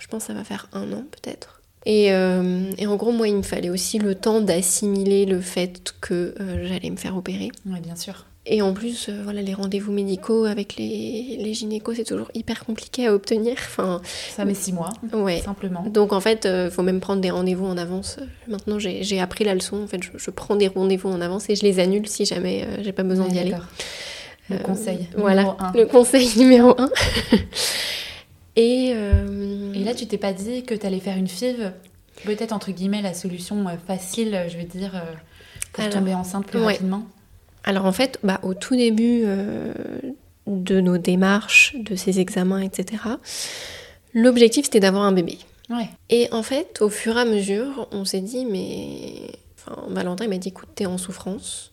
je 0.00 0.08
pense 0.08 0.24
que 0.24 0.26
ça 0.28 0.34
va 0.34 0.42
faire 0.44 0.68
un 0.72 0.92
an 0.92 1.04
peut-être. 1.10 1.60
Et, 1.86 2.12
euh, 2.12 2.70
et, 2.76 2.86
en 2.86 2.96
gros, 2.96 3.12
moi, 3.12 3.28
il 3.28 3.36
me 3.36 3.42
fallait 3.42 3.70
aussi 3.70 3.98
le 3.98 4.14
temps 4.14 4.40
d'assimiler 4.40 5.24
le 5.24 5.40
fait 5.40 5.94
que 6.00 6.34
euh, 6.40 6.66
j'allais 6.66 6.90
me 6.90 6.96
faire 6.96 7.16
opérer. 7.16 7.50
Oui, 7.66 7.80
bien 7.80 7.96
sûr. 7.96 8.26
Et 8.46 8.62
en 8.62 8.72
plus, 8.72 9.08
euh, 9.08 9.20
voilà, 9.22 9.40
les 9.42 9.54
rendez-vous 9.54 9.92
médicaux 9.92 10.44
avec 10.44 10.76
les, 10.76 11.38
les 11.38 11.54
gynécos, 11.54 11.96
c'est 11.96 12.04
toujours 12.04 12.30
hyper 12.34 12.64
compliqué 12.64 13.06
à 13.06 13.14
obtenir. 13.14 13.56
Enfin, 13.58 14.02
ça 14.04 14.44
met 14.44 14.54
six 14.54 14.72
mois, 14.72 14.90
ouais. 15.12 15.40
simplement. 15.40 15.84
Donc 15.86 16.12
en 16.12 16.20
fait, 16.20 16.46
il 16.50 16.70
faut 16.70 16.82
même 16.82 17.00
prendre 17.00 17.20
des 17.22 17.30
rendez-vous 17.30 17.66
en 17.66 17.78
avance. 17.78 18.18
Maintenant, 18.48 18.78
j'ai 18.78 19.20
appris 19.20 19.44
la 19.44 19.54
leçon. 19.54 19.82
En 19.82 19.86
fait, 19.86 20.02
je, 20.02 20.10
je 20.16 20.30
prends 20.30 20.56
des 20.56 20.68
rendez-vous 20.68 21.08
en 21.08 21.20
avance 21.20 21.48
et 21.48 21.54
je 21.54 21.62
les 21.62 21.80
annule 21.80 22.08
si 22.08 22.24
jamais 22.24 22.66
j'ai 22.82 22.92
pas 22.92 23.04
besoin 23.04 23.28
d'y 23.28 23.38
aller. 23.38 23.54
Le 24.48 24.58
conseil. 24.58 25.08
Voilà, 25.16 25.56
le 25.74 25.86
conseil 25.86 26.28
numéro 26.36 26.74
un. 26.78 26.90
Euh, 28.58 29.72
Et, 29.74 29.84
là, 29.84 29.94
tu 29.94 30.06
t'es 30.06 30.18
pas 30.18 30.32
dit 30.32 30.64
que 30.64 30.74
tu 30.74 30.86
allais 30.86 31.00
faire 31.00 31.16
une 31.16 31.28
FIV 31.28 31.72
Peut-être, 32.24 32.52
entre 32.52 32.70
guillemets, 32.70 33.02
la 33.02 33.14
solution 33.14 33.66
euh, 33.66 33.76
facile, 33.86 34.46
je 34.48 34.58
veux 34.58 34.64
dire, 34.64 34.94
euh, 34.94 35.14
pour 35.72 35.88
tomber 35.88 36.14
enceinte 36.14 36.46
plus 36.46 36.58
rapidement 36.58 37.06
Alors, 37.64 37.86
en 37.86 37.92
fait, 37.92 38.18
bah, 38.22 38.40
au 38.42 38.54
tout 38.54 38.76
début 38.76 39.24
de 40.46 40.80
nos 40.80 40.98
démarches, 40.98 41.76
de 41.78 41.94
ces 41.94 42.20
examens, 42.20 42.60
etc., 42.60 43.02
l'objectif, 44.12 44.64
c'était 44.64 44.80
d'avoir 44.80 45.04
un 45.04 45.12
bébé. 45.12 45.38
Ouais. 45.70 45.88
Et 46.08 46.28
en 46.32 46.42
fait, 46.42 46.82
au 46.82 46.88
fur 46.88 47.16
et 47.16 47.20
à 47.20 47.24
mesure, 47.24 47.88
on 47.92 48.04
s'est 48.04 48.20
dit, 48.20 48.44
mais... 48.44 49.30
Enfin, 49.56 49.84
Valentin, 49.88 50.26
m'a 50.26 50.38
dit, 50.38 50.48
écoute, 50.48 50.70
t'es 50.74 50.86
en 50.86 50.98
souffrance 50.98 51.69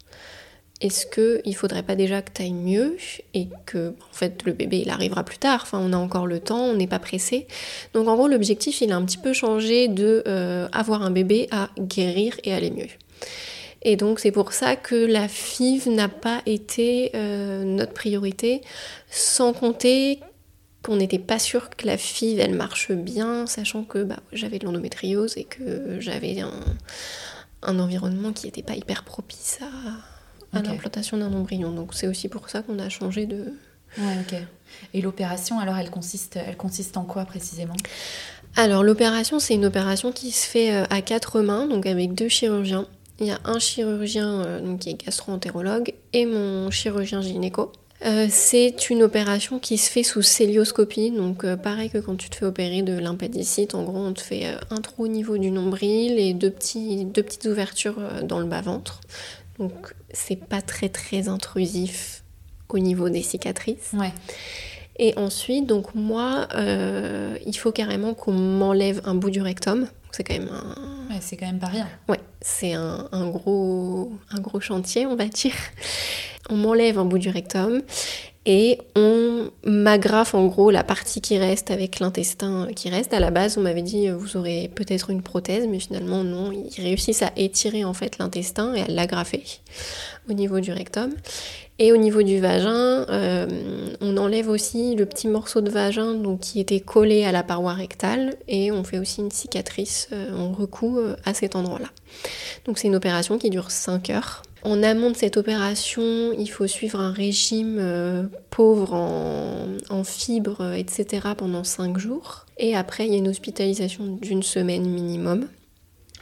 est-ce 0.80 1.08
qu'il 1.08 1.52
ne 1.52 1.56
faudrait 1.56 1.84
pas 1.84 1.96
déjà 1.96 2.22
que 2.22 2.32
tu 2.32 2.44
ailles 2.44 2.54
mieux 2.54 2.98
et 3.34 3.48
que 3.66 3.90
en 3.90 4.14
fait 4.14 4.44
le 4.46 4.54
bébé 4.54 4.80
il 4.86 4.90
arrivera 4.90 5.24
plus 5.24 5.40
tard, 5.40 5.62
enfin 5.64 5.80
on 5.82 5.92
a 5.92 5.98
encore 5.98 6.28
le 6.28 6.40
temps, 6.40 6.66
on 6.66 6.76
n'est 6.76 6.88
pas 6.88 7.00
pressé. 7.00 7.48
Donc 7.94 8.08
en 8.08 8.16
gros 8.16 8.28
l'objectif 8.28 8.82
il 8.82 8.92
a 8.92 8.96
un 8.96 9.04
petit 9.04 9.18
peu 9.18 9.34
changé 9.34 9.88
de 9.88 10.24
euh, 10.28 10.68
avoir 10.72 11.02
un 11.02 11.12
bébé 11.12 11.48
à 11.52 11.70
guérir 11.80 12.38
et 12.44 12.54
aller 12.54 12.70
mieux. 12.70 12.90
Et 13.82 13.96
donc 13.96 14.20
c'est 14.20 14.32
pour 14.32 14.54
ça 14.54 14.76
que 14.76 14.96
la 14.96 15.28
FIV 15.28 15.90
n'a 15.90 16.10
pas 16.10 16.42
été 16.46 17.12
euh, 17.16 17.64
notre 17.64 17.94
priorité, 17.94 18.62
sans 19.10 19.54
compter 19.54 20.20
qu'on 20.84 20.98
n'était 20.98 21.20
pas 21.20 21.40
sûr 21.40 21.70
que 21.70 21.88
la 21.88 21.98
FIV 21.98 22.40
elle 22.40 22.54
marche 22.54 22.92
bien, 22.92 23.48
sachant 23.48 23.84
que 23.84 24.04
bah, 24.04 24.20
j'avais 24.32 24.60
de 24.60 24.66
l'endométriose 24.66 25.38
et 25.38 25.44
que 25.44 26.00
j'avais 26.00 26.42
un, 26.42 27.80
environnement 27.80 28.32
qui 28.32 28.46
n'était 28.46 28.64
pas 28.64 28.76
hyper 28.76 29.04
propice 29.04 29.60
à, 29.62 30.17
à 30.54 30.62
l'implantation 30.62 31.18
d'un 31.18 31.34
embryon. 31.34 31.72
Donc 31.72 31.94
c'est 31.94 32.08
aussi 32.08 32.30
pour 32.30 32.50
ça 32.50 32.62
qu'on 32.62 32.80
a 32.80 32.90
changé 32.90 33.26
de. 33.26 33.54
Ouais, 33.98 34.18
ok. 34.20 34.40
Et 34.94 35.02
l'opération, 35.02 35.60
alors, 35.60 35.78
elle 35.78 35.90
consiste, 35.90 36.38
elle 36.38 36.58
consiste 36.58 36.98
en 36.98 37.04
quoi 37.04 37.26
précisément? 37.26 37.76
Alors, 38.56 38.84
l'opération, 38.84 39.40
c'est 39.40 39.54
une 39.54 39.66
opération 39.66 40.12
qui 40.12 40.32
se 40.32 40.46
fait 40.46 40.74
euh, 40.74 40.84
à 40.90 41.02
quatre 41.02 41.42
mains, 41.42 41.68
donc 41.68 41.86
avec 41.86 42.14
deux 42.14 42.28
chirurgiens. 42.28 42.88
Il 43.20 43.28
y 43.28 43.32
a 43.32 43.40
un 43.46 43.60
chirurgien 43.60 44.42
euh, 44.42 44.62
donc, 44.62 44.80
qui 44.80 44.90
est 44.90 45.06
gastro-entérologue 45.06 45.94
et 46.14 46.26
mon 46.26 46.70
chirurgien 46.72 47.22
gynéco. 47.22 47.72
Euh, 48.06 48.28
c'est 48.30 48.92
une 48.92 49.02
opération 49.02 49.58
qui 49.58 49.80
se 49.80 49.90
fait 49.90 50.04
sous 50.04 50.22
célioscopie, 50.22 51.10
donc 51.10 51.44
pareil 51.56 51.90
que 51.90 51.98
quand 51.98 52.16
tu 52.16 52.30
te 52.30 52.36
fais 52.36 52.46
opérer 52.46 52.84
de 52.84 52.96
l'impédicite, 52.96 53.74
en 53.74 53.82
gros 53.82 53.98
on 53.98 54.14
te 54.14 54.22
fait 54.22 54.56
un 54.70 54.82
trou 54.82 55.06
au 55.06 55.08
niveau 55.08 55.40
du 55.40 55.50
nombril 55.50 56.20
et 56.20 56.36
deux, 56.36 56.52
petits, 56.52 57.06
deux 57.06 57.24
petites 57.24 57.46
ouvertures 57.46 58.00
dans 58.22 58.38
le 58.38 58.46
bas-ventre. 58.46 59.02
Donc 59.60 59.94
c'est 60.12 60.36
pas 60.36 60.62
très 60.62 60.90
très 60.90 61.28
intrusif 61.28 62.24
au 62.70 62.80
niveau 62.80 63.10
des 63.10 63.22
cicatrices. 63.22 63.92
Ouais. 63.94 64.14
Et 65.00 65.14
ensuite, 65.18 65.68
donc 65.68 65.94
moi, 65.94 66.48
euh, 66.56 67.38
il 67.46 67.56
faut 67.56 67.72
carrément 67.72 68.14
qu'on 68.14 68.34
m'enlève 68.34 69.02
un 69.06 69.14
bout 69.14 69.30
du 69.30 69.42
rectum. 69.42 69.88
C'est 70.12 70.24
quand 70.24 70.34
même 70.34 70.50
un... 70.50 71.14
Ouais, 71.14 71.20
c'est 71.22 71.38
quand 71.38 71.46
même 71.46 71.60
pas 71.60 71.68
rien. 71.68 71.88
Ouais, 72.10 72.20
c'est 72.42 72.74
un, 72.74 73.08
un, 73.12 73.30
gros, 73.30 74.12
un 74.32 74.40
gros 74.40 74.60
chantier, 74.60 75.06
on 75.06 75.16
va 75.16 75.26
dire. 75.26 75.54
On 76.50 76.58
m'enlève 76.58 76.98
un 76.98 77.06
bout 77.06 77.20
du 77.20 77.30
rectum 77.30 77.82
et 78.48 78.80
on 78.96 79.52
m'agrafe 79.66 80.34
en 80.34 80.48
gros 80.48 80.72
la 80.72 80.84
partie 80.84 81.22
qui 81.22 81.38
reste 81.38 81.70
avec 81.70 82.00
l'intestin 82.00 82.70
qui 82.76 82.90
reste. 82.90 83.14
À 83.14 83.20
la 83.20 83.30
base, 83.30 83.58
on 83.58 83.62
m'avait 83.62 83.82
dit 83.82 84.10
vous 84.10 84.38
aurez 84.38 84.72
peut-être 84.74 85.10
une 85.10 85.22
prothèse, 85.22 85.68
mais 85.68 85.80
finalement 85.80 86.24
non. 86.24 86.52
Ils 86.52 86.82
réussissent 86.82 87.22
à 87.22 87.32
étirer 87.36 87.84
en 87.84 87.94
fait 87.94 88.18
l'intestin 88.18 88.74
et 88.74 88.82
à 88.82 88.88
l'agrafer 88.88 89.44
au 90.30 90.34
niveau 90.34 90.60
du 90.62 90.72
rectum. 90.72 91.14
Et 91.80 91.92
au 91.92 91.98
niveau 91.98 92.24
du 92.24 92.40
vagin, 92.40 93.06
euh, 93.10 93.48
on 94.02 94.18
enlève 94.18 94.50
aussi 94.50 94.96
le 94.96 95.06
petit 95.06 95.28
morceau 95.28 95.62
de 95.62 95.70
vagin 95.70 96.16
qui 96.42 96.60
était 96.60 96.80
collé 96.80 97.24
à 97.24 97.32
la 97.32 97.44
paroi 97.44 97.74
rectale 97.74 98.36
et 98.48 98.72
on 98.72 98.84
fait 98.84 98.98
aussi 98.98 99.22
une 99.22 99.30
cicatrice, 99.30 100.08
euh, 100.12 100.32
on 100.36 100.54
recoue 100.54 100.98
euh, 100.98 101.16
à 101.24 101.36
cet 101.36 101.56
endroit-là. 101.56 101.90
Donc 102.66 102.80
c'est 102.80 102.88
une 102.88 102.96
opération 102.96 103.38
qui 103.38 103.52
dure 103.52 103.70
5 103.70 104.10
heures. 104.10 104.42
En 104.64 104.84
amont 104.84 105.12
de 105.12 105.16
cette 105.16 105.38
opération, 105.38 106.34
il 106.38 106.48
faut 106.48 106.68
suivre 106.68 107.00
un 107.00 107.12
régime 107.12 108.30
pauvre 108.50 108.94
en, 108.94 109.68
en, 109.90 110.04
fibres, 110.04 110.74
etc. 110.74 111.30
pendant 111.38 111.64
5 111.64 111.98
jours. 111.98 112.46
Et 112.58 112.76
après, 112.76 113.06
il 113.06 113.12
y 113.12 113.16
a 113.16 113.18
une 113.18 113.28
hospitalisation 113.28 114.18
d'une 114.22 114.44
semaine 114.44 114.90
minimum. 114.90 115.48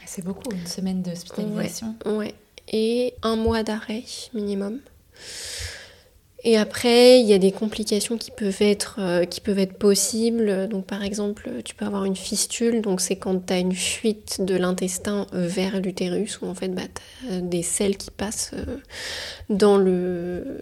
C'est 0.06 0.24
beaucoup, 0.24 0.50
une 0.52 0.66
semaine 0.66 1.02
d'hospitalisation. 1.02 1.94
Ouais, 2.06 2.12
ouais. 2.12 2.34
Et 2.72 3.14
un 3.22 3.36
mois 3.36 3.62
d'arrêt 3.62 4.04
minimum. 4.34 4.80
Et 6.48 6.56
après, 6.56 7.18
il 7.18 7.26
y 7.26 7.32
a 7.32 7.38
des 7.38 7.50
complications 7.50 8.16
qui 8.16 8.30
peuvent 8.30 8.62
être, 8.62 9.00
euh, 9.00 9.24
qui 9.24 9.40
peuvent 9.40 9.58
être 9.58 9.76
possibles. 9.76 10.68
Donc, 10.68 10.86
par 10.86 11.02
exemple, 11.02 11.50
tu 11.64 11.74
peux 11.74 11.84
avoir 11.84 12.04
une 12.04 12.14
fistule. 12.14 12.82
Donc, 12.82 13.00
c'est 13.00 13.16
quand 13.16 13.46
tu 13.46 13.52
as 13.52 13.58
une 13.58 13.74
fuite 13.74 14.40
de 14.40 14.54
l'intestin 14.54 15.26
euh, 15.34 15.48
vers 15.48 15.80
l'utérus, 15.80 16.40
où 16.40 16.46
en 16.46 16.54
fait, 16.54 16.68
bah, 16.68 16.82
tu 16.84 17.34
as 17.34 17.40
des 17.40 17.64
selles 17.64 17.96
qui 17.96 18.12
passent 18.12 18.52
euh, 18.54 18.76
dans, 19.50 19.76
le, 19.76 20.60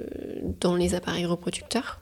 dans 0.58 0.74
les 0.74 0.94
appareils 0.94 1.26
reproducteurs. 1.26 2.00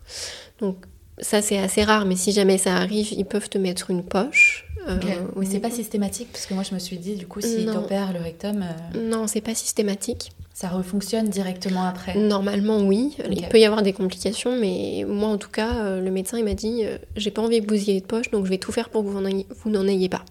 Donc, 0.61 0.77
ça, 1.18 1.42
c'est 1.42 1.59
assez 1.59 1.83
rare, 1.83 2.07
mais 2.07 2.14
si 2.14 2.31
jamais 2.31 2.59
ça 2.59 2.77
arrive, 2.77 3.12
ils 3.12 3.25
peuvent 3.25 3.49
te 3.49 3.59
mettre 3.59 3.90
une 3.90 4.05
poche. 4.05 4.64
mais 4.87 5.45
c'est 5.45 5.59
pas 5.59 5.73
systématique, 5.73 6.29
parce 6.31 6.47
que 6.47 6.55
moi, 6.55 6.62
je 6.62 6.73
me 6.73 6.79
suis 6.79 6.99
dit, 6.99 7.16
du 7.16 7.27
coup, 7.27 7.40
si 7.40 7.66
t'opères 7.66 8.12
le 8.12 8.21
rectum. 8.21 8.64
Non, 8.95 9.27
c'est 9.27 9.40
pas 9.40 9.57
systématique. 9.57 10.31
Ça 10.55 10.69
refonctionne 10.69 11.29
directement 11.29 11.85
après 11.85 12.15
Normalement, 12.15 12.79
oui. 12.81 13.17
Il 13.31 13.49
peut 13.49 13.59
y 13.59 13.65
avoir 13.65 13.83
des 13.83 13.93
complications, 13.95 14.57
mais 14.59 15.05
moi, 15.09 15.29
en 15.29 15.38
tout 15.38 15.49
cas, 15.49 15.77
euh, 15.77 16.01
le 16.01 16.11
médecin, 16.11 16.38
il 16.38 16.45
m'a 16.45 16.55
dit 16.55 16.83
euh, 16.85 16.99
j'ai 17.17 17.31
pas 17.31 17.41
envie 17.41 17.61
que 17.62 17.69
vous 17.73 17.91
ayez 17.91 18.01
de 18.01 18.07
poche, 18.07 18.31
donc 18.31 18.45
je 18.45 18.51
vais 18.51 18.59
tout 18.59 18.73
faire 18.73 18.91
pour 18.91 19.03
que 19.03 19.09
vous 19.09 19.71
n'en 19.71 19.88
ayez, 19.88 20.09
pas. 20.11 20.25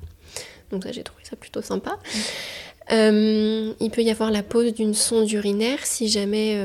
Donc, 0.72 0.84
ça, 0.84 0.92
j'ai 0.92 1.04
trouvé 1.04 1.24
ça 1.24 1.36
plutôt 1.36 1.62
sympa. 1.62 1.98
Euh, 2.92 3.74
il 3.80 3.90
peut 3.90 4.04
y 4.04 4.12
avoir 4.12 4.32
la 4.32 4.44
pose 4.44 4.74
d'une 4.74 4.94
sonde 4.94 5.32
urinaire 5.32 5.86
si 5.86 6.08
jamais 6.08 6.56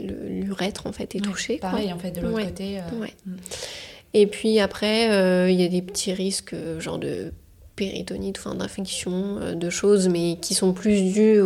l'urètre 0.00 0.86
en 0.86 0.92
fait 0.92 1.14
est 1.14 1.20
touché. 1.20 1.56
Pareil 1.56 1.92
en 1.92 1.98
fait 1.98 2.10
de 2.10 2.20
l'autre 2.20 2.44
côté. 2.44 2.80
Mm. 3.24 3.32
Et 4.14 4.26
puis 4.26 4.60
après, 4.60 5.06
il 5.50 5.60
y 5.60 5.64
a 5.64 5.68
des 5.68 5.80
petits 5.80 6.12
risques, 6.12 6.54
genre 6.80 6.98
de 6.98 7.32
péritonite, 7.76 8.38
enfin 8.38 8.54
d'infection, 8.54 9.38
euh, 9.40 9.54
de 9.54 9.70
choses, 9.70 10.08
mais 10.08 10.38
qui 10.40 10.54
sont 10.54 10.72
plus 10.72 11.12
dues 11.12 11.40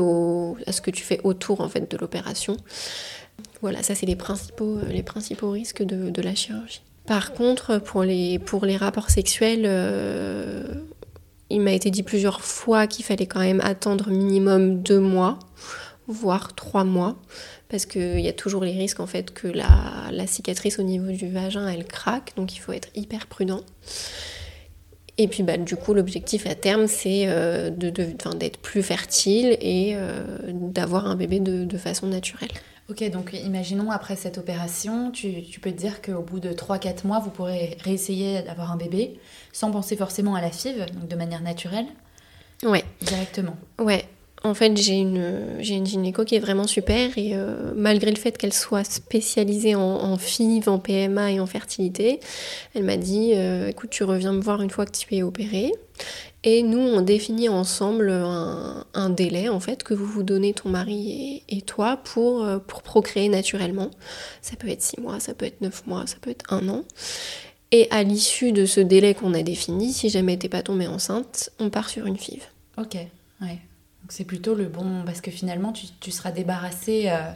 à 0.67 0.73
ce 0.73 0.81
que 0.81 0.91
tu 0.91 1.03
fais 1.03 1.21
autour 1.25 1.61
en 1.61 1.69
fait 1.69 1.91
de 1.91 1.97
l'opération. 1.97 2.57
Voilà, 3.63 3.83
ça 3.83 3.95
c'est 3.95 4.07
les 4.07 4.17
principaux, 4.17 4.79
euh, 4.79 4.89
les 4.89 5.03
principaux 5.03 5.51
risques 5.51 5.83
de, 5.83 6.23
la 6.23 6.35
chirurgie. 6.35 6.83
Par 7.07 7.33
contre, 7.33 7.79
pour 7.79 8.03
les, 8.03 8.39
pour 8.39 8.65
les 8.65 8.77
rapports 8.77 9.11
sexuels, 9.11 9.63
euh, 9.65 10.65
il 11.51 11.61
m'a 11.61 11.73
été 11.73 11.91
dit 11.91 12.03
plusieurs 12.03 12.43
fois 12.43 12.87
qu'il 12.87 13.05
fallait 13.05 13.27
quand 13.27 13.41
même 13.41 13.61
attendre 13.61 14.11
minimum 14.11 14.83
deux 14.83 14.99
mois, 14.99 15.39
voire 16.09 16.55
trois 16.55 16.85
mois, 16.85 17.17
parce 17.69 17.87
qu'il 17.87 18.21
y 18.21 18.29
a 18.29 18.33
toujours 18.33 18.65
les 18.65 18.73
risques 18.73 19.01
en 19.01 19.07
fait 19.07 19.33
que 19.33 19.49
la, 19.49 20.11
la 20.11 20.27
cicatrice 20.27 20.79
au 20.79 20.83
niveau 20.83 21.11
du 21.13 21.29
vagin 21.29 21.67
elle 21.69 21.85
craque, 21.85 22.33
donc 22.37 22.55
il 22.57 22.59
faut 22.59 22.73
être 22.73 22.89
hyper 22.95 23.27
prudent. 23.27 23.61
Et 25.19 25.29
puis 25.29 25.43
bah, 25.43 25.57
du 25.57 25.77
coup, 25.77 25.95
l'objectif 25.95 26.47
à 26.47 26.55
terme, 26.55 26.87
c'est 26.87 27.25
euh, 27.27 27.71
d'être 27.71 28.59
plus 28.59 28.83
fertile 28.83 29.57
et 29.61 29.93
euh, 29.95 30.25
d'avoir 30.53 31.07
un 31.07 31.17
bébé 31.17 31.41
de, 31.41 31.79
façon 31.79 32.07
naturelle. 32.07 32.51
Ok, 32.89 33.03
donc 33.11 33.33
imaginons 33.33 33.91
après 33.91 34.15
cette 34.15 34.39
opération, 34.39 35.11
tu, 35.11 35.43
tu 35.43 35.59
peux 35.59 35.73
te 35.73 35.77
dire 35.77 36.01
qu'au 36.03 36.23
bout 36.23 36.39
de 36.39 36.51
3-4 36.51 37.07
mois, 37.07 37.19
vous 37.19 37.31
pourrez 37.31 37.77
réessayer 37.83 38.43
d'avoir 38.43 38.71
un 38.71 38.77
bébé 38.77 39.19
sans 39.53 39.71
penser 39.71 39.97
forcément 39.97 40.35
à 40.35 40.41
la 40.41 40.51
FIV, 40.51 40.87
donc 40.93 41.09
de 41.09 41.17
manière 41.17 41.43
naturelle 41.43 41.87
Ouais. 42.63 42.85
Directement. 43.03 43.57
Ouais. 43.79 44.07
En 44.47 44.55
fait, 44.55 44.77
j'ai 44.77 44.95
une, 44.95 45.57
j'ai 45.59 45.85
gynéco 45.85 46.25
qui 46.25 46.37
est 46.37 46.41
vraiment 46.41 46.69
super 46.69 47.19
et 47.19 47.33
euh, 47.35 47.73
malgré 47.75 48.13
le 48.13 48.17
fait 48.17 48.39
qu'elle 48.39 48.53
soit 48.53 48.85
spécialisée 48.85 49.75
en, 49.75 50.17
FIV, 50.17 50.69
en 50.69 50.79
PMA 50.79 51.33
et 51.33 51.41
en 51.41 51.47
fertilité, 51.47 52.21
elle 52.75 52.85
m'a 52.85 52.97
dit 52.97 53.33
euh, 53.35 53.67
écoute, 53.67 53.91
tu 53.91 54.05
reviens 54.05 54.33
me 54.33 54.41
voir 54.41 54.63
une 54.63 54.71
fois 54.71 54.87
que 54.87 54.97
tu 54.97 55.17
es 55.17 55.25
opérée. 55.25 55.73
Et 56.45 56.63
nous, 56.63 56.79
on 56.79 57.01
définit 57.01 57.49
ensemble 57.49 58.09
un, 58.09 59.11
délai 59.11 59.49
en 59.49 59.59
fait 59.59 59.83
que 59.83 59.95
vous 59.95 60.07
vous 60.07 60.23
donnez 60.23 60.55
ton 60.55 60.69
mari 60.69 61.43
et, 61.49 61.63
toi 61.63 61.97
pour, 61.97 62.45
euh, 62.45 62.59
pour 62.59 62.83
procréer 62.83 63.29
naturellement. 63.29 63.91
Ça 64.43 64.55
peut 64.55 64.69
être 64.69 64.83
6 64.83 65.01
mois, 65.01 65.19
ça 65.19 65.35
peut 65.35 65.47
être 65.47 65.61
9 65.61 65.89
mois, 65.89 66.07
ça 66.07 66.19
peut 66.21 66.31
être 66.31 66.53
un 66.53 66.69
an. 66.69 66.85
Et 67.73 67.89
à 67.91 68.05
l'issue 68.05 68.53
de 68.53 68.65
ce 68.65 68.79
délai 68.79 69.15
qu'on 69.15 69.35
a 69.35 69.43
défini, 69.43 69.93
si 69.93 70.09
jamais 70.09 70.37
t'es 70.37 70.49
pas 70.49 70.63
tombée 70.63 70.87
enceinte, 70.87 71.51
on 71.59 71.69
part 71.69 71.89
sur 71.89 72.07
une 72.07 72.17
FIV. 72.17 72.43
Ok, 72.79 72.95
ouais 73.41 73.59
c'est 74.09 74.25
plutôt 74.25 74.55
le 74.55 74.67
bon, 74.67 75.03
parce 75.05 75.21
que 75.21 75.31
finalement 75.31 75.73
tu, 75.73 75.87
tu 76.01 76.11
seras 76.11 76.31
débarrassé 76.31 77.05
euh, 77.07 77.31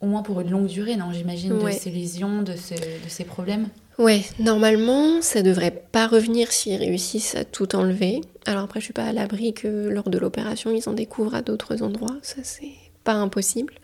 au 0.00 0.06
moins 0.06 0.22
pour 0.22 0.40
une 0.40 0.50
longue 0.50 0.66
durée, 0.66 0.96
non 0.96 1.12
J'imagine 1.12 1.58
de 1.58 1.70
ces 1.70 1.90
lésions, 1.90 2.42
de, 2.42 2.52
de 2.52 3.08
ces 3.08 3.24
problèmes? 3.24 3.68
Ouais, 3.98 4.22
normalement 4.38 5.20
ça 5.20 5.42
devrait 5.42 5.84
pas 5.92 6.06
revenir 6.06 6.50
s'ils 6.50 6.76
réussissent 6.76 7.34
à 7.34 7.44
tout 7.44 7.76
enlever. 7.76 8.20
Alors 8.46 8.64
après 8.64 8.80
je 8.80 8.84
suis 8.86 8.94
pas 8.94 9.04
à 9.04 9.12
l'abri 9.12 9.52
que 9.52 9.88
lors 9.88 10.08
de 10.08 10.18
l'opération 10.18 10.70
ils 10.70 10.88
en 10.88 10.94
découvrent 10.94 11.34
à 11.34 11.42
d'autres 11.42 11.82
endroits, 11.82 12.16
ça 12.22 12.36
c'est 12.42 12.72
pas 13.04 13.14
impossible 13.14 13.74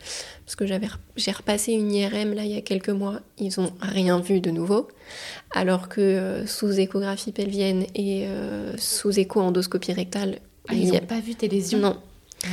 parce 0.45 0.55
que 0.55 0.65
j'avais 0.65 0.87
j'ai 1.17 1.31
repassé 1.31 1.73
une 1.73 1.93
IRM 1.93 2.33
là 2.33 2.43
il 2.45 2.51
y 2.51 2.57
a 2.57 2.61
quelques 2.61 2.89
mois, 2.89 3.19
ils 3.37 3.59
ont 3.59 3.71
rien 3.81 4.19
vu 4.19 4.39
de 4.39 4.49
nouveau 4.49 4.87
alors 5.51 5.89
que 5.89 6.01
euh, 6.01 6.47
sous 6.47 6.79
échographie 6.79 7.31
pelvienne 7.31 7.85
et 7.95 8.27
euh, 8.27 8.75
sous 8.77 9.19
écho 9.19 9.41
endoscopie 9.41 9.93
rectale 9.93 10.39
ah, 10.69 10.73
ils 10.75 10.91
n'ont 10.91 10.99
pas 10.99 11.19
vu 11.19 11.35
tes 11.35 11.47
lésions 11.47 11.79
Non. 11.79 11.97
Ah 12.45 12.47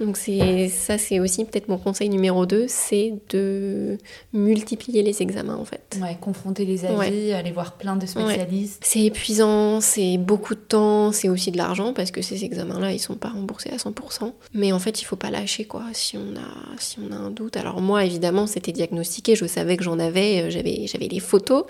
Donc 0.00 0.16
c'est 0.16 0.68
ça, 0.68 0.96
c'est 0.96 1.20
aussi 1.20 1.44
peut-être 1.44 1.68
mon 1.68 1.76
conseil 1.76 2.08
numéro 2.08 2.46
2, 2.46 2.66
c'est 2.68 3.14
de 3.30 3.98
multiplier 4.32 5.02
les 5.02 5.20
examens 5.20 5.56
en 5.56 5.64
fait. 5.64 5.98
Ouais, 6.00 6.16
confronter 6.18 6.64
les 6.64 6.86
avis, 6.86 7.32
aller 7.32 7.52
voir 7.52 7.72
plein 7.72 7.96
de 7.96 8.06
spécialistes. 8.06 8.82
C'est 8.84 9.02
épuisant, 9.02 9.80
c'est 9.82 10.16
beaucoup 10.16 10.54
de 10.54 10.60
temps, 10.60 11.12
c'est 11.12 11.28
aussi 11.28 11.50
de 11.50 11.58
l'argent 11.58 11.92
parce 11.92 12.10
que 12.10 12.22
ces 12.22 12.44
examens-là, 12.44 12.92
ils 12.92 12.98
sont 12.98 13.16
pas 13.16 13.28
remboursés 13.28 13.70
à 13.70 13.76
100%. 13.76 14.32
Mais 14.54 14.72
en 14.72 14.78
fait, 14.78 15.02
il 15.02 15.04
faut 15.04 15.16
pas 15.16 15.30
lâcher 15.30 15.66
quoi 15.66 15.84
si 15.92 16.16
on 16.16 16.34
a 16.36 16.78
si 16.78 16.98
on 16.98 17.12
a 17.12 17.16
un 17.16 17.30
doute. 17.30 17.58
Alors 17.58 17.82
moi, 17.82 18.04
évidemment, 18.04 18.46
c'était 18.46 18.72
diagnostiqué, 18.72 19.36
je 19.36 19.44
savais 19.46 19.76
que 19.76 19.84
j'en 19.84 19.98
avais, 19.98 20.42
euh, 20.42 20.50
j'avais 20.50 20.86
j'avais 20.86 21.08
les 21.08 21.20
photos, 21.20 21.64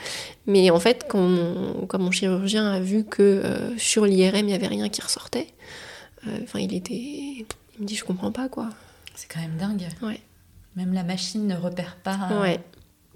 mais 0.47 0.70
en 0.70 0.79
fait, 0.79 1.07
quand 1.09 1.20
mon, 1.20 1.87
quand 1.87 1.99
mon 1.99 2.12
chirurgien 2.12 2.70
a 2.70 2.79
vu 2.79 3.05
que 3.05 3.23
euh, 3.23 3.77
sur 3.77 4.07
l'IRM, 4.07 4.49
il 4.49 4.51
y 4.51 4.55
avait 4.55 4.68
rien 4.68 4.89
qui 4.89 5.01
ressortait, 5.03 5.49
enfin, 6.43 6.59
il 6.61 6.74
était, 6.74 6.95
Il 6.95 7.47
me 7.81 7.85
dit, 7.87 7.95
je 7.97 8.05
comprends 8.05 8.33
pas 8.33 8.49
quoi. 8.49 8.68
C'est 9.14 9.29
quand 9.33 9.41
même 9.41 9.57
dingue. 9.59 9.87
Ouais. 10.03 10.20
Même 10.77 10.93
la 10.93 11.03
machine 11.05 11.47
ne 11.47 11.57
repère 11.57 11.97
pas 12.03 12.18
euh, 12.31 12.43
Ouais. 12.43 12.61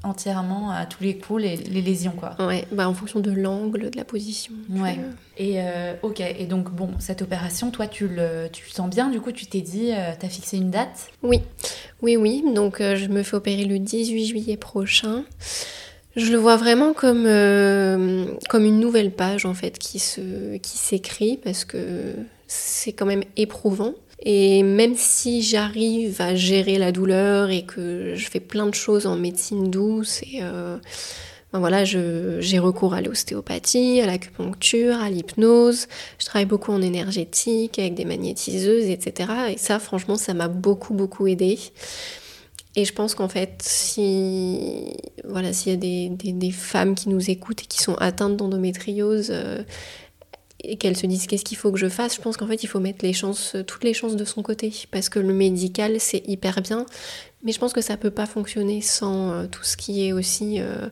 entièrement 0.03 0.71
à 0.71 0.87
tous 0.87 1.03
les 1.03 1.19
coups 1.19 1.43
les, 1.43 1.57
les 1.57 1.83
lésions, 1.83 2.13
quoi. 2.13 2.35
Ouais, 2.39 2.67
bah 2.73 2.89
en 2.89 2.95
fonction 2.95 3.21
de 3.21 3.31
l'angle, 3.31 3.91
de 3.91 3.97
la 3.99 4.05
position. 4.05 4.55
Ouais. 4.71 4.97
Euh, 4.99 5.11
Et 5.37 5.61
euh, 5.61 5.93
ok, 6.03 6.21
et 6.21 6.47
donc 6.47 6.71
bon, 6.71 6.89
cette 7.01 7.21
opération, 7.21 7.71
toi, 7.71 7.87
tu 7.87 8.09
le, 8.09 8.49
tu 8.51 8.65
le 8.67 8.73
sens 8.73 8.89
bien, 8.89 9.11
du 9.11 9.21
coup, 9.21 9.31
tu 9.33 9.45
t'es 9.45 9.61
dit, 9.61 9.93
euh, 9.93 10.13
t'as 10.19 10.29
fixé 10.31 10.57
une 10.57 10.71
date? 10.71 11.09
Oui, 11.23 11.41
oui, 12.01 12.17
oui. 12.17 12.43
Donc 12.55 12.81
euh, 12.81 12.97
je 12.97 13.09
me 13.09 13.23
fais 13.23 13.37
opérer 13.37 13.67
le 13.67 13.79
18 13.79 14.25
juillet 14.27 14.57
prochain. 14.57 15.25
Je 16.17 16.33
le 16.33 16.39
vois 16.39 16.57
vraiment 16.57 16.93
comme, 16.95 17.25
euh, 17.27 18.25
comme 18.49 18.65
une 18.65 18.81
nouvelle 18.81 19.13
page 19.13 19.45
en 19.45 19.55
fait 19.55 19.79
qui 19.79 19.99
se 20.01 20.57
qui 20.57 20.77
s'écrit 20.79 21.37
parce 21.37 21.65
que 21.65 22.15
c'est 22.53 22.93
quand 22.93 23.07
même 23.07 23.23
éprouvant. 23.37 23.95
Et 24.23 24.63
même 24.63 24.97
si 24.97 25.41
j'arrive 25.41 26.21
à 26.21 26.35
gérer 26.35 26.77
la 26.79 26.93
douleur 26.93 27.49
et 27.51 27.63
que 27.63 28.15
je 28.17 28.27
fais 28.29 28.41
plein 28.41 28.67
de 28.67 28.75
choses 28.75 29.07
en 29.07 29.17
médecine 29.17 29.71
douce 29.71 30.21
et 30.23 30.41
euh, 30.43 30.77
ben 31.53 31.59
voilà, 31.61 31.85
j'ai 31.85 32.59
recours 32.59 32.93
à 32.95 33.01
l'ostéopathie, 33.01 34.01
à 34.01 34.07
l'acupuncture, 34.07 34.97
à 35.01 35.09
l'hypnose. 35.11 35.87
Je 36.19 36.27
travaille 36.27 36.47
beaucoup 36.47 36.71
en 36.73 36.83
énergétique 36.83 37.79
avec 37.79 37.95
des 37.95 38.05
magnétiseuses, 38.05 38.85
etc. 38.91 39.31
Et 39.55 39.57
ça, 39.59 39.79
franchement, 39.79 40.17
ça 40.17 40.35
m'a 40.35 40.49
beaucoup, 40.49 40.93
beaucoup 40.95 41.27
aidé. 41.27 41.59
Et 42.77 42.85
je 42.85 42.93
pense 42.93 43.15
qu'en 43.15 43.29
fait, 43.29 43.55
si 43.63 44.95
voilà, 45.25 45.53
s'il 45.53 45.73
y 45.73 45.75
a 45.75 45.79
des, 45.79 46.09
des- 46.11 46.33
des 46.33 46.53
femmes 46.53 46.95
qui 46.95 47.09
nous 47.09 47.31
écoutent 47.31 47.63
et 47.63 47.67
qui 47.67 47.81
sont 47.83 47.95
atteintes 47.97 48.37
d'endométriose 48.37 49.29
euh, 49.33 49.63
et 50.65 50.77
qu'elles 50.77 50.97
se 50.97 51.07
disent 51.07 51.27
qu'est-ce 51.27 51.45
qu'il 51.45 51.57
faut 51.57 51.73
que 51.73 51.79
je 51.79 51.89
fasse, 51.89 52.17
je 52.17 52.21
pense 52.21 52.37
qu'en 52.37 52.47
fait, 52.47 52.63
il 52.63 52.67
faut 52.67 52.81
mettre 52.81 53.05
les 53.05 53.13
chances, 53.13 53.57
toutes 53.67 53.85
les 53.85 53.95
chances 53.95 54.17
de 54.17 54.25
son 54.25 54.43
côté. 54.43 54.73
Parce 54.91 55.09
que 55.09 55.19
le 55.19 55.33
médical, 55.33 55.97
c'est 55.99 56.23
hyper 56.27 56.61
bien. 56.61 56.87
Mais 57.43 57.53
je 57.53 57.59
pense 57.59 57.73
que 57.73 57.81
ça 57.81 57.97
peut 57.97 58.11
pas 58.11 58.27
fonctionner 58.27 58.83
sans 58.83 59.31
euh, 59.31 59.47
tout 59.47 59.65
ce 59.65 59.77
qui 59.77 60.07
est 60.07 60.13
aussi 60.13 60.61
euh, 60.61 60.89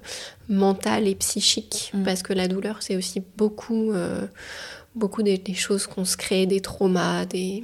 mental 0.49 1.07
et 1.07 1.15
psychique. 1.15 1.91
Mm. 1.93 2.05
Parce 2.05 2.23
que 2.23 2.33
la 2.33 2.49
douleur, 2.49 2.79
c'est 2.83 2.97
aussi 2.97 3.23
beaucoup, 3.37 3.93
euh, 3.93 4.27
beaucoup 4.95 5.23
des, 5.23 5.37
des 5.39 5.55
choses 5.55 5.87
qu'on 5.87 6.05
se 6.05 6.17
crée, 6.17 6.47
des 6.47 6.61
traumas, 6.61 7.27
des... 7.27 7.63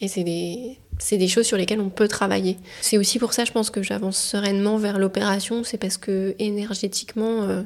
et 0.00 0.08
c'est 0.08 0.24
des, 0.24 0.78
c'est 0.98 1.18
des 1.18 1.28
choses 1.28 1.46
sur 1.46 1.56
lesquelles 1.56 1.80
on 1.80 1.90
peut 1.90 2.08
travailler. 2.08 2.58
C'est 2.80 2.98
aussi 2.98 3.18
pour 3.18 3.32
ça, 3.32 3.44
je 3.44 3.52
pense 3.52 3.70
que 3.70 3.82
j'avance 3.82 4.18
sereinement 4.18 4.78
vers 4.78 4.98
l'opération. 4.98 5.64
C'est 5.64 5.78
parce 5.78 5.96
que 5.96 6.34
énergétiquement, 6.38 7.42
euh, 7.42 7.62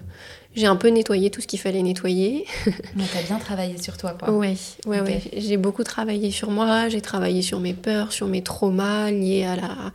j'ai 0.57 0.67
un 0.67 0.77
peu 0.77 0.89
nettoyé 0.89 1.31
tout 1.31 1.41
ce 1.41 1.47
qu'il 1.47 1.61
fallait 1.61 1.83
nettoyer. 1.83 2.45
Mais 2.97 3.05
t'as 3.13 3.23
bien 3.23 3.39
travaillé 3.39 3.81
sur 3.81 3.97
toi, 3.97 4.17
quoi. 4.19 4.31
Ouais, 4.33 4.55
ouais, 4.87 5.01
Ok. 5.01 5.07
ouais. 5.07 5.23
J'ai 5.37 5.57
beaucoup 5.57 5.85
travaillé 5.85 6.31
sur 6.31 6.51
moi, 6.51 6.89
j'ai 6.89 7.01
travaillé 7.01 7.43
sur 7.43 7.61
mes 7.61 7.75
peurs, 7.75 8.13
sur 8.13 8.27
mes 8.27 8.43
traumas 8.43 9.11
liés 9.11 9.45
à 9.45 9.57
la, 9.57 9.93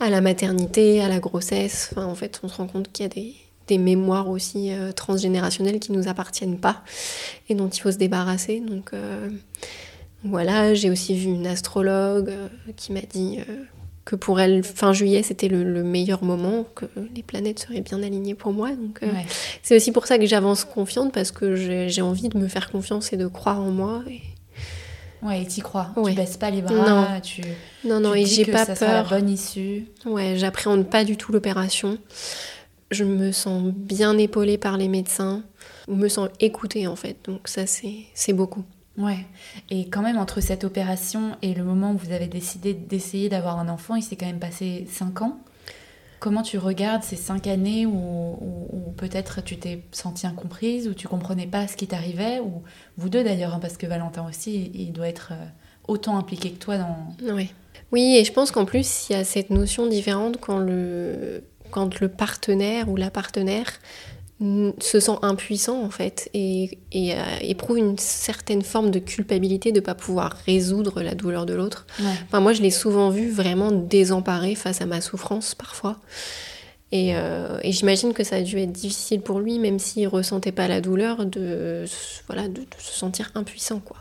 à 0.00 0.08
la 0.10 0.20
maternité, 0.20 1.00
à 1.02 1.08
la 1.08 1.18
grossesse. 1.18 1.88
Enfin, 1.92 2.06
en 2.06 2.14
fait, 2.14 2.40
on 2.42 2.48
se 2.48 2.56
rend 2.56 2.66
compte 2.68 2.92
qu'il 2.92 3.02
y 3.02 3.06
a 3.06 3.08
des, 3.08 3.34
des 3.66 3.78
mémoires 3.78 4.28
aussi 4.28 4.70
euh, 4.72 4.92
transgénérationnelles 4.92 5.80
qui 5.80 5.90
nous 5.92 6.06
appartiennent 6.06 6.58
pas 6.58 6.82
et 7.48 7.54
dont 7.56 7.68
il 7.68 7.80
faut 7.80 7.90
se 7.90 7.98
débarrasser. 7.98 8.60
Donc 8.60 8.90
euh, 8.94 9.28
voilà, 10.22 10.72
j'ai 10.74 10.88
aussi 10.90 11.16
vu 11.16 11.26
une 11.26 11.46
astrologue 11.48 12.30
euh, 12.30 12.48
qui 12.76 12.92
m'a 12.92 13.00
dit 13.00 13.38
que 14.06 14.16
pour 14.16 14.40
elle, 14.40 14.62
fin 14.62 14.92
juillet, 14.94 15.22
c'était 15.22 15.48
le, 15.48 15.64
le 15.64 15.82
meilleur 15.82 16.22
moment, 16.24 16.64
que 16.74 16.86
les 17.14 17.22
planètes 17.22 17.58
seraient 17.58 17.80
bien 17.82 18.02
alignées 18.02 18.34
pour 18.36 18.52
moi. 18.52 18.70
Donc 18.70 19.00
euh, 19.02 19.08
c'est 19.62 19.76
aussi 19.76 19.90
pour 19.92 20.06
ça 20.06 20.16
que 20.16 20.24
j'avance 20.26 20.64
confiante 20.64 21.12
parce 21.12 21.32
que 21.32 21.54
j'ai 21.56 22.02
envie 22.02 22.28
de 22.30 22.38
me 22.38 22.46
faire 22.48 22.70
confiance 22.70 23.12
et 23.12 23.16
de 23.18 23.26
croire 23.26 23.60
en 23.60 23.70
moi. 23.72 24.02
Et... 24.08 24.20
Ouais, 25.22 25.42
et 25.42 25.46
t'y 25.46 25.60
crois. 25.60 25.90
Ouais. 25.96 26.12
Tu 26.12 26.16
baisses 26.18 26.36
pas 26.36 26.50
les 26.50 26.62
bras, 26.62 26.74
Non. 26.74 27.20
tu. 27.20 27.42
Non, 27.84 27.98
non, 28.00 28.12
tu 28.12 28.20
et 28.20 28.26
j'ai 28.26 28.44
pas 28.44 28.64
ça 28.64 28.76
sera 28.76 28.92
la 28.94 29.02
peur. 29.02 29.18
bonne 29.18 29.28
issue. 29.28 29.86
Ouais, 30.04 30.34
j'appréhende 30.36 30.88
pas 30.88 31.04
du 31.04 31.16
tout 31.16 31.32
l'opération. 31.32 31.98
Je 32.92 33.02
me 33.02 33.32
sens 33.32 33.72
bien 33.74 34.16
épaulée 34.18 34.56
par 34.56 34.76
les 34.76 34.86
médecins, 34.86 35.42
je 35.88 35.94
me 35.94 36.08
sens 36.08 36.28
écoutée 36.38 36.86
en 36.86 36.94
fait. 36.94 37.16
Donc 37.24 37.48
ça, 37.48 37.66
c'est 37.66 38.04
c'est 38.14 38.32
beaucoup. 38.32 38.62
Ouais. 38.98 39.26
Et 39.70 39.88
quand 39.88 40.02
même, 40.02 40.16
entre 40.18 40.40
cette 40.40 40.64
opération 40.64 41.36
et 41.42 41.54
le 41.54 41.64
moment 41.64 41.92
où 41.92 41.96
vous 41.98 42.12
avez 42.12 42.28
décidé 42.28 42.72
d'essayer 42.74 43.28
d'avoir 43.28 43.58
un 43.58 43.68
enfant, 43.68 43.94
il 43.94 44.02
s'est 44.02 44.16
quand 44.16 44.26
même 44.26 44.38
passé 44.38 44.86
5 44.90 45.22
ans. 45.22 45.38
Comment 46.18 46.42
tu 46.42 46.56
regardes 46.56 47.02
ces 47.02 47.16
5 47.16 47.46
années 47.46 47.84
où, 47.84 47.92
où- 47.92 48.92
peut-être 48.96 49.42
tu 49.44 49.58
t'es 49.58 49.82
sentie 49.92 50.26
incomprise, 50.26 50.88
où 50.88 50.94
tu 50.94 51.06
comprenais 51.08 51.46
pas 51.46 51.68
ce 51.68 51.76
qui 51.76 51.86
t'arrivait, 51.86 52.40
ou 52.40 52.62
vous 52.96 53.08
deux 53.10 53.22
d'ailleurs, 53.22 53.54
hein, 53.54 53.58
parce 53.60 53.76
que 53.76 53.86
Valentin 53.86 54.26
aussi, 54.26 54.70
il 54.74 54.92
doit 54.92 55.08
être 55.08 55.32
euh, 55.32 55.44
autant 55.88 56.16
impliqué 56.16 56.50
que 56.52 56.58
toi 56.58 56.78
dans. 56.78 56.96
Ouais. 57.34 57.50
Oui, 57.92 58.16
et 58.16 58.24
je 58.24 58.32
pense 58.32 58.50
qu'en 58.50 58.64
plus, 58.64 59.08
il 59.10 59.12
y 59.12 59.16
a 59.16 59.24
cette 59.24 59.50
notion 59.50 59.86
différente 59.86 60.38
quand 60.40 60.58
le, 60.58 61.44
quand 61.70 62.00
le 62.00 62.08
partenaire 62.08 62.88
ou 62.88 62.96
la 62.96 63.10
partenaire 63.10 63.70
se 64.38 65.00
sent 65.00 65.16
impuissant 65.22 65.82
en 65.82 65.88
fait 65.88 66.28
et, 66.34 66.78
et, 66.92 67.14
euh, 67.14 67.22
éprouve 67.40 67.78
une 67.78 67.96
certaine 67.96 68.60
forme 68.60 68.90
de 68.90 68.98
culpabilité 68.98 69.72
de 69.72 69.80
ne 69.80 69.84
pas 69.84 69.94
pouvoir 69.94 70.36
résoudre 70.44 71.00
la 71.02 71.14
douleur 71.14 71.46
de 71.46 71.54
l'autre. 71.54 71.86
Ouais. 71.98 72.06
Enfin, 72.26 72.40
moi, 72.40 72.52
je 72.52 72.60
l'ai 72.60 72.70
souvent 72.70 73.08
vu 73.08 73.30
vraiment 73.30 73.72
désemparé 73.72 74.54
face 74.54 74.82
à 74.82 74.86
ma 74.86 75.00
souffrance 75.00 75.54
parfois. 75.54 75.96
Et, 76.92 77.16
euh, 77.16 77.58
et 77.62 77.72
j'imagine 77.72 78.12
que 78.12 78.24
ça 78.24 78.36
a 78.36 78.42
dû 78.42 78.58
être 78.58 78.72
difficile 78.72 79.20
pour 79.20 79.40
lui, 79.40 79.58
même 79.58 79.78
s'il 79.78 80.06
ressentait 80.06 80.52
pas 80.52 80.68
la 80.68 80.80
douleur, 80.80 81.24
de, 81.24 81.84
voilà, 82.26 82.46
de, 82.46 82.60
de 82.60 82.66
se 82.78 82.92
sentir 82.92 83.32
impuissant. 83.34 83.80
Quoi. 83.80 83.96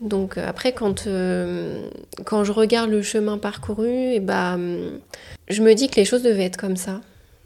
Donc 0.00 0.38
euh, 0.38 0.46
après, 0.46 0.72
quand, 0.72 1.06
euh, 1.06 1.88
quand 2.24 2.44
je 2.44 2.52
regarde 2.52 2.90
le 2.90 3.02
chemin 3.02 3.38
parcouru, 3.38 3.88
et 3.88 4.20
bah, 4.20 4.54
hum, 4.54 5.00
je 5.48 5.62
me 5.62 5.74
dis 5.74 5.88
que 5.88 5.96
les 5.96 6.04
choses 6.04 6.22
devaient 6.22 6.44
être 6.44 6.56
comme 6.56 6.76
ça. 6.76 7.00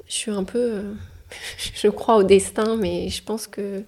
Je 0.07 0.13
suis 0.13 0.31
un 0.31 0.45
peu... 0.45 0.83
je 1.75 1.89
crois 1.89 2.17
au 2.17 2.23
destin, 2.23 2.77
mais 2.77 3.09
je 3.09 3.23
pense 3.23 3.47
que... 3.47 3.83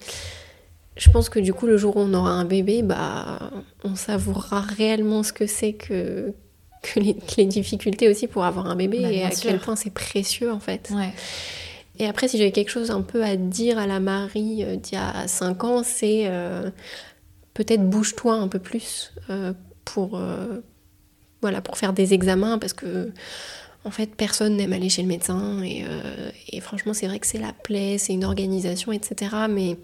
Je 0.99 1.11
pense 1.11 1.29
que 1.29 1.39
du 1.39 1.53
coup, 1.53 1.67
le 1.67 1.77
jour 1.77 1.95
où 1.95 1.99
on 1.99 2.13
aura 2.15 2.31
un 2.31 2.45
bébé, 2.45 2.81
bah, 2.81 3.51
on 3.83 3.95
savourera 3.95 4.61
réellement 4.61 5.21
ce 5.21 5.31
que 5.31 5.45
c'est 5.45 5.73
que, 5.73 6.33
que, 6.81 6.99
les, 6.99 7.45
difficultés 7.45 8.09
aussi 8.09 8.25
pour 8.25 8.45
avoir 8.45 8.65
un 8.65 8.75
bébé 8.75 9.01
Bah, 9.03 9.11
et 9.11 9.23
à 9.23 9.29
sûr. 9.29 9.51
quel 9.51 9.59
point 9.59 9.75
c'est 9.75 9.93
précieux 9.93 10.51
en 10.51 10.59
fait. 10.59 10.89
Ouais. 10.91 11.13
Et 11.99 12.05
après, 12.05 12.27
si 12.27 12.37
j'avais 12.37 12.51
quelque 12.51 12.69
chose 12.69 12.91
un 12.91 13.01
peu 13.01 13.23
à 13.23 13.35
dire 13.35 13.77
à 13.77 13.87
la 13.87 13.99
Marie 13.99 14.63
euh, 14.63 14.75
d'il 14.75 14.95
y 14.95 14.97
a 14.97 15.27
5 15.27 15.63
ans, 15.63 15.83
c'est 15.83 16.23
euh, 16.25 16.69
peut-être 17.53 17.87
bouge-toi 17.89 18.35
un 18.35 18.47
peu 18.47 18.59
plus 18.59 19.13
euh, 19.29 19.53
pour, 19.83 20.19
voilà, 21.41 21.61
pour 21.61 21.77
faire 21.77 21.93
des 21.93 22.13
examens 22.13 22.57
parce 22.59 22.73
que 22.73 23.11
en 23.87 23.91
fait, 23.91 24.13
personne 24.15 24.57
n'aime 24.57 24.73
aller 24.73 24.89
chez 24.89 25.01
le 25.01 25.07
médecin 25.07 25.63
et, 25.63 25.83
euh, 25.87 26.29
et 26.49 26.59
franchement, 26.59 26.93
c'est 26.93 27.07
vrai 27.07 27.19
que 27.19 27.25
c'est 27.27 27.39
la 27.39 27.53
plaie, 27.53 27.97
c'est 27.97 28.13
une 28.13 28.25
organisation, 28.25 28.91
etc. 28.91 29.31
Mais 29.49 29.77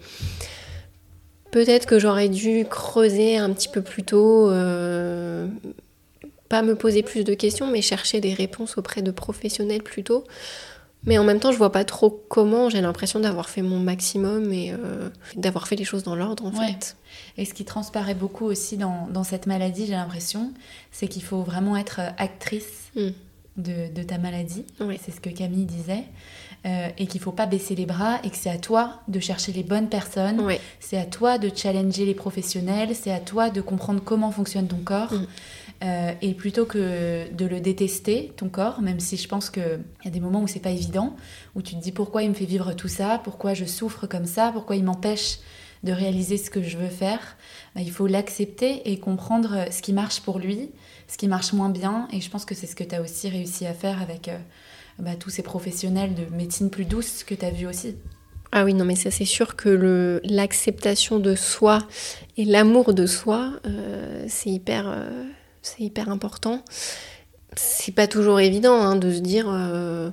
peut-être 1.50 1.86
que 1.86 1.98
j'aurais 1.98 2.28
dû 2.28 2.64
creuser 2.68 3.36
un 3.38 3.52
petit 3.52 3.68
peu 3.68 3.82
plus 3.82 4.02
tôt, 4.02 4.50
euh, 4.50 5.46
pas 6.48 6.62
me 6.62 6.74
poser 6.74 7.02
plus 7.02 7.24
de 7.24 7.34
questions, 7.34 7.66
mais 7.66 7.80
chercher 7.82 8.20
des 8.20 8.34
réponses 8.34 8.76
auprès 8.78 9.02
de 9.02 9.10
professionnels 9.10 9.82
plutôt. 9.82 10.24
Mais 11.06 11.18
en 11.18 11.24
même 11.24 11.38
temps, 11.38 11.52
je 11.52 11.58
vois 11.58 11.70
pas 11.72 11.84
trop 11.84 12.08
comment. 12.30 12.70
J'ai 12.70 12.80
l'impression 12.80 13.20
d'avoir 13.20 13.50
fait 13.50 13.60
mon 13.60 13.78
maximum 13.78 14.50
et 14.54 14.72
euh, 14.72 15.10
d'avoir 15.36 15.68
fait 15.68 15.76
les 15.76 15.84
choses 15.84 16.02
dans 16.02 16.16
l'ordre, 16.16 16.46
en 16.46 16.50
Ouais. 16.58 16.66
fait. 16.68 16.96
Et 17.36 17.44
ce 17.44 17.52
qui 17.52 17.66
transparaît 17.66 18.14
beaucoup 18.14 18.46
aussi 18.46 18.78
dans, 18.78 19.06
dans 19.12 19.22
cette 19.24 19.46
maladie, 19.46 19.84
j'ai 19.86 19.92
l'impression, 19.92 20.52
c'est 20.92 21.06
qu'il 21.08 21.22
faut 21.22 21.42
vraiment 21.42 21.76
être 21.76 22.00
actrice 22.18 22.64
Mm. 22.96 23.08
De, 23.56 23.92
de 23.92 24.02
ta 24.02 24.18
maladie. 24.18 24.64
Oui. 24.80 24.98
C'est 25.02 25.12
ce 25.12 25.20
que 25.20 25.30
Camille 25.30 25.66
disait. 25.66 26.04
Euh, 26.66 26.88
et 26.96 27.06
qu'il 27.06 27.20
faut 27.20 27.32
pas 27.32 27.44
baisser 27.44 27.74
les 27.74 27.84
bras 27.84 28.20
et 28.24 28.30
que 28.30 28.36
c'est 28.36 28.48
à 28.48 28.56
toi 28.56 29.02
de 29.06 29.20
chercher 29.20 29.52
les 29.52 29.62
bonnes 29.62 29.90
personnes. 29.90 30.42
C'est 30.80 30.96
à 30.96 31.04
toi 31.04 31.36
de 31.36 31.50
challenger 31.54 32.06
les 32.06 32.14
professionnels. 32.14 32.94
C'est 32.94 33.12
à 33.12 33.20
toi 33.20 33.50
de 33.50 33.60
comprendre 33.60 34.00
comment 34.02 34.30
fonctionne 34.30 34.66
ton 34.66 34.78
corps. 34.78 35.12
Mm. 35.12 35.26
Euh, 35.82 36.12
et 36.22 36.32
plutôt 36.32 36.64
que 36.64 37.30
de 37.30 37.44
le 37.44 37.60
détester, 37.60 38.32
ton 38.36 38.48
corps, 38.48 38.80
même 38.80 39.00
si 39.00 39.18
je 39.18 39.28
pense 39.28 39.50
qu'il 39.50 39.80
y 40.04 40.08
a 40.08 40.10
des 40.10 40.20
moments 40.20 40.40
où 40.40 40.46
c'est 40.46 40.60
pas 40.60 40.70
évident, 40.70 41.14
où 41.54 41.60
tu 41.60 41.74
te 41.74 41.82
dis 41.82 41.92
pourquoi 41.92 42.22
il 42.22 42.30
me 42.30 42.34
fait 42.34 42.46
vivre 42.46 42.72
tout 42.72 42.88
ça, 42.88 43.20
pourquoi 43.22 43.52
je 43.52 43.66
souffre 43.66 44.06
comme 44.06 44.24
ça, 44.24 44.50
pourquoi 44.52 44.76
il 44.76 44.84
m'empêche 44.84 45.40
de 45.82 45.92
réaliser 45.92 46.38
ce 46.38 46.48
que 46.48 46.62
je 46.62 46.78
veux 46.78 46.88
faire, 46.88 47.36
bah, 47.74 47.82
il 47.82 47.90
faut 47.90 48.06
l'accepter 48.06 48.90
et 48.90 48.98
comprendre 48.98 49.66
ce 49.70 49.82
qui 49.82 49.92
marche 49.92 50.20
pour 50.20 50.38
lui, 50.38 50.70
ce 51.08 51.16
qui 51.16 51.28
marche 51.28 51.52
moins 51.52 51.70
bien. 51.70 52.08
Et 52.12 52.20
je 52.20 52.30
pense 52.30 52.44
que 52.44 52.54
c'est 52.54 52.66
ce 52.66 52.76
que 52.76 52.84
tu 52.84 52.94
as 52.94 53.02
aussi 53.02 53.28
réussi 53.28 53.66
à 53.66 53.74
faire 53.74 54.00
avec 54.02 54.28
euh, 54.28 54.38
bah, 54.98 55.16
tous 55.18 55.30
ces 55.30 55.42
professionnels 55.42 56.14
de 56.14 56.24
médecine 56.34 56.70
plus 56.70 56.84
douce 56.84 57.24
que 57.24 57.34
tu 57.34 57.44
as 57.44 57.50
vu 57.50 57.66
aussi. 57.66 57.96
Ah 58.56 58.64
oui, 58.64 58.72
non, 58.72 58.84
mais 58.84 58.94
ça, 58.94 59.10
c'est 59.10 59.24
sûr 59.24 59.56
que 59.56 60.20
l'acceptation 60.22 61.18
de 61.18 61.34
soi 61.34 61.80
et 62.36 62.44
l'amour 62.44 62.94
de 62.94 63.04
soi, 63.04 63.54
euh, 63.66 64.24
c'est 64.28 64.48
hyper, 64.48 64.88
euh, 64.88 65.24
c'est 65.60 65.80
hyper 65.80 66.08
important. 66.08 66.62
C'est 67.56 67.90
pas 67.90 68.06
toujours 68.06 68.38
évident 68.38 68.76
hein, 68.76 68.94
de 68.94 69.12
se 69.12 69.18
dire, 69.18 69.46
euh, 69.48 70.08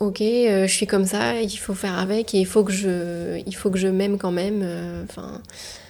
ok, 0.00 0.18
je 0.18 0.66
suis 0.68 0.86
comme 0.86 1.06
ça, 1.06 1.40
il 1.40 1.56
faut 1.56 1.72
faire 1.72 1.98
avec 1.98 2.34
et 2.34 2.40
il 2.40 2.46
faut 2.46 2.62
que 2.62 2.72
je, 2.72 3.40
il 3.46 3.56
faut 3.56 3.70
que 3.70 3.78
je 3.78 3.88
m'aime 3.88 4.18
quand 4.18 4.30
même. 4.30 4.62
Enfin, 5.08 5.40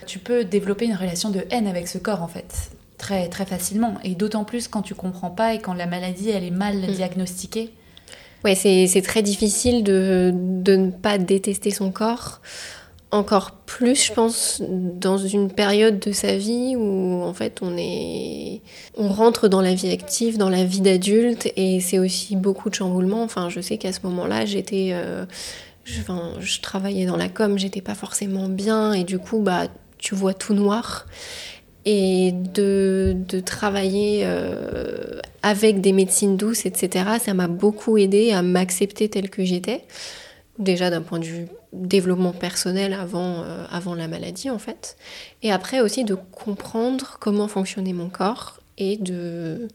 Tu 0.07 0.21
peux 0.21 0.45
développer 0.45 0.85
une 0.85 0.95
relation 0.95 1.31
de 1.31 1.45
haine 1.51 1.67
avec 1.67 1.89
ce 1.89 1.99
corps 1.99 2.23
en 2.23 2.29
fait. 2.29 2.71
Très, 2.99 3.29
très 3.29 3.47
facilement. 3.47 3.95
Et 4.05 4.15
d'autant 4.15 4.45
plus 4.45 4.69
quand 4.69 4.83
tu 4.83 4.95
comprends 4.95 5.31
pas 5.31 5.55
et 5.55 5.59
quand 5.61 5.75
la 5.75 5.87
maladie, 5.87 6.31
elle 6.31 6.45
est 6.45 6.51
mal 6.51 6.77
Mm. 6.77 6.87
diagnostiquée. 6.93 7.71
Ouais, 8.45 8.55
c'est 8.55 8.87
c'est 8.87 9.03
très 9.03 9.23
difficile 9.23 9.83
de, 9.85 10.33
de 10.35 10.77
ne 10.77 10.91
pas 10.91 11.17
détester 11.19 11.71
son 11.71 11.91
corps. 11.91 12.41
Encore 13.11 13.53
plus, 13.53 14.07
je 14.07 14.13
pense, 14.13 14.61
dans 14.69 15.19
une 15.19 15.49
période 15.49 16.01
de 16.01 16.11
sa 16.11 16.37
vie 16.37 16.75
où 16.77 17.23
en 17.23 17.33
fait 17.33 17.61
on 17.63 17.77
est, 17.79 18.61
on 18.99 19.07
rentre 19.09 19.47
dans 19.47 19.61
la 19.63 19.73
vie 19.73 19.89
active, 19.93 20.37
dans 20.37 20.51
la 20.51 20.65
vie 20.65 20.81
d'adulte, 20.81 21.49
et 21.57 21.79
c'est 21.81 22.01
aussi 22.01 22.35
beaucoup 22.35 22.71
de 22.71 22.75
chamboulements. 22.75 23.23
Enfin, 23.23 23.49
je 23.51 23.61
sais 23.61 23.79
qu'à 23.79 23.93
ce 23.93 24.01
moment-là, 24.03 24.47
j'étais, 24.47 24.89
euh, 24.93 25.27
je, 25.85 26.01
enfin, 26.01 26.33
je 26.41 26.61
travaillais 26.61 27.07
dans 27.07 27.17
la 27.17 27.29
com, 27.29 27.57
j'étais 27.57 27.81
pas 27.83 27.95
forcément 27.95 28.49
bien, 28.49 28.93
et 28.95 29.05
du 29.05 29.19
coup, 29.21 29.39
bah, 29.39 29.69
tu 29.99 30.17
vois 30.17 30.35
tout 30.35 30.53
noir. 30.55 31.07
Et 31.87 32.33
de, 32.33 33.15
de 33.29 33.41
travailler 33.41 34.23
euh, 34.25 35.21
avec 35.43 35.81
des 35.81 35.93
médecines 35.93 36.37
douces, 36.37 36.65
etc., 36.65 37.05
ça 37.21 37.35
m'a 37.35 37.49
beaucoup 37.49 37.99
aidé 37.99 38.33
à 38.33 38.43
m'accepter 38.43 39.09
telle 39.09 39.29
que 39.29 39.45
j'étais. 39.45 39.85
Déjà 40.59 40.89
d'un 40.89 41.03
point 41.03 41.19
de 41.19 41.25
vue 41.25 41.47
développement 41.73 42.33
personnel 42.33 42.95
avant, 42.95 43.43
euh, 43.43 43.65
avant 43.71 43.95
la 43.95 44.09
maladie, 44.09 44.49
en 44.49 44.59
fait. 44.59 44.97
Et 45.43 45.53
après 45.53 45.81
aussi 45.81 46.05
de 46.05 46.15
comprendre 46.15 47.19
comment 47.21 47.49
fonctionnait 47.49 47.93
mon 47.93 48.09
corps 48.09 48.61
et 48.79 48.97
de 48.97 49.69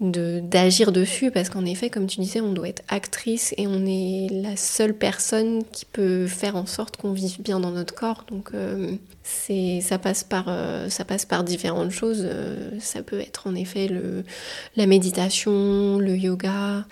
de- 0.00 0.40
d'agir 0.40 0.92
dessus 0.92 1.30
parce 1.32 1.48
qu'en 1.50 1.64
effet 1.64 1.90
comme 1.90 2.06
tu 2.06 2.20
disais 2.20 2.40
on 2.40 2.52
doit 2.52 2.68
être 2.68 2.82
actrice 2.88 3.52
et 3.56 3.66
on 3.66 3.84
est 3.84 4.28
la 4.30 4.56
seule 4.56 4.94
personne 4.94 5.64
qui 5.72 5.84
peut 5.86 6.26
faire 6.28 6.54
en 6.56 6.66
sorte 6.66 6.96
qu'on 6.96 7.12
vive 7.12 7.40
bien 7.42 7.58
dans 7.58 7.72
notre 7.72 7.94
corps. 7.94 8.24
Donc 8.30 8.50
euh, 8.54 8.92
c'est 9.24 9.80
ça 9.82 9.98
passe 9.98 10.22
par 10.24 10.44
euh, 10.48 10.88
ça 10.88 11.04
passe 11.04 11.24
par 11.26 11.42
différentes 11.42 11.90
choses. 11.90 12.22
Euh, 12.24 12.70
ça 12.80 13.02
peut 13.02 13.20
être 13.20 13.46
en 13.48 13.54
effet 13.56 13.88
le 13.88 14.24
la 14.76 14.86
méditation 14.86 15.98
le 15.98 16.16
yoga. 16.16 16.84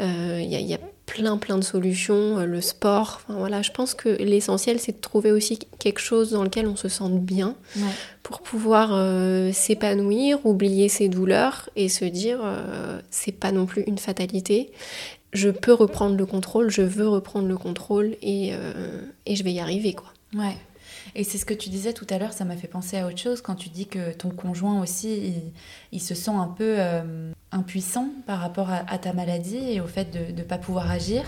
Euh, 0.00 0.40
il 0.42 0.50
y, 0.50 0.56
a- 0.56 0.60
y 0.60 0.74
a 0.74 0.78
plein 1.14 1.36
plein 1.36 1.58
de 1.58 1.64
solutions 1.64 2.38
euh, 2.38 2.46
le 2.46 2.60
sport 2.62 3.20
enfin, 3.26 3.38
voilà 3.38 3.60
je 3.60 3.70
pense 3.70 3.92
que 3.92 4.08
l'essentiel 4.08 4.78
c'est 4.80 4.92
de 4.92 5.00
trouver 5.00 5.30
aussi 5.30 5.58
quelque 5.78 5.98
chose 6.00 6.30
dans 6.30 6.42
lequel 6.42 6.66
on 6.66 6.74
se 6.76 6.88
sente 6.88 7.20
bien 7.20 7.54
Ouais. 7.76 7.82
pour 8.22 8.40
pouvoir 8.40 8.90
euh, 8.94 9.52
s'épanouir, 9.52 10.44
oublier 10.46 10.88
ses 10.88 11.08
douleurs 11.08 11.68
et 11.76 11.88
se 11.90 12.06
dire 12.06 12.40
euh, 12.42 12.98
c'est 13.10 13.32
pas 13.32 13.52
non 13.52 13.66
plus 13.66 13.82
une 13.86 13.98
fatalité. 13.98 14.72
Je 15.34 15.48
peux 15.50 15.72
reprendre 15.74 16.16
le 16.16 16.24
contrôle, 16.26 16.70
je 16.70 16.82
veux 16.82 17.08
reprendre 17.08 17.46
le 17.48 17.56
contrôle 17.58 18.16
et, 18.22 18.50
euh, 18.52 19.00
et 19.26 19.34
je 19.36 19.42
vais 19.44 19.52
y 19.52 19.60
arriver 19.60 19.92
quoi. 19.94 20.12
Ouais. 20.34 20.56
Et 21.14 21.24
c'est 21.24 21.38
ce 21.38 21.44
que 21.44 21.54
tu 21.54 21.68
disais 21.68 21.92
tout 21.92 22.06
à 22.10 22.18
l'heure, 22.18 22.32
ça 22.32 22.44
m'a 22.44 22.56
fait 22.56 22.68
penser 22.68 22.96
à 22.98 23.06
autre 23.06 23.18
chose 23.18 23.42
quand 23.42 23.54
tu 23.54 23.68
dis 23.68 23.86
que 23.86 24.12
ton 24.12 24.30
conjoint 24.30 24.80
aussi, 24.80 25.14
il, 25.18 25.52
il 25.92 26.00
se 26.00 26.14
sent 26.14 26.30
un 26.30 26.48
peu 26.48 26.76
euh, 26.78 27.32
impuissant 27.50 28.08
par 28.26 28.38
rapport 28.40 28.70
à, 28.70 28.78
à 28.90 28.98
ta 28.98 29.12
maladie 29.12 29.58
et 29.72 29.80
au 29.80 29.86
fait 29.86 30.10
de 30.10 30.32
ne 30.32 30.42
pas 30.42 30.58
pouvoir 30.58 30.90
agir. 30.90 31.24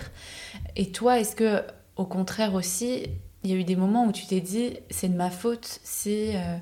Et 0.77 0.91
toi, 0.91 1.21
est-ce 1.21 1.37
que 1.37 1.63
au 1.97 2.07
contraire 2.07 2.55
aussi, 2.55 3.07
il 3.45 3.51
y 3.51 3.53
a 3.53 3.57
eu 3.57 3.65
des 3.65 3.77
moments 3.77 4.07
où 4.07 4.13
tu 4.13 4.27
t'es 4.27 4.41
dit 4.41 4.79
c'est 4.91 5.09
de 5.09 5.17
ma 5.17 5.31
faute 5.31 5.81
si 5.85 6.31
euh, 6.35 6.57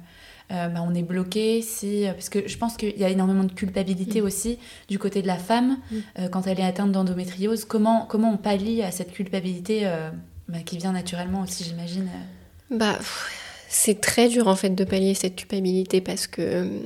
euh, 0.50 0.68
bah, 0.68 0.84
on 0.84 0.92
est 0.94 1.04
bloqué, 1.04 1.62
si 1.62 2.04
parce 2.12 2.28
que 2.28 2.46
je 2.48 2.58
pense 2.58 2.76
qu'il 2.76 2.98
y 2.98 3.04
a 3.04 3.08
énormément 3.08 3.44
de 3.44 3.52
culpabilité 3.52 4.20
Mm. 4.20 4.24
aussi 4.24 4.58
du 4.88 4.98
côté 4.98 5.22
de 5.22 5.26
la 5.28 5.38
femme 5.38 5.78
Mm. 5.90 5.96
euh, 6.18 6.28
quand 6.28 6.46
elle 6.48 6.58
est 6.58 6.64
atteinte 6.64 6.90
d'endométriose. 6.92 7.64
Comment 7.64 8.04
comment 8.06 8.32
on 8.32 8.36
pallie 8.36 8.82
à 8.82 8.90
cette 8.90 9.12
culpabilité 9.12 9.82
euh, 9.86 10.10
bah, 10.48 10.58
qui 10.66 10.76
vient 10.76 10.92
naturellement 10.92 11.42
aussi, 11.42 11.62
j'imagine. 11.64 12.08
Euh. 12.72 12.76
Bah, 12.76 12.98
c'est 13.68 14.00
très 14.00 14.28
dur 14.28 14.48
en 14.48 14.56
fait 14.56 14.70
de 14.70 14.84
pallier 14.84 15.14
cette 15.14 15.36
culpabilité 15.36 16.00
parce 16.00 16.26
que 16.26 16.62
hum, 16.62 16.80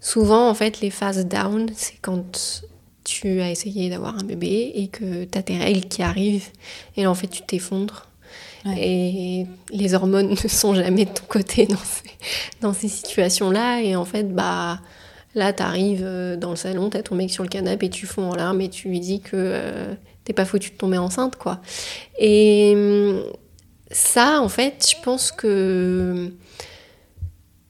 souvent 0.00 0.48
en 0.48 0.54
fait 0.54 0.80
les 0.80 0.90
phases 0.90 1.26
down 1.26 1.70
c'est 1.74 1.96
quand 2.00 2.64
tu 3.04 3.40
as 3.40 3.50
essayé 3.50 3.90
d'avoir 3.90 4.16
un 4.16 4.24
bébé 4.24 4.72
et 4.74 4.88
que 4.88 5.24
tu 5.24 5.38
as 5.38 5.42
tes 5.42 5.58
règles 5.58 5.88
qui 5.88 6.02
arrivent 6.02 6.48
et 6.96 7.02
là 7.02 7.10
en 7.10 7.14
fait 7.14 7.28
tu 7.28 7.42
t'effondres. 7.42 8.06
Ouais. 8.64 8.76
Et 8.78 9.46
les 9.70 9.94
hormones 9.94 10.30
ne 10.44 10.48
sont 10.48 10.74
jamais 10.74 11.04
de 11.04 11.10
ton 11.10 11.24
côté 11.28 11.66
dans 11.66 11.76
ces, 11.76 12.10
dans 12.60 12.72
ces 12.72 12.88
situations-là. 12.88 13.82
Et 13.82 13.96
en 13.96 14.04
fait, 14.04 14.32
bah, 14.32 14.80
là, 15.34 15.52
t'arrives 15.52 16.04
euh, 16.04 16.36
dans 16.36 16.50
le 16.50 16.56
salon, 16.56 16.90
t'as 16.90 17.02
ton 17.02 17.14
mec 17.14 17.30
sur 17.30 17.42
le 17.42 17.48
canapé 17.48 17.86
et 17.86 17.90
tu 17.90 18.06
fonds 18.06 18.30
en 18.30 18.34
larmes 18.34 18.60
et 18.60 18.68
tu 18.68 18.88
lui 18.88 19.00
dis 19.00 19.20
que 19.20 19.30
euh, 19.34 19.94
t'es 20.24 20.32
pas 20.32 20.44
foutu 20.44 20.70
de 20.70 20.76
tomber 20.76 20.98
enceinte, 20.98 21.36
quoi. 21.36 21.60
Et 22.18 22.72
hum, 22.76 23.24
ça, 23.92 24.40
en 24.40 24.48
fait, 24.48 24.86
je 24.90 25.02
pense 25.02 25.32
que 25.32 26.32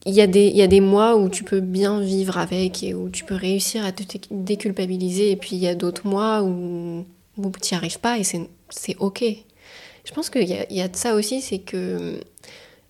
il 0.05 0.13
y, 0.13 0.21
a 0.21 0.27
des, 0.27 0.81
mois 0.81 1.15
où 1.15 1.29
tu 1.29 1.45
peux 1.45 1.61
bien 1.61 2.01
vivre 2.01 2.37
avec 2.37 2.83
et 2.83 2.93
où 2.93 3.09
tu 3.09 3.23
peux 3.23 3.35
réussir 3.35 3.85
à 3.85 3.93
te 3.93 4.03
dé- 4.03 4.19
déculpabiliser. 4.31 5.31
Et 5.31 5.37
puis 5.37 5.51
il 5.53 5.59
y 5.59 5.67
a 5.67 5.75
d'autres 5.75 6.07
mois 6.07 6.43
où, 6.43 7.05
tu 7.37 7.73
n'y 7.73 7.77
arrives 7.77 7.99
pas 7.99 8.17
et 8.17 8.23
c'est 8.23 8.97
OK. 8.99 9.23
Je 10.03 10.11
pense 10.11 10.29
qu'il 10.29 10.49
y, 10.49 10.73
y 10.73 10.81
a 10.81 10.87
de 10.89 10.95
ça 10.97 11.15
aussi, 11.15 11.41
c'est 11.41 11.59
que 11.59 12.19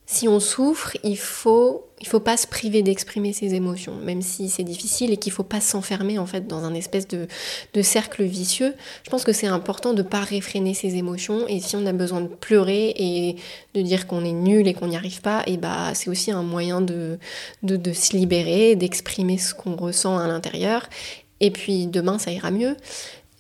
si 0.06 0.28
on 0.28 0.40
souffre, 0.40 0.98
il 1.04 1.18
faut, 1.18 1.88
il 2.02 2.08
faut 2.08 2.20
pas 2.20 2.36
se 2.36 2.46
priver 2.46 2.82
d'exprimer 2.82 3.32
ses 3.32 3.54
émotions, 3.54 3.96
même 3.96 4.22
si 4.22 4.50
c'est 4.50 4.64
difficile 4.64 5.12
et 5.12 5.18
qu'il 5.18 5.32
faut 5.32 5.44
pas 5.44 5.62
s'enfermer 5.62 6.20
en 6.20 6.26
fait 6.26 6.46
dans 6.46 6.66
un 6.66 6.74
espèce 6.74 7.08
de, 7.08 7.28
de 7.74 7.82
cercle 7.82 8.24
vicieux. 8.24 8.76
Je 9.06 9.10
pense 9.10 9.24
que 9.24 9.32
c'est 9.32 9.48
important 9.48 9.94
de 9.94 10.02
pas 10.02 10.20
réfréner 10.20 10.74
ses 10.74 10.96
émotions 10.96 11.48
et 11.48 11.62
si 11.62 11.78
on 11.78 11.86
a 11.86 11.94
besoin 11.94 12.20
de 12.20 12.28
pleurer 12.28 12.94
et 12.98 13.38
de 13.74 13.82
dire 13.82 14.06
qu'on 14.06 14.26
est 14.26 14.34
nul 14.34 14.68
et 14.68 14.74
qu'on 14.74 14.88
n'y 14.88 14.98
arrive 14.98 15.22
pas, 15.22 15.42
et 15.48 15.58
bah 15.58 15.94
c'est 15.94 16.10
aussi 16.10 16.32
un 16.32 16.44
moyen 16.44 16.82
de, 16.82 17.18
de, 17.64 17.78
de 17.78 17.94
se 17.94 18.16
libérer, 18.16 18.76
d'exprimer 18.76 19.38
ce 19.38 19.54
qu'on 19.54 19.76
ressent 19.76 20.18
à 20.18 20.28
l'intérieur. 20.28 20.90
Et 21.40 21.50
puis 21.50 21.88
demain 21.88 22.20
ça 22.20 22.32
ira 22.32 22.52
mieux. 22.52 22.76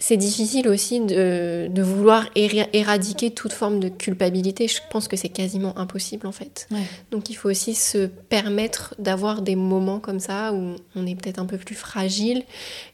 C'est 0.05 0.17
difficile 0.17 0.67
aussi 0.67 0.99
de, 0.99 1.69
de 1.71 1.81
vouloir 1.81 2.25
éra- 2.35 2.67
éradiquer 2.73 3.31
toute 3.31 3.53
forme 3.53 3.79
de 3.79 3.87
culpabilité. 3.87 4.67
Je 4.67 4.81
pense 4.89 5.07
que 5.07 5.15
c'est 5.15 5.29
quasiment 5.29 5.77
impossible 5.77 6.27
en 6.27 6.33
fait. 6.33 6.67
Ouais. 6.71 6.83
Donc 7.11 7.29
il 7.29 7.35
faut 7.35 7.49
aussi 7.49 7.73
se 7.73 8.07
permettre 8.07 8.95
d'avoir 8.99 9.41
des 9.41 9.55
moments 9.55 10.01
comme 10.01 10.19
ça 10.19 10.51
où 10.51 10.75
on 10.97 11.07
est 11.07 11.15
peut-être 11.15 11.39
un 11.39 11.45
peu 11.45 11.57
plus 11.57 11.75
fragile 11.75 12.43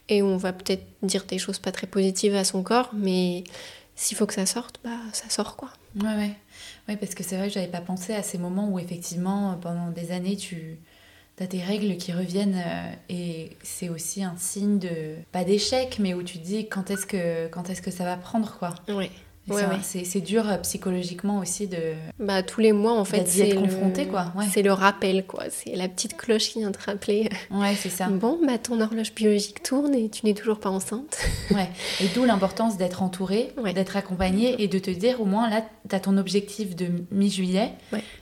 et 0.07 0.22
où 0.22 0.28
on 0.28 0.38
va 0.38 0.53
peut-être 0.53 0.84
dire 1.01 1.26
des 1.26 1.39
choses 1.39 1.57
pas 1.57 1.72
très 1.72 1.88
positives 1.88 2.36
à 2.36 2.43
son 2.43 2.62
corps, 2.62 2.91
mais 2.93 3.43
s'il 3.95 4.16
faut 4.16 4.28
que 4.28 4.36
ça 4.36 4.45
sorte, 4.45 4.80
bah 4.84 4.91
ça 5.12 5.28
sort 5.30 5.55
quoi. 5.55 5.70
Ouais, 5.99 6.16
ouais. 6.16 6.36
Ouais, 6.88 6.95
parce 6.95 7.16
que 7.16 7.24
c'est 7.24 7.38
vrai 7.38 7.47
que 7.47 7.55
j'avais 7.55 7.66
pas 7.72 7.82
pensé 7.82 8.14
à 8.14 8.22
ces 8.22 8.38
moments 8.38 8.70
où 8.70 8.78
effectivement, 8.78 9.57
pendant 9.60 9.89
des 9.89 10.12
années, 10.12 10.38
tu 10.38 10.78
as 11.44 11.48
tes 11.48 11.62
règles 11.62 11.98
qui 11.98 12.12
reviennent 12.12 12.56
euh, 12.58 12.92
et 13.10 13.52
c'est 13.64 13.90
aussi 13.90 14.24
un 14.24 14.36
signe 14.38 14.80
de, 14.80 15.16
pas 15.32 15.44
d'échec, 15.44 15.98
mais 16.00 16.14
où 16.14 16.24
tu 16.24 16.40
te 16.40 16.44
dis 16.46 16.68
quand 16.68 16.92
est-ce 16.92 17.06
que, 17.06 17.48
quand 17.48 17.70
est-ce 17.70 17.82
que 17.82 17.92
ça 17.92 18.04
va 18.04 18.18
prendre, 18.18 18.58
quoi. 18.60 18.76
Ouais, 18.88 19.10
ouais. 19.50 19.64
C'est, 19.82 20.22
dur 20.22 20.48
euh, 20.48 20.58
psychologiquement 20.58 21.40
aussi 21.40 21.68
de... 21.68 21.94
Bah 22.20 22.44
tous 22.44 22.62
les 22.62 22.72
mois 22.72 22.94
en 22.94 23.06
fait 23.06 23.24
D'y 23.24 23.42
être 23.42 23.50
c'est 23.50 23.56
confronté, 23.56 24.06
le... 24.06 24.12
quoi, 24.12 24.32
ouais. 24.36 24.46
c'est 24.52 24.62
le 24.62 24.74
rappel 24.74 25.26
quoi. 25.26 25.46
C'est 25.50 25.76
la 25.76 25.88
petite 25.88 26.18
cloche 26.18 26.50
qui 26.50 26.60
vient 26.60 26.72
te 26.72 26.84
rappeler. 26.84 27.30
Ouais, 27.52 27.76
c'est 27.76 27.90
ça. 27.90 28.08
Bon 28.08 28.40
bah 28.46 28.58
ton 28.58 28.80
horloge 28.82 29.14
biologique 29.14 29.64
tourne 29.64 29.96
et 29.96 30.10
tu 30.10 30.26
n'es 30.26 30.34
toujours 30.34 30.60
pas 30.60 30.70
enceinte. 30.70 31.18
Ouais. 31.52 31.70
Et 32.00 32.08
d'où 32.14 32.26
l'importance 32.26 32.78
d'être 32.78 33.02
entouré, 33.02 33.52
Ouais. 33.58 33.74
d'être 33.74 33.98
accompagné 33.98 34.62
et 34.62 34.68
de 34.68 34.78
te 34.78 34.92
dire 34.92 35.20
au 35.20 35.26
moins 35.26 35.50
là, 35.50 35.66
tu 35.90 35.96
as 35.96 36.00
ton 36.00 36.18
objectif 36.18 36.76
de 36.76 36.88
mi-juillet, 37.12 37.72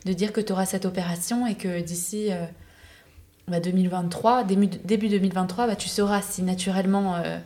de 0.06 0.14
dire 0.14 0.32
que 0.32 0.40
tu 0.40 0.54
auras 0.54 0.66
cette 0.66 0.86
opération 0.86 1.46
et 1.46 1.56
que 1.56 1.82
d'ici 1.82 2.32
euh, 2.32 2.46
bah, 3.48 3.60
2023, 3.62 4.44
début, 4.44 4.68
début 4.68 5.08
2023, 5.08 5.68
bah, 5.68 5.76
tu 5.76 5.88
sauras 5.88 6.22
si 6.22 6.44
naturellement 6.44 7.16
euh, 7.16 7.38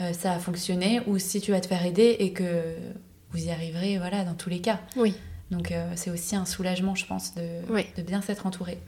euh, 0.00 0.12
ça 0.12 0.32
a 0.32 0.38
fonctionné 0.40 1.00
ou 1.06 1.18
si 1.18 1.40
tu 1.40 1.52
vas 1.52 1.60
te 1.60 1.68
faire 1.68 1.86
aider 1.86 2.16
et 2.18 2.32
que 2.32 2.74
vous 3.30 3.44
y 3.44 3.50
arriverez 3.50 3.98
voilà, 3.98 4.24
dans 4.24 4.34
tous 4.34 4.50
les 4.50 4.60
cas. 4.60 4.80
Oui. 4.96 5.14
Donc 5.52 5.70
euh, 5.70 5.92
c'est 5.94 6.10
aussi 6.10 6.34
un 6.34 6.44
soulagement, 6.44 6.96
je 6.96 7.06
pense, 7.06 7.34
de, 7.34 7.42
de 7.96 8.02
bien 8.02 8.20
s'être 8.20 8.46
entouré. 8.46 8.78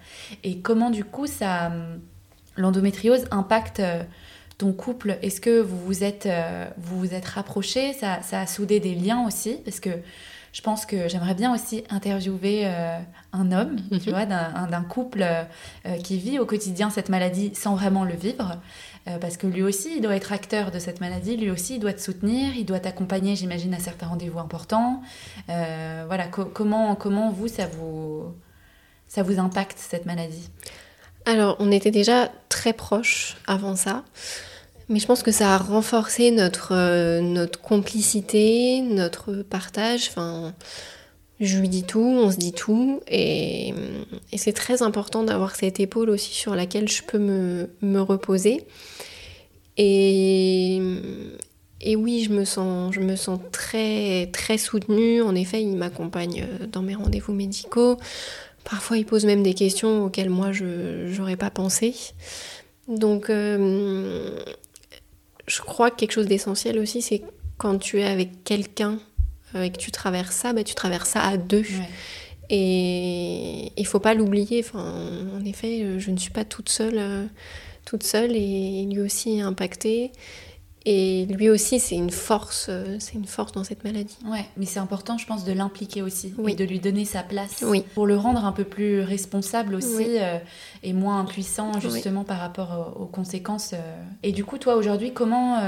Et 0.43 0.59
comment 0.59 0.91
du 0.91 1.05
coup 1.05 1.29
ça, 1.29 1.71
l'endométriose 2.57 3.27
impacte 3.31 3.81
ton 4.59 4.73
couple? 4.73 5.19
Est-ce 5.23 5.41
que 5.41 5.61
vous 5.61 5.79
vous 5.79 6.03
êtes, 6.03 6.29
vous 6.79 6.99
vous 6.99 7.14
êtes 7.14 7.27
rapprochés? 7.27 7.93
Ça, 7.93 8.23
ça 8.23 8.41
a 8.41 8.47
soudé 8.47 8.81
des 8.81 8.95
liens 8.95 9.25
aussi? 9.25 9.59
Parce 9.64 9.79
que 9.79 9.91
je 10.57 10.62
pense 10.62 10.86
que 10.86 11.07
j'aimerais 11.07 11.34
bien 11.34 11.52
aussi 11.54 11.84
interviewer 11.90 12.62
euh, 12.64 12.98
un 13.34 13.52
homme, 13.52 13.76
tu 14.02 14.09
vois, 14.11 14.24
d'un 14.24 14.54
un- 14.54 14.66
d'un 14.68 14.80
couple 14.82 15.22
euh, 15.22 15.96
qui 16.02 16.16
vit 16.16 16.38
au 16.38 16.46
quotidien 16.46 16.88
cette 16.88 17.11
maladie 17.11 17.54
sans 17.54 17.74
vraiment 17.74 18.04
le 18.04 18.14
vivre. 18.14 18.57
Euh, 19.07 19.18
parce 19.18 19.36
que 19.36 19.46
lui 19.46 19.62
aussi, 19.62 19.96
il 19.96 20.00
doit 20.02 20.16
être 20.16 20.32
acteur 20.32 20.70
de 20.70 20.78
cette 20.78 21.00
maladie, 21.02 21.36
lui 21.36 21.50
aussi, 21.50 21.74
il 21.74 21.78
doit 21.80 21.92
te 21.92 22.00
soutenir, 22.00 22.57
il 22.57 22.64
doit 22.64 22.80
t'accompagner, 22.80 23.36
j'imagine, 23.36 23.74
à 23.74 23.78
certains 23.80 24.07
rendez-vous 24.07 24.38
importants. 24.38 25.02
Voilà, 25.46 26.26
co- 26.28 26.46
comment, 26.46 26.94
comment 26.96 27.30
vous, 27.30 27.48
ça 27.48 27.66
vous, 27.66 28.24
ça 29.09 29.22
vous 29.22 29.38
impacte 29.38 29.78
cette 29.78 30.07
maladie? 30.07 30.48
Alors, 31.26 31.57
on 31.59 31.70
était 31.70 31.90
déjà 31.90 32.30
très 32.48 32.72
proches 32.72 33.36
avant 33.46 33.76
ça, 33.76 34.04
mais 34.89 35.01
je 35.01 35.07
pense 35.07 35.22
que 35.22 35.32
ça 35.32 35.55
a 35.55 35.59
renforcé 35.59 36.30
notre, 36.30 36.72
euh, 36.72 37.20
notre 37.20 37.61
complicité, 37.61 38.82
notre 38.82 39.43
partage. 39.43 40.09
Enfin, 40.09 40.55
je 41.41 41.59
lui 41.59 41.68
dis 41.68 41.82
tout, 41.82 42.01
on 42.01 42.30
se 42.30 42.37
dit 42.37 42.53
tout, 42.53 43.01
et, 43.09 43.74
c'est 44.37 44.53
très 44.53 44.82
important 44.82 45.22
d'avoir 45.22 45.55
cette 45.57 45.80
épaule 45.80 46.11
aussi 46.11 46.32
sur 46.32 46.55
laquelle 46.55 46.89
je 46.89 47.03
peux 47.03 47.18
me, 47.18 47.68
me 47.82 48.01
reposer. 48.01 48.66
Et, 49.76 50.80
et 51.80 51.97
oui, 51.97 52.24
je 52.24 52.32
me 52.32 52.45
sens, 52.45 52.95
je 52.95 53.01
me 53.01 53.16
sens 53.16 53.41
très, 53.53 54.26
très 54.32 54.57
soutenue. 54.57 55.20
En 55.20 55.34
effet, 55.34 55.62
il 55.62 55.76
m'accompagne 55.76 56.47
dans 56.72 56.82
mes 56.82 56.95
rendez-vous 56.95 57.34
médicaux. 57.34 57.99
Parfois, 58.64 58.99
il 58.99 59.05
pose 59.05 59.26
même 59.26 59.43
des 59.43 59.55
questions 59.55 60.07
auxquelles 60.07 60.30
moi, 60.30 60.53
je 60.53 61.16
n'aurais 61.18 61.37
pas 61.37 61.51
pensé. 61.51 61.95
Donc, 62.89 63.30
euh, 63.30 64.39
je 65.47 65.61
crois 65.61 65.90
que 65.90 65.97
quelque 65.97 66.12
chose 66.12 66.26
d'essentiel 66.26 66.78
aussi, 66.78 67.03
c'est 67.03 67.22
quand 67.59 67.78
tu 67.78 68.01
es 68.01 68.05
avec 68.05 68.44
quelqu'un 68.44 68.99
et 69.55 69.70
que 69.70 69.78
tu 69.78 69.90
traverses 69.90 70.34
ça, 70.34 70.53
bah, 70.53 70.64
tu 70.64 70.74
traverses 70.74 71.11
ça 71.11 71.22
à 71.22 71.36
deux. 71.36 71.64
Et 72.51 73.72
il 73.76 73.86
faut 73.86 74.01
pas 74.01 74.14
l'oublier. 74.14 74.64
Enfin, 74.64 74.94
en 75.34 75.44
effet, 75.44 75.99
je 75.99 76.11
ne 76.11 76.16
suis 76.16 76.30
pas 76.30 76.44
toute 76.44 76.68
seule, 76.68 76.99
euh, 76.99 77.26
toute 77.84 78.03
seule 78.03 78.36
et 78.36 78.86
lui 78.90 79.01
aussi 79.01 79.38
est 79.38 79.40
impacté. 79.40 80.12
Et 80.89 81.26
lui 81.26 81.51
aussi, 81.51 81.80
c'est 81.80 81.97
une 81.97 82.11
force, 82.11 82.68
euh, 82.68 82.97
c'est 83.01 83.14
une 83.14 83.26
force 83.26 83.53
dans 83.53 83.64
cette 83.64 83.82
maladie. 83.82 84.16
Ouais, 84.24 84.47
mais 84.57 84.66
c'est 84.66 84.78
important, 84.78 85.18
je 85.18 85.26
pense, 85.26 85.45
de 85.45 85.53
l'impliquer 85.53 86.01
aussi 86.01 86.32
oui. 86.39 86.53
et 86.53 86.55
de 86.55 86.64
lui 86.64 86.78
donner 86.78 87.05
sa 87.05 87.22
place 87.22 87.62
oui. 87.66 87.84
pour 87.95 88.07
le 88.07 88.16
rendre 88.16 88.45
un 88.45 88.53
peu 88.53 88.64
plus 88.64 89.01
responsable 89.01 89.74
aussi 89.74 90.18
euh, 90.18 90.39
et 90.84 90.93
moins 90.93 91.20
impuissant 91.20 91.78
justement 91.80 92.22
par 92.22 92.39
rapport 92.39 92.95
aux, 92.97 93.03
aux 93.03 93.07
conséquences. 93.07 93.72
Euh. 93.74 94.03
Et 94.22 94.30
du 94.32 94.45
coup, 94.45 94.59
toi 94.59 94.76
aujourd'hui, 94.76 95.12
comment 95.12 95.61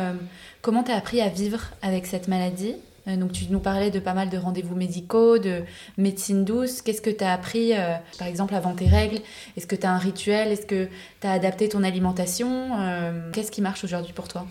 comment 0.62 0.82
t'as 0.82 0.96
appris 0.96 1.20
à 1.20 1.28
vivre 1.28 1.60
avec 1.82 2.06
cette 2.06 2.28
maladie? 2.28 2.74
Donc 3.16 3.32
tu 3.32 3.46
nous 3.50 3.60
parlais 3.60 3.90
de 3.90 3.98
pas 4.00 4.12
mal 4.12 4.28
de 4.28 4.36
rendez-vous 4.36 4.74
médicaux, 4.74 5.38
de 5.38 5.62
médecine 5.96 6.44
douce. 6.44 6.82
Qu'est-ce 6.82 7.00
que 7.00 7.10
tu 7.10 7.24
as 7.24 7.32
appris, 7.32 7.72
euh, 7.72 7.94
par 8.18 8.28
exemple, 8.28 8.54
avant 8.54 8.74
tes 8.74 8.86
règles? 8.86 9.20
Est-ce 9.56 9.66
que 9.66 9.76
tu 9.76 9.86
as 9.86 9.92
un 9.92 9.98
rituel? 9.98 10.48
Est-ce 10.48 10.66
que 10.66 10.88
tu 11.20 11.26
as 11.26 11.32
adapté 11.32 11.68
ton 11.68 11.82
alimentation 11.82 12.78
euh, 12.78 13.30
Qu'est-ce 13.32 13.50
qui 13.50 13.62
marche 13.62 13.84
aujourd'hui 13.84 14.12
pour 14.12 14.28
toi? 14.28 14.46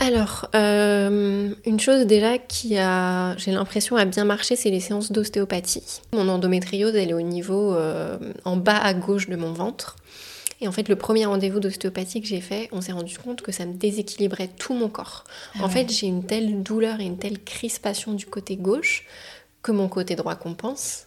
Alors, 0.00 0.48
euh, 0.54 1.50
une 1.66 1.80
chose 1.80 2.06
déjà 2.06 2.38
qui 2.38 2.78
a, 2.78 3.36
j'ai 3.36 3.50
l'impression, 3.50 3.96
a 3.96 4.04
bien 4.04 4.24
marché, 4.24 4.54
c'est 4.54 4.70
les 4.70 4.80
séances 4.80 5.10
d'ostéopathie. 5.10 6.02
Mon 6.12 6.28
endométriose, 6.28 6.94
elle 6.94 7.10
est 7.10 7.14
au 7.14 7.20
niveau 7.20 7.74
euh, 7.74 8.16
en 8.44 8.56
bas 8.56 8.78
à 8.78 8.94
gauche 8.94 9.28
de 9.28 9.34
mon 9.34 9.52
ventre. 9.52 9.96
Et 10.60 10.68
en 10.68 10.72
fait, 10.72 10.88
le 10.88 10.96
premier 10.96 11.26
rendez-vous 11.26 11.60
d'ostéopathie 11.60 12.20
que 12.20 12.26
j'ai 12.26 12.40
fait, 12.40 12.68
on 12.72 12.80
s'est 12.80 12.92
rendu 12.92 13.16
compte 13.18 13.42
que 13.42 13.52
ça 13.52 13.64
me 13.64 13.74
déséquilibrait 13.74 14.48
tout 14.48 14.74
mon 14.74 14.88
corps. 14.88 15.24
Ah 15.54 15.58
en 15.60 15.66
ouais. 15.66 15.70
fait, 15.70 15.92
j'ai 15.92 16.06
une 16.06 16.24
telle 16.24 16.62
douleur 16.62 17.00
et 17.00 17.04
une 17.04 17.18
telle 17.18 17.42
crispation 17.42 18.12
du 18.12 18.26
côté 18.26 18.56
gauche 18.56 19.04
que 19.62 19.72
mon 19.72 19.88
côté 19.88 20.14
droit 20.16 20.36
compense. 20.36 21.06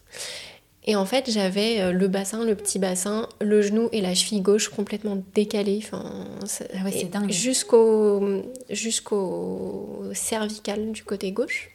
Et 0.86 0.96
en 0.96 1.06
fait, 1.06 1.30
j'avais 1.30 1.92
le 1.92 2.08
bassin, 2.08 2.44
le 2.44 2.56
petit 2.56 2.80
bassin, 2.80 3.30
le 3.40 3.62
genou 3.62 3.90
et 3.92 4.02
la 4.02 4.16
cheville 4.16 4.42
gauche 4.42 4.70
complètement 4.70 5.22
décalés. 5.36 5.80
Enfin, 5.84 6.26
ah 6.42 6.84
ouais, 6.84 6.92
c'est 6.92 7.12
dingue. 7.12 7.30
Jusqu'au 7.30 8.42
jusqu'au 8.70 10.10
cervical 10.14 10.92
du 10.92 11.04
côté 11.04 11.32
gauche. 11.32 11.70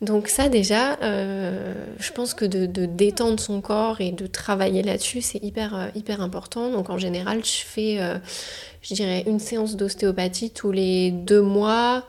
Donc 0.00 0.28
ça 0.28 0.48
déjà, 0.48 0.98
euh, 1.02 1.74
je 1.98 2.12
pense 2.12 2.32
que 2.32 2.46
de, 2.46 2.64
de, 2.64 2.86
détendre 2.86 3.38
son 3.38 3.60
corps 3.60 4.00
et 4.00 4.12
de 4.12 4.26
travailler 4.26 4.82
là-dessus, 4.82 5.20
c'est 5.20 5.42
hyper, 5.42 5.74
euh, 5.74 5.88
hyper 5.94 6.22
important. 6.22 6.70
Donc 6.70 6.88
en 6.88 6.96
général, 6.96 7.44
je 7.44 7.64
fais, 7.66 8.00
euh, 8.00 8.16
je 8.80 8.94
dirais, 8.94 9.24
une 9.26 9.38
séance 9.38 9.76
d'ostéopathie 9.76 10.50
tous 10.50 10.72
les 10.72 11.10
deux 11.10 11.42
mois, 11.42 12.06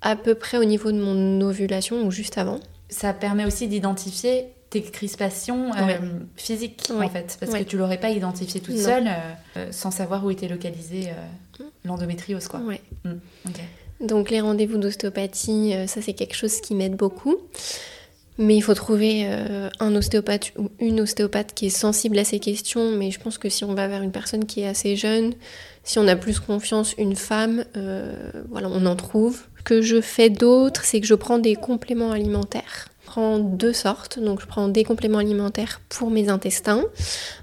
à 0.00 0.14
peu 0.14 0.36
près 0.36 0.58
au 0.58 0.64
niveau 0.64 0.92
de 0.92 1.00
mon 1.00 1.40
ovulation 1.40 2.04
ou 2.06 2.12
juste 2.12 2.38
avant. 2.38 2.60
Ça 2.88 3.12
permet 3.12 3.44
aussi 3.44 3.66
d'identifier 3.66 4.46
tes 4.70 4.82
crispations 4.82 5.72
euh, 5.74 5.86
ouais. 5.86 6.00
physiques 6.36 6.88
ouais. 6.90 7.06
en 7.06 7.08
fait 7.08 7.36
parce 7.40 7.52
ouais. 7.52 7.64
que 7.64 7.68
tu 7.68 7.78
l'aurais 7.78 7.98
pas 7.98 8.10
identifié 8.10 8.60
toute 8.60 8.76
Non. 8.76 8.84
seule 8.84 9.08
euh, 9.56 9.72
sans 9.72 9.90
savoir 9.90 10.24
où 10.24 10.30
était 10.30 10.48
localisée 10.48 11.08
euh, 11.08 11.64
l'endométriose 11.84 12.48
quoi. 12.48 12.60
Mm. 12.60 13.10
Okay. 13.48 13.62
Donc 14.00 14.30
les 14.30 14.40
rendez-vous 14.40 14.78
d'ostéopathie, 14.78 15.74
euh, 15.74 15.86
ça 15.86 16.00
c'est 16.02 16.12
quelque 16.12 16.36
chose 16.36 16.60
qui 16.60 16.74
m'aide 16.74 16.96
beaucoup. 16.96 17.36
Mais 18.40 18.54
il 18.56 18.60
faut 18.60 18.74
trouver 18.74 19.22
euh, 19.24 19.68
un 19.80 19.96
ostéopathe 19.96 20.52
ou 20.56 20.70
une 20.78 21.00
ostéopathe 21.00 21.54
qui 21.54 21.66
est 21.66 21.70
sensible 21.70 22.16
à 22.18 22.24
ces 22.24 22.38
questions. 22.38 22.92
Mais 22.92 23.10
je 23.10 23.18
pense 23.18 23.36
que 23.36 23.48
si 23.48 23.64
on 23.64 23.74
va 23.74 23.88
vers 23.88 24.00
une 24.00 24.12
personne 24.12 24.46
qui 24.46 24.60
est 24.60 24.68
assez 24.68 24.94
jeune, 24.94 25.34
si 25.82 25.98
on 25.98 26.06
a 26.06 26.14
plus 26.14 26.38
confiance, 26.38 26.94
une 26.98 27.16
femme, 27.16 27.64
euh, 27.76 28.30
voilà, 28.48 28.68
on 28.68 28.86
en 28.86 28.94
trouve. 28.94 29.42
Ce 29.58 29.62
que 29.64 29.82
je 29.82 30.00
fais 30.00 30.30
d'autre, 30.30 30.84
c'est 30.84 31.00
que 31.00 31.06
je 31.06 31.16
prends 31.16 31.38
des 31.40 31.56
compléments 31.56 32.12
alimentaires. 32.12 32.88
Prends 33.18 33.40
deux 33.40 33.72
sortes, 33.72 34.20
donc 34.20 34.40
je 34.40 34.46
prends 34.46 34.68
des 34.68 34.84
compléments 34.84 35.18
alimentaires 35.18 35.80
pour 35.88 36.08
mes 36.08 36.28
intestins, 36.28 36.84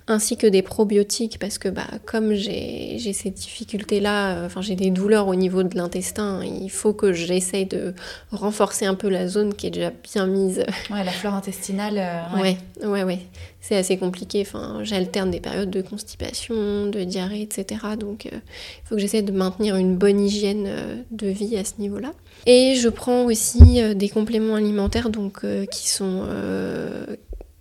ainsi 0.07 0.37
que 0.37 0.47
des 0.47 0.61
probiotiques, 0.61 1.37
parce 1.37 1.57
que 1.57 1.67
bah, 1.67 1.87
comme 2.05 2.33
j'ai 2.33 2.97
ces 3.11 3.29
difficultés-là, 3.29 4.45
enfin 4.45 4.61
j'ai 4.61 4.77
des 4.77 4.89
douleurs 4.89 5.27
au 5.27 5.35
niveau 5.35 5.63
de 5.63 5.75
l'intestin, 5.75 6.41
il 6.45 6.69
faut 6.69 6.93
que 6.93 7.11
j'essaye 7.11 7.65
de 7.65 7.93
renforcer 8.31 8.85
un 8.85 8.95
peu 8.95 9.09
la 9.09 9.27
zone 9.27 9.53
qui 9.53 9.67
est 9.67 9.71
déjà 9.71 9.91
bien 10.13 10.27
mise. 10.27 10.63
Ouais, 10.89 11.03
la 11.03 11.11
flore 11.11 11.33
intestinale. 11.33 11.97
Euh, 11.97 12.41
ouais, 12.41 12.57
ouais, 12.81 12.87
ouais. 12.87 13.03
ouais. 13.03 13.19
C'est 13.59 13.75
assez 13.75 13.97
compliqué, 13.97 14.45
enfin, 14.47 14.79
j'alterne 14.83 15.31
des 15.31 15.39
périodes 15.39 15.71
de 15.71 15.81
constipation, 15.81 16.85
de 16.85 17.03
diarrhée, 17.03 17.41
etc. 17.41 17.81
Donc 17.99 18.27
euh, 18.27 18.37
il 18.37 18.87
faut 18.87 18.95
que 18.95 19.01
j'essaie 19.01 19.23
de 19.23 19.31
maintenir 19.33 19.75
une 19.75 19.97
bonne 19.97 20.21
hygiène 20.21 20.67
euh, 20.67 21.01
de 21.11 21.27
vie 21.27 21.57
à 21.57 21.65
ce 21.65 21.73
niveau-là. 21.79 22.13
Et 22.45 22.75
je 22.75 22.89
prends 22.89 23.23
aussi 23.25 23.81
euh, 23.81 23.93
des 23.93 24.09
compléments 24.09 24.55
alimentaires 24.55 25.09
donc, 25.09 25.43
euh, 25.43 25.65
qui 25.65 25.89
sont 25.89 26.25
euh, 26.27 27.05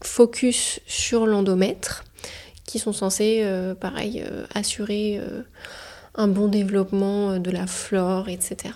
focus 0.02 0.80
sur 0.86 1.26
l'endomètre, 1.26 2.04
qui 2.66 2.78
sont 2.78 2.92
censés, 2.92 3.44
pareil, 3.80 4.24
assurer 4.54 5.20
un 6.14 6.28
bon 6.28 6.48
développement 6.48 7.38
de 7.38 7.50
la 7.50 7.66
flore, 7.66 8.28
etc. 8.28 8.74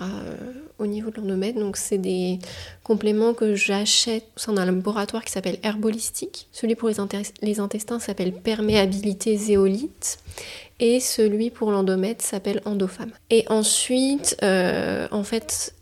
au 0.78 0.86
niveau 0.86 1.10
de 1.10 1.16
l'endomètre. 1.16 1.58
Donc 1.58 1.76
c'est 1.76 1.98
des 1.98 2.38
compléments 2.82 3.34
que 3.34 3.54
j'achète 3.54 4.24
au 4.36 4.40
sein 4.40 4.52
d'un 4.54 4.64
laboratoire 4.64 5.24
qui 5.24 5.32
s'appelle 5.32 5.58
Herbolistique. 5.62 6.48
Celui 6.52 6.76
pour 6.76 6.88
les, 6.88 7.60
intestins 7.60 7.98
s'appelle 7.98 8.32
Perméabilité 8.32 9.36
Zéolite 9.36 10.18
et 10.80 11.00
celui 11.00 11.50
pour 11.50 11.70
l'endomètre 11.70 12.24
s'appelle 12.24 12.62
Endofam. 12.64 13.10
Et 13.30 13.44
ensuite, 13.48 14.36
en 14.42 15.24
fait, 15.24 15.74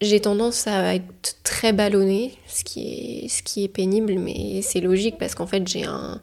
j'ai 0.00 0.20
tendance 0.20 0.66
à 0.66 0.94
être 0.94 1.36
très 1.42 1.72
ballonnée, 1.72 2.34
ce 2.46 2.64
qui 2.64 3.24
est, 3.24 3.28
ce 3.28 3.42
qui 3.42 3.64
est 3.64 3.68
pénible, 3.68 4.14
mais 4.18 4.62
c'est 4.62 4.80
logique 4.80 5.16
parce 5.18 5.34
qu'en 5.34 5.46
fait 5.46 5.66
j'ai 5.66 5.84
un 5.84 6.20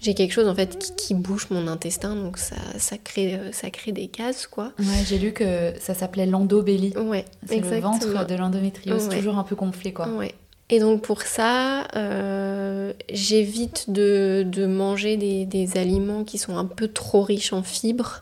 j'ai 0.00 0.14
quelque 0.14 0.32
chose 0.32 0.48
en 0.48 0.54
fait 0.54 0.76
qui, 0.78 0.94
qui, 0.96 1.14
bouge 1.14 1.46
mon 1.50 1.68
intestin, 1.68 2.16
donc 2.16 2.36
ça, 2.36 2.56
ça, 2.76 2.98
crée, 2.98 3.38
ça 3.52 3.70
crée 3.70 3.92
des 3.92 4.08
cases 4.08 4.48
quoi. 4.48 4.72
Ouais, 4.80 5.04
j'ai 5.06 5.16
lu 5.16 5.32
que 5.32 5.74
ça 5.78 5.94
s'appelait 5.94 6.26
l'endobélie. 6.26 6.92
Ouais, 6.96 7.24
c'est 7.46 7.60
le 7.60 7.78
ventre 7.78 8.26
de 8.26 8.34
l'endométriose, 8.34 9.06
ouais. 9.06 9.16
toujours 9.16 9.38
un 9.38 9.44
peu 9.44 9.54
gonflé 9.54 9.92
quoi. 9.92 10.08
Ouais. 10.08 10.34
Et 10.70 10.80
donc 10.80 11.02
pour 11.02 11.22
ça, 11.22 11.86
euh, 11.96 12.92
j'évite 13.12 13.90
de, 13.90 14.42
de, 14.46 14.64
manger 14.64 15.16
des, 15.16 15.44
des, 15.44 15.76
aliments 15.76 16.24
qui 16.24 16.38
sont 16.38 16.56
un 16.56 16.64
peu 16.64 16.88
trop 16.88 17.22
riches 17.22 17.52
en 17.52 17.62
fibres 17.62 18.20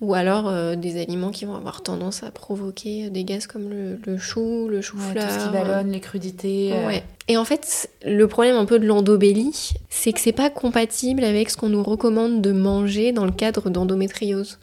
ou 0.00 0.14
alors 0.14 0.48
euh, 0.48 0.74
des 0.74 1.00
aliments 1.00 1.30
qui 1.30 1.44
vont 1.44 1.54
avoir 1.54 1.82
tendance 1.82 2.22
à 2.22 2.30
provoquer 2.30 3.10
des 3.10 3.24
gaz 3.24 3.46
comme 3.46 3.68
le, 3.68 3.98
le 4.06 4.16
chou, 4.16 4.68
le 4.68 4.80
chou-fleur. 4.80 5.22
Ouais, 5.22 5.28
tout 5.28 5.40
ce 5.40 5.46
qui 5.46 5.52
ballonne, 5.52 5.92
les 5.92 6.00
crudités. 6.00 6.72
Euh... 6.72 6.86
Ouais. 6.86 7.04
Et 7.28 7.36
en 7.36 7.44
fait, 7.44 7.88
le 8.04 8.26
problème 8.26 8.56
un 8.56 8.64
peu 8.64 8.78
de 8.78 8.86
l'endobélie, 8.86 9.72
c'est 9.90 10.12
que 10.12 10.20
c'est 10.20 10.32
pas 10.32 10.50
compatible 10.50 11.22
avec 11.22 11.50
ce 11.50 11.56
qu'on 11.56 11.68
nous 11.68 11.82
recommande 11.82 12.42
de 12.42 12.52
manger 12.52 13.12
dans 13.12 13.24
le 13.24 13.32
cadre 13.32 13.70
d'endométriose. 13.70 14.58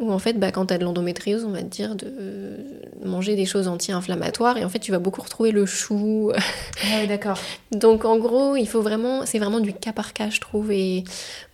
Où 0.00 0.10
en 0.10 0.18
fait, 0.18 0.32
bah, 0.32 0.50
quand 0.50 0.66
tu 0.66 0.74
as 0.74 0.78
de 0.78 0.84
l'endométriose, 0.84 1.44
on 1.44 1.50
va 1.50 1.62
te 1.62 1.68
dire 1.68 1.94
de 1.94 2.10
manger 3.04 3.36
des 3.36 3.46
choses 3.46 3.68
anti-inflammatoires 3.68 4.56
et 4.56 4.64
en 4.64 4.68
fait, 4.68 4.78
tu 4.78 4.90
vas 4.90 4.98
beaucoup 4.98 5.20
retrouver 5.20 5.52
le 5.52 5.66
chou. 5.66 6.32
Ah 6.34 6.98
oui, 7.00 7.06
d'accord. 7.06 7.38
Donc 7.72 8.04
en 8.04 8.18
gros, 8.18 8.56
il 8.56 8.66
faut 8.66 8.82
vraiment, 8.82 9.26
c'est 9.26 9.38
vraiment 9.38 9.60
du 9.60 9.72
cas 9.72 9.92
par 9.92 10.12
cas, 10.12 10.30
je 10.30 10.40
trouve. 10.40 10.72
Et 10.72 11.04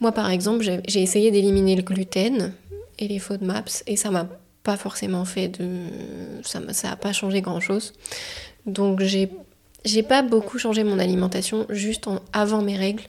moi, 0.00 0.12
par 0.12 0.30
exemple, 0.30 0.64
j'ai 0.86 1.02
essayé 1.02 1.30
d'éliminer 1.30 1.76
le 1.76 1.82
gluten 1.82 2.52
et 2.98 3.08
les 3.08 3.18
FODMAPs 3.18 3.82
et 3.86 3.96
ça 3.96 4.10
m'a 4.10 4.28
pas 4.62 4.76
forcément 4.76 5.24
fait 5.24 5.48
de. 5.48 5.66
Ça 6.42 6.60
n'a 6.60 6.96
pas 6.96 7.12
changé 7.12 7.40
grand 7.40 7.60
chose. 7.60 7.92
Donc 8.66 9.00
j'ai 9.00 9.30
j'ai 9.86 10.02
pas 10.02 10.22
beaucoup 10.22 10.58
changé 10.58 10.84
mon 10.84 10.98
alimentation 10.98 11.64
juste 11.70 12.08
en, 12.08 12.20
avant 12.32 12.60
mes 12.60 12.76
règles. 12.76 13.04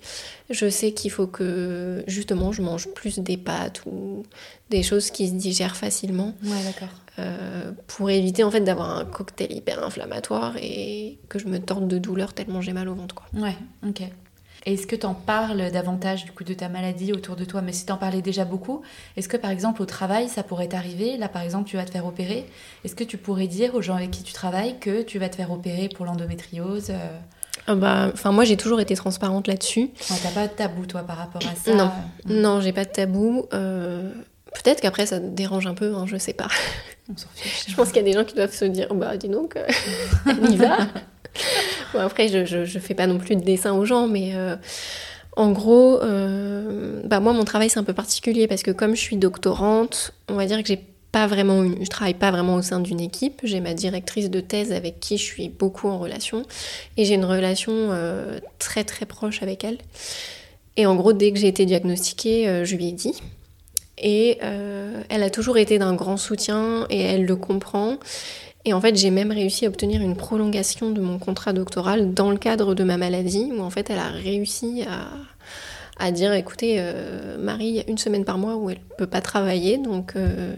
Je 0.50 0.70
sais 0.70 0.94
qu'il 0.94 1.12
faut 1.12 1.28
que 1.28 2.04
justement 2.08 2.52
je 2.52 2.62
mange 2.62 2.88
plus 2.94 3.20
des 3.20 3.36
pâtes 3.36 3.82
ou 3.86 4.24
des 4.70 4.84
choses 4.84 5.12
qui 5.12 5.28
se 5.28 5.34
digèrent 5.34 5.76
facilement. 5.76 6.34
Ouais, 6.44 6.64
d'accord. 6.64 6.90
Euh, 7.20 7.72
pour 7.88 8.10
éviter 8.12 8.44
en 8.44 8.52
fait 8.52 8.62
d'avoir 8.62 8.96
un 8.96 9.04
cocktail 9.04 9.52
hyper 9.52 9.84
inflammatoire 9.84 10.56
et 10.62 11.18
que 11.30 11.40
je 11.40 11.48
me 11.48 11.60
torde 11.60 11.88
de 11.88 11.98
douleur 11.98 12.34
tellement 12.34 12.62
j'ai 12.62 12.74
mal 12.74 12.88
au 12.88 12.96
ventre. 12.96 13.16
Quoi. 13.16 13.26
Ouais, 13.34 13.56
ok. 13.86 14.04
Est-ce 14.68 14.86
que 14.86 14.98
tu 14.98 15.06
en 15.06 15.14
parles 15.14 15.72
davantage 15.72 16.26
du 16.26 16.34
coup 16.34 16.44
de 16.44 16.54
ta 16.54 16.68
maladie 16.68 17.14
autour 17.14 17.38
de 17.38 17.46
toi? 17.46 17.62
Mais 17.62 17.72
si 17.72 17.86
tu 17.86 17.92
en 17.94 17.96
parlais 17.96 18.22
déjà 18.22 18.44
beaucoup, 18.44 18.82
est-ce 19.16 19.30
que 19.30 19.38
par 19.38 19.50
exemple 19.50 19.82
au 19.82 19.86
travail 19.86 20.28
ça 20.28 20.44
pourrait 20.44 20.68
t'arriver? 20.68 21.16
Là 21.16 21.30
par 21.30 21.42
exemple 21.42 21.70
tu 21.70 21.78
vas 21.78 21.86
te 21.86 21.92
faire 21.92 22.06
opérer. 22.06 22.46
Est-ce 22.84 22.94
que 22.94 23.06
tu 23.06 23.18
pourrais 23.18 23.48
dire 23.48 23.76
aux 23.76 23.82
gens 23.82 23.96
avec 23.96 24.12
qui 24.12 24.24
tu 24.24 24.34
travailles 24.34 24.78
que 24.80 25.04
tu 25.04 25.20
vas 25.20 25.30
te 25.30 25.38
faire 25.38 25.52
opérer 25.52 25.88
pour 25.88 26.06
l'endométriose 26.06 26.92
ah 27.70 27.76
bah, 27.76 28.10
enfin 28.14 28.32
moi 28.32 28.44
j'ai 28.44 28.56
toujours 28.56 28.80
été 28.82 28.96
transparente 28.96 29.48
là-dessus. 29.48 29.90
T'as 30.22 30.32
pas 30.32 30.48
de 30.48 30.54
tabou 30.54 30.86
toi 30.86 31.04
par 31.04 31.18
rapport 31.18 31.42
à 31.50 31.56
ça? 31.56 31.74
Non, 31.74 31.92
non, 32.26 32.62
j'ai 32.62 32.72
pas 32.72 32.86
de 32.86 32.92
tabou. 32.92 33.46
Euh, 33.54 34.12
peut-être 34.54 34.82
qu'après 34.82 35.06
ça 35.06 35.20
dérange 35.20 35.66
un 35.66 35.74
peu, 35.74 35.96
hein, 35.96 36.06
je 36.08 36.18
sais 36.18 36.34
pas. 36.34 36.48
On 37.10 37.18
s'en 37.18 37.28
fiche. 37.36 37.66
je 37.70 37.76
pense 37.76 37.88
qu'il 37.88 37.98
y 37.98 38.00
a 38.02 38.04
des 38.04 38.14
gens 38.14 38.26
qui 38.26 38.36
doivent 38.36 38.54
se 38.54 38.66
dire, 38.66 38.94
bah 38.94 39.18
dis 39.18 39.30
donc, 39.30 39.58
on 40.26 40.46
y 40.46 40.58
va. 40.58 40.78
après 41.94 42.28
je, 42.28 42.66
je, 42.66 42.80
fais 42.80 42.94
pas 42.94 43.08
non 43.08 43.18
plus 43.18 43.36
de 43.36 43.42
dessin 43.42 43.74
aux 43.74 43.86
gens, 43.86 44.08
mais 44.08 44.32
euh, 44.36 44.56
en 45.36 45.52
gros, 45.52 46.02
euh, 46.02 47.02
bah 47.06 47.20
moi 47.20 47.34
mon 47.34 47.46
travail 47.46 47.70
c'est 47.70 47.80
un 47.80 47.84
peu 47.84 47.94
particulier 47.94 48.48
parce 48.48 48.64
que 48.64 48.72
comme 48.72 48.96
je 48.96 49.02
suis 49.02 49.18
doctorante, 49.18 50.14
on 50.30 50.36
va 50.36 50.46
dire 50.46 50.62
que 50.62 50.68
j'ai 50.68 50.84
pas 51.12 51.28
vraiment 51.28 51.64
je 51.64 51.90
travaille 51.90 52.14
pas 52.14 52.32
vraiment 52.32 52.56
au 52.56 52.62
sein 52.62 52.80
d'une 52.80 53.00
équipe. 53.00 53.42
J'ai 53.44 53.60
ma 53.60 53.74
directrice 53.74 54.30
de 54.30 54.40
thèse 54.40 54.72
avec 54.72 55.00
qui 55.00 55.18
je 55.18 55.24
suis 55.24 55.50
beaucoup 55.50 55.88
en 55.88 55.98
relation 55.98 56.44
et 56.98 57.06
j'ai 57.06 57.16
une 57.16 57.26
relation 57.26 57.74
euh, 57.74 58.40
très 58.60 58.84
très 58.84 59.06
proche 59.06 59.42
avec 59.44 59.64
elle. 59.64 59.78
Et 60.76 60.86
en 60.86 60.96
gros, 60.96 61.14
dès 61.14 61.32
que 61.32 61.40
j'ai 61.40 61.48
été 61.48 61.66
diagnostiquée, 61.66 62.64
je 62.64 62.76
lui 62.76 62.90
ai 62.90 62.92
dit. 62.92 63.20
Et 63.98 64.38
elle 65.10 65.24
a 65.24 65.32
toujours 65.32 65.58
été 65.58 65.80
d'un 65.80 65.96
grand 65.96 66.18
soutien 66.18 66.86
et 66.92 67.02
elle 67.02 67.26
le 67.26 67.36
comprend. 67.36 67.98
Et 68.68 68.74
en 68.74 68.82
fait, 68.82 68.98
j'ai 68.98 69.12
même 69.12 69.32
réussi 69.32 69.66
à 69.66 69.70
obtenir 69.70 70.02
une 70.02 70.18
prolongation 70.18 70.92
de 70.92 71.00
mon 71.00 71.20
contrat 71.20 71.54
doctoral 71.54 72.14
dans 72.14 72.32
le 72.32 72.38
cadre 72.38 72.76
de 72.76 72.84
ma 72.84 72.98
maladie, 72.98 73.50
où 73.58 73.62
en 73.62 73.70
fait, 73.70 73.90
elle 73.90 73.98
a 73.98 74.10
réussi 74.10 74.84
à, 74.84 75.08
à 76.06 76.12
dire 76.12 76.34
écoutez, 76.34 76.76
euh, 76.80 77.38
Marie, 77.38 77.68
il 77.68 77.76
y 77.76 77.80
a 77.80 77.84
une 77.88 77.98
semaine 77.98 78.26
par 78.26 78.38
mois 78.38 78.58
où 78.58 78.70
elle 78.70 78.80
ne 78.80 78.96
peut 78.98 79.08
pas 79.08 79.22
travailler, 79.22 79.78
donc 79.78 80.18
euh, 80.18 80.54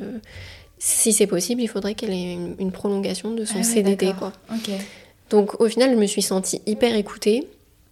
si 0.80 1.14
c'est 1.14 1.28
possible, 1.28 1.62
il 1.62 1.68
faudrait 1.68 1.94
qu'elle 1.94 2.10
ait 2.10 2.34
une, 2.58 2.72
prolongation 2.72 3.30
de 3.36 3.46
son 3.46 3.60
ah 3.60 3.64
CDD. 3.64 4.14
Quoi. 4.18 4.34
Donc 5.30 5.62
au 5.62 5.68
final, 5.68 5.92
je 5.92 5.96
me 5.96 6.08
suis 6.08 6.24
sentie 6.24 6.64
hyper 6.66 6.96
écoutée. 6.96 7.48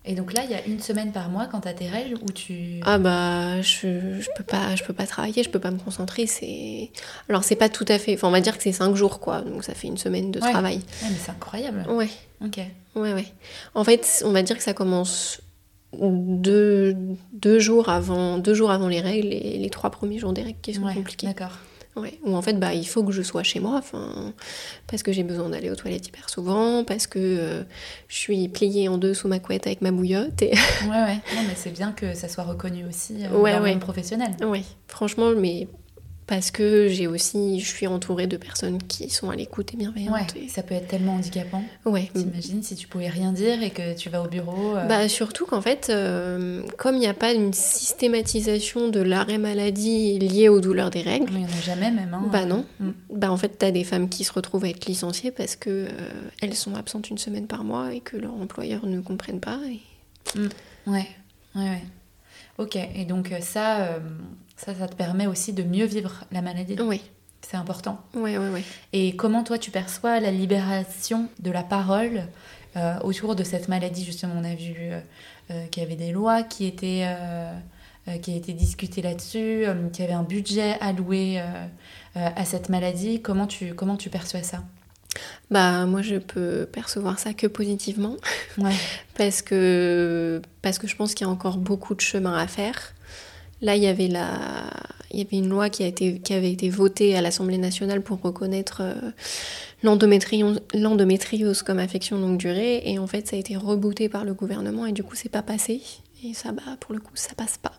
Et 0.10 0.16
donc 0.16 0.34
là, 0.34 0.43
il 0.45 0.51
y 0.51 0.53
a 0.53 0.66
une 0.66 0.80
semaine 0.80 1.12
par 1.12 1.30
mois 1.30 1.47
quand 1.47 1.60
tu 1.62 1.68
as 1.68 1.74
tes 1.74 1.88
règles 1.88 2.16
où 2.24 2.32
tu... 2.32 2.80
Ah 2.86 2.97
bah, 2.97 3.62
je, 3.62 4.20
je 4.22 4.30
peux 4.38 4.43
pas 4.43 4.74
je 4.76 4.84
peux 4.84 4.93
pas 4.93 5.05
travailler, 5.05 5.43
je 5.43 5.49
peux 5.49 5.60
pas 5.60 5.70
me 5.70 5.78
concentrer. 5.78 6.26
C'est 6.28 6.91
Alors 7.28 7.43
c'est 7.43 7.58
pas 7.58 7.68
tout 7.68 7.86
à 7.89 7.99
fait... 7.99 8.14
Enfin, 8.14 8.30
on 8.30 8.32
va 8.32 8.39
dire 8.39 8.58
que 8.58 8.64
c'est 8.64 8.72
cinq 8.72 8.95
jours, 8.95 9.20
quoi. 9.20 9.41
Donc 9.41 9.66
ça 9.66 9.74
fait 9.74 9.88
une 9.88 9.97
semaine 9.97 10.32
de 10.32 10.39
travail. 10.39 10.80
mais 11.03 11.10
c'est 11.22 11.32
incroyable. 11.32 11.86
Ouais. 11.89 12.10
Ok. 12.43 12.58
Ouais, 12.95 13.14
ouais. 13.14 13.28
En 13.76 13.84
fait, 13.84 14.24
on 14.26 14.32
va 14.32 14.43
dire 14.43 14.58
que 14.58 14.64
ça 14.64 14.74
commence 14.74 15.41
deux, 15.93 16.95
deux, 17.34 17.60
jours 17.60 17.89
avant, 17.89 18.38
deux 18.38 18.53
jours 18.53 18.72
avant 18.72 18.88
les 18.88 19.01
règles 19.01 19.34
et 19.34 19.58
les 19.58 19.70
trois 19.70 19.89
premiers 19.89 20.20
jours 20.20 20.32
des 20.32 20.43
règles 20.43 20.60
qui 20.62 20.74
sont 20.74 20.82
compliqués. 20.93 21.28
D'accord. 21.28 21.51
Ouais, 21.98 22.20
où 22.24 22.36
en 22.36 22.41
fait 22.41 22.54
bah, 22.60 22.74
il 22.74 22.88
faut 22.88 23.04
que 23.04 23.12
je 23.12 23.22
sois 23.24 23.43
chez 23.43 23.60
moi, 23.60 23.82
parce 24.88 25.04
que 25.04 25.12
j'ai 25.12 25.24
besoin 25.24 25.50
d'aller 25.50 25.72
aux 25.72 25.76
toilettes 25.76 26.08
hyper 26.08 26.30
souvent, 26.30 26.84
parce 26.84 27.08
que 27.08 27.20
euh, 27.20 27.64
je 28.08 28.16
suis 28.16 28.48
pliée 28.50 28.88
en 28.88 28.98
deux 28.98 29.14
sous 29.14 29.28
ma 29.28 29.39
couette 29.39 29.66
avec 29.66 29.82
ma 29.82 29.91
bouillotte. 29.91 30.41
Et... 30.41 30.52
ouais, 30.84 30.89
ouais, 30.89 31.20
non, 31.36 31.41
mais 31.48 31.56
c'est 31.56 31.72
bien 31.72 31.91
que 31.91 32.14
ça 32.14 32.30
soit 32.30 32.43
reconnu 32.43 32.86
aussi 32.86 33.26
euh, 33.26 33.38
ouais, 33.38 33.54
dans 33.54 33.60
le 33.60 33.70
monde 33.72 33.80
professionnel. 33.80 34.32
Oui, 34.43 34.64
franchement, 34.88 35.32
mais 35.36 35.68
parce 36.28 36.51
que 36.51 36.89
j'ai 36.89 37.07
aussi, 37.07 37.61
je 37.61 37.65
suis 37.65 37.88
entourée 37.88 38.28
de 38.28 38.36
personnes 38.36 38.84
qui 38.84 39.09
sont 39.09 39.30
à 39.30 39.36
l'écoute 39.38 39.73
et 39.73 39.78
bienveillantes. 39.78 40.34
Ouais, 40.36 40.47
ça 40.49 40.61
peut 40.61 40.75
être 40.75 40.89
tellement 40.89 41.13
handicapant. 41.13 41.63
Ouais. 41.86 42.11
T'imagines 42.13 42.61
si 42.61 42.75
tu 42.75 42.86
pouvais 42.86 43.07
rien 43.07 43.32
dire 43.32 43.63
et 43.63 43.69
que 43.69 43.95
tu 43.95 44.09
vas 44.09 44.21
au 44.21 44.28
bureau. 44.28 44.75
Euh. 44.75 44.86
Bah 44.88 45.07
surtout 45.07 45.45
qu'en 45.45 45.61
fait, 45.61 45.88
euh, 45.89 46.63
comme 46.78 46.95
il 46.95 46.99
n'y 46.99 47.07
a 47.07 47.13
pas 47.13 47.32
une 47.32 47.53
systématisation 47.53 48.89
de 48.89 48.99
l'arrêt 48.99 49.38
maladie 49.38 50.19
lié 50.19 50.49
aux 50.49 50.59
douleurs 50.59 50.89
des 50.89 51.01
règles. 51.01 51.32
Il 51.32 51.38
n'y 51.38 51.45
en 51.45 51.47
a 51.47 51.61
jamais 51.61 51.91
même. 51.91 52.13
Hein. 52.13 52.28
Bah 52.30 52.43
non. 52.43 52.65
Mm. 52.82 52.89
Bah 53.09 53.32
en 53.32 53.38
fait, 53.38 53.57
t'as 53.57 53.71
des 53.71 53.86
femmes 53.86 54.09
qui 54.09 54.25
se 54.25 54.34
retrouvent 54.34 54.65
à 54.65 54.69
être 54.69 54.86
licenciées 54.86 55.32
parce 55.32 55.55
que 55.55 55.69
euh, 55.69 55.89
elles 56.41 56.55
sont 56.55 56.75
absentes 56.75 57.09
une 57.09 57.17
semaine 57.17 57.47
par 57.47 57.63
mois 57.63 57.93
et 57.93 58.01
que 58.01 58.17
leur 58.17 58.34
employeur 58.34 58.86
ne 58.86 58.99
comprenne 58.99 59.39
pas. 59.39 59.59
Et... 59.65 60.38
Mm. 60.38 60.47
Ouais, 60.88 61.07
ouais, 61.55 61.61
ouais. 61.61 61.84
Ok, 62.57 62.75
et 62.75 63.05
donc 63.05 63.32
ça 63.39 63.99
ça, 64.58 64.74
ça 64.76 64.88
te 64.88 64.95
permet 64.95 65.28
aussi 65.28 65.53
de 65.53 65.64
mieux 65.64 65.86
vivre 65.86 66.26
la 66.32 66.41
maladie. 66.41 66.76
Oui. 66.82 67.01
C'est 67.41 67.55
important. 67.55 68.01
Oui, 68.16 68.36
oui, 68.38 68.47
oui. 68.51 68.64
Et 68.91 69.16
comment 69.16 69.43
toi 69.43 69.58
tu 69.58 69.72
perçois 69.72 70.20
la 70.20 70.32
libération 70.32 71.30
de 71.39 71.51
la 71.51 71.64
parole 71.64 72.24
euh, 72.76 72.99
autour 73.03 73.36
de 73.36 73.43
cette 73.43 73.70
maladie 73.70 74.03
Justement, 74.03 74.34
on 74.36 74.43
a 74.43 74.55
vu 74.55 74.74
euh, 74.78 74.99
euh, 75.51 75.66
qu'il 75.68 75.84
y 75.84 75.86
avait 75.86 75.95
des 75.95 76.12
lois 76.12 76.43
qui 76.43 76.66
étaient, 76.66 77.08
qui 78.22 78.39
discutées 78.39 79.01
là-dessus, 79.01 79.66
qu'il 79.93 80.03
y 80.03 80.08
avait 80.08 80.18
un 80.18 80.24
budget 80.24 80.78
alloué 80.82 81.41
à 82.16 82.43
cette 82.43 82.70
maladie. 82.70 83.22
Comment 83.22 83.47
tu, 83.47 83.74
comment 83.76 83.95
tu 83.95 84.10
perçois 84.10 84.43
ça? 84.43 84.64
Bah 85.49 85.86
moi 85.86 86.01
je 86.01 86.18
peux 86.18 86.68
percevoir 86.72 87.18
ça 87.18 87.34
que 87.34 87.47
positivement 87.47 88.18
ouais. 88.60 88.76
parce 89.18 89.41
que 89.41 90.41
parce 90.62 90.78
que 90.78 90.86
je 90.86 90.95
pense 90.95 91.16
qu'il 91.16 91.26
y 91.26 91.30
a 91.30 91.34
encore 91.34 91.58
beaucoup 91.58 91.95
de 91.95 92.01
chemin 92.01 92.38
à 92.38 92.45
faire 92.45 92.93
Là, 93.62 93.76
il 93.76 93.84
y 93.84 93.88
avait, 93.88 94.08
la... 94.08 94.30
il 95.12 95.20
y 95.20 95.22
avait 95.22 95.38
une 95.38 95.49
loi 95.49 95.70
qui, 95.70 95.84
a 95.84 95.88
été... 95.88 96.20
qui 96.20 96.34
avait 96.34 96.51
été 96.51 96.70
votée 96.70 97.16
à 97.16 97.22
l'Assemblée 97.22 97.58
nationale 97.58 98.01
pour 98.01 98.22
reconnaître 98.22 98.82
euh, 98.82 98.93
l'endométriose 99.84 101.62
comme 101.64 101.80
affection 101.80 102.18
longue 102.18 102.38
durée. 102.38 102.84
Et 102.86 102.99
en 102.99 103.08
fait, 103.08 103.28
ça 103.28 103.36
a 103.36 103.39
été 103.39 103.55
rebooté 103.55 104.10
par 104.10 104.26
le 104.26 104.34
gouvernement 104.34 104.86
et 104.86 104.91
du 104.91 105.03
coup, 105.03 105.16
c'est 105.16 105.30
pas 105.30 105.41
passé. 105.41 105.82
Et 106.24 106.34
ça, 106.34 106.51
bah, 106.51 106.64
pour 106.80 106.93
le 106.93 106.99
coup, 106.99 107.12
ça 107.14 107.30
passe 107.36 107.58
pas. 107.58 107.74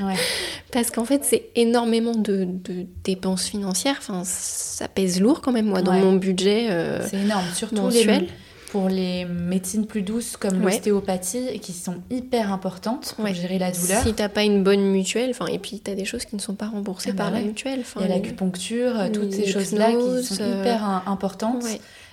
Ouais. 0.00 0.14
Parce 0.72 0.90
qu'en 0.90 1.04
fait, 1.04 1.24
c'est 1.24 1.48
énormément 1.56 2.14
de, 2.14 2.44
de, 2.44 2.86
dépenses 3.04 3.46
financières. 3.46 3.96
Enfin, 3.98 4.22
ça 4.24 4.86
pèse 4.86 5.20
lourd 5.20 5.40
quand 5.40 5.52
même, 5.52 5.66
moi, 5.66 5.80
dans 5.80 5.94
mon 5.94 6.14
budget. 6.14 6.68
Euh, 6.70 7.06
c'est 7.08 7.20
énorme, 7.20 7.46
surtout 7.54 7.76
mensuel. 7.76 8.22
Les 8.22 8.28
pour 8.70 8.88
les 8.88 9.24
médecines 9.24 9.86
plus 9.86 10.02
douces 10.02 10.36
comme 10.36 10.62
l'ostéopathie 10.62 11.58
qui 11.58 11.72
sont 11.72 11.96
hyper 12.08 12.52
importantes 12.52 13.14
pour 13.16 13.26
gérer 13.26 13.58
la 13.58 13.72
douleur. 13.72 14.02
Si 14.02 14.14
t'as 14.14 14.28
pas 14.28 14.44
une 14.44 14.62
bonne 14.62 14.82
mutuelle, 14.82 15.30
enfin 15.30 15.46
et 15.46 15.58
puis 15.58 15.80
tu 15.84 15.90
as 15.90 15.94
des 15.94 16.04
choses 16.04 16.24
qui 16.24 16.36
ne 16.36 16.40
sont 16.40 16.54
pas 16.54 16.68
remboursées 16.68 17.10
ah 17.12 17.16
par 17.16 17.30
bah 17.32 17.38
la 17.38 17.44
mutuelle. 17.44 17.82
Il 17.96 18.02
y 18.02 18.04
a 18.04 18.08
l'acupuncture, 18.08 19.10
toutes 19.12 19.32
ces 19.32 19.46
choses-là 19.46 19.90
qui 19.90 20.24
sont 20.24 20.42
euh, 20.42 20.60
hyper 20.60 20.84
importantes 21.06 21.64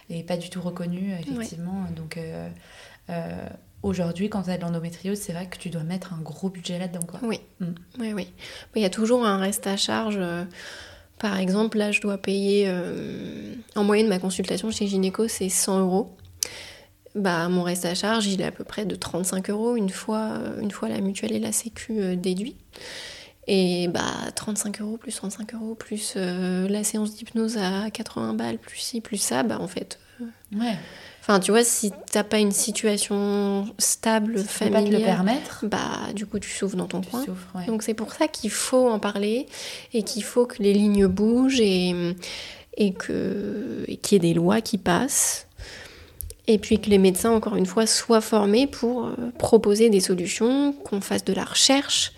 et 0.09 0.23
pas 0.23 0.37
du 0.37 0.49
tout 0.49 0.61
reconnues 0.61 1.13
effectivement. 1.19 1.85
Donc 1.95 2.17
euh, 2.17 2.49
euh, 3.11 3.47
aujourd'hui, 3.83 4.29
quand 4.29 4.43
tu 4.43 4.49
as 4.49 4.57
de 4.57 4.63
l'endométriose, 4.63 5.19
c'est 5.19 5.33
vrai 5.33 5.45
que 5.45 5.57
tu 5.57 5.69
dois 5.69 5.83
mettre 5.83 6.13
un 6.13 6.21
gros 6.21 6.49
budget 6.49 6.79
là-dedans. 6.79 7.05
Oui. 7.21 7.39
Mm. 7.59 7.65
oui, 7.99 8.13
oui. 8.13 8.33
Il 8.75 8.81
y 8.81 8.85
a 8.85 8.89
toujours 8.89 9.25
un 9.25 9.37
reste 9.37 9.67
à 9.67 9.77
charge. 9.77 10.19
Par 11.19 11.37
exemple, 11.37 11.77
là, 11.77 11.91
je 11.91 12.01
dois 12.01 12.17
payer 12.17 12.71
en 13.75 13.83
moyenne 13.83 14.07
ma 14.07 14.17
consultation 14.17 14.71
chez 14.71 14.87
Gynéco, 14.87 15.27
c'est 15.27 15.49
100 15.49 15.81
euros 15.81 16.16
bah, 17.17 17.49
mon 17.49 17.63
reste 17.63 17.85
à 17.85 17.95
charge, 17.95 18.27
il 18.27 18.41
est 18.41 18.45
à 18.45 18.51
peu 18.51 18.63
près 18.63 18.85
de 18.85 18.95
35 18.95 19.49
euros 19.49 19.75
une 19.75 19.89
fois, 19.89 20.29
euh, 20.33 20.61
une 20.61 20.71
fois 20.71 20.87
la 20.87 21.01
mutuelle 21.01 21.33
et 21.33 21.39
la 21.39 21.51
sécu 21.51 21.99
euh, 21.99 22.15
déduits. 22.15 22.55
Et 23.49 23.87
bah 23.87 24.01
35 24.35 24.81
euros 24.81 24.97
plus 24.97 25.15
35 25.15 25.53
euros 25.53 25.73
plus 25.73 26.15
euh, 26.17 26.67
la 26.67 26.83
séance 26.83 27.15
d'hypnose 27.15 27.57
à 27.57 27.89
80 27.89 28.33
balles 28.33 28.57
plus 28.57 28.79
ci 28.79 28.99
plus 28.99 29.17
ça, 29.17 29.43
bah 29.43 29.57
en 29.61 29.67
fait. 29.67 29.99
ouais. 30.19 30.75
Enfin, 31.21 31.39
tu 31.39 31.51
vois, 31.51 31.63
si 31.63 31.91
t'as 32.11 32.23
pas 32.23 32.39
une 32.39 32.51
situation 32.51 33.65
stable, 33.77 34.39
si 34.39 34.47
familiale, 34.47 34.83
pas 34.83 34.89
te 34.89 34.95
le 34.95 35.03
permettre, 35.03 35.65
bah 35.65 36.13
du 36.13 36.25
coup 36.25 36.39
tu 36.39 36.49
souffres 36.49 36.75
dans 36.75 36.87
ton 36.87 37.01
coin. 37.01 37.23
Souffres, 37.23 37.55
ouais. 37.55 37.65
Donc 37.65 37.83
c'est 37.83 37.93
pour 37.93 38.13
ça 38.13 38.27
qu'il 38.27 38.51
faut 38.51 38.89
en 38.89 38.99
parler 38.99 39.47
et 39.93 40.03
qu'il 40.03 40.23
faut 40.23 40.45
que 40.45 40.61
les 40.61 40.73
lignes 40.73 41.07
bougent 41.07 41.61
et 41.61 42.15
et 42.77 42.93
que 42.93 43.85
qu'il 44.01 44.15
y 44.15 44.15
ait 44.17 44.33
des 44.33 44.33
lois 44.33 44.61
qui 44.61 44.77
passent 44.77 45.46
et 46.47 46.57
puis 46.57 46.79
que 46.79 46.89
les 46.89 46.97
médecins, 46.97 47.31
encore 47.31 47.55
une 47.55 47.65
fois, 47.65 47.85
soient 47.85 48.21
formés 48.21 48.67
pour 48.67 49.05
euh, 49.05 49.15
proposer 49.37 49.89
des 49.89 49.99
solutions, 49.99 50.71
qu'on 50.71 51.01
fasse 51.01 51.25
de 51.25 51.33
la 51.33 51.43
recherche, 51.43 52.13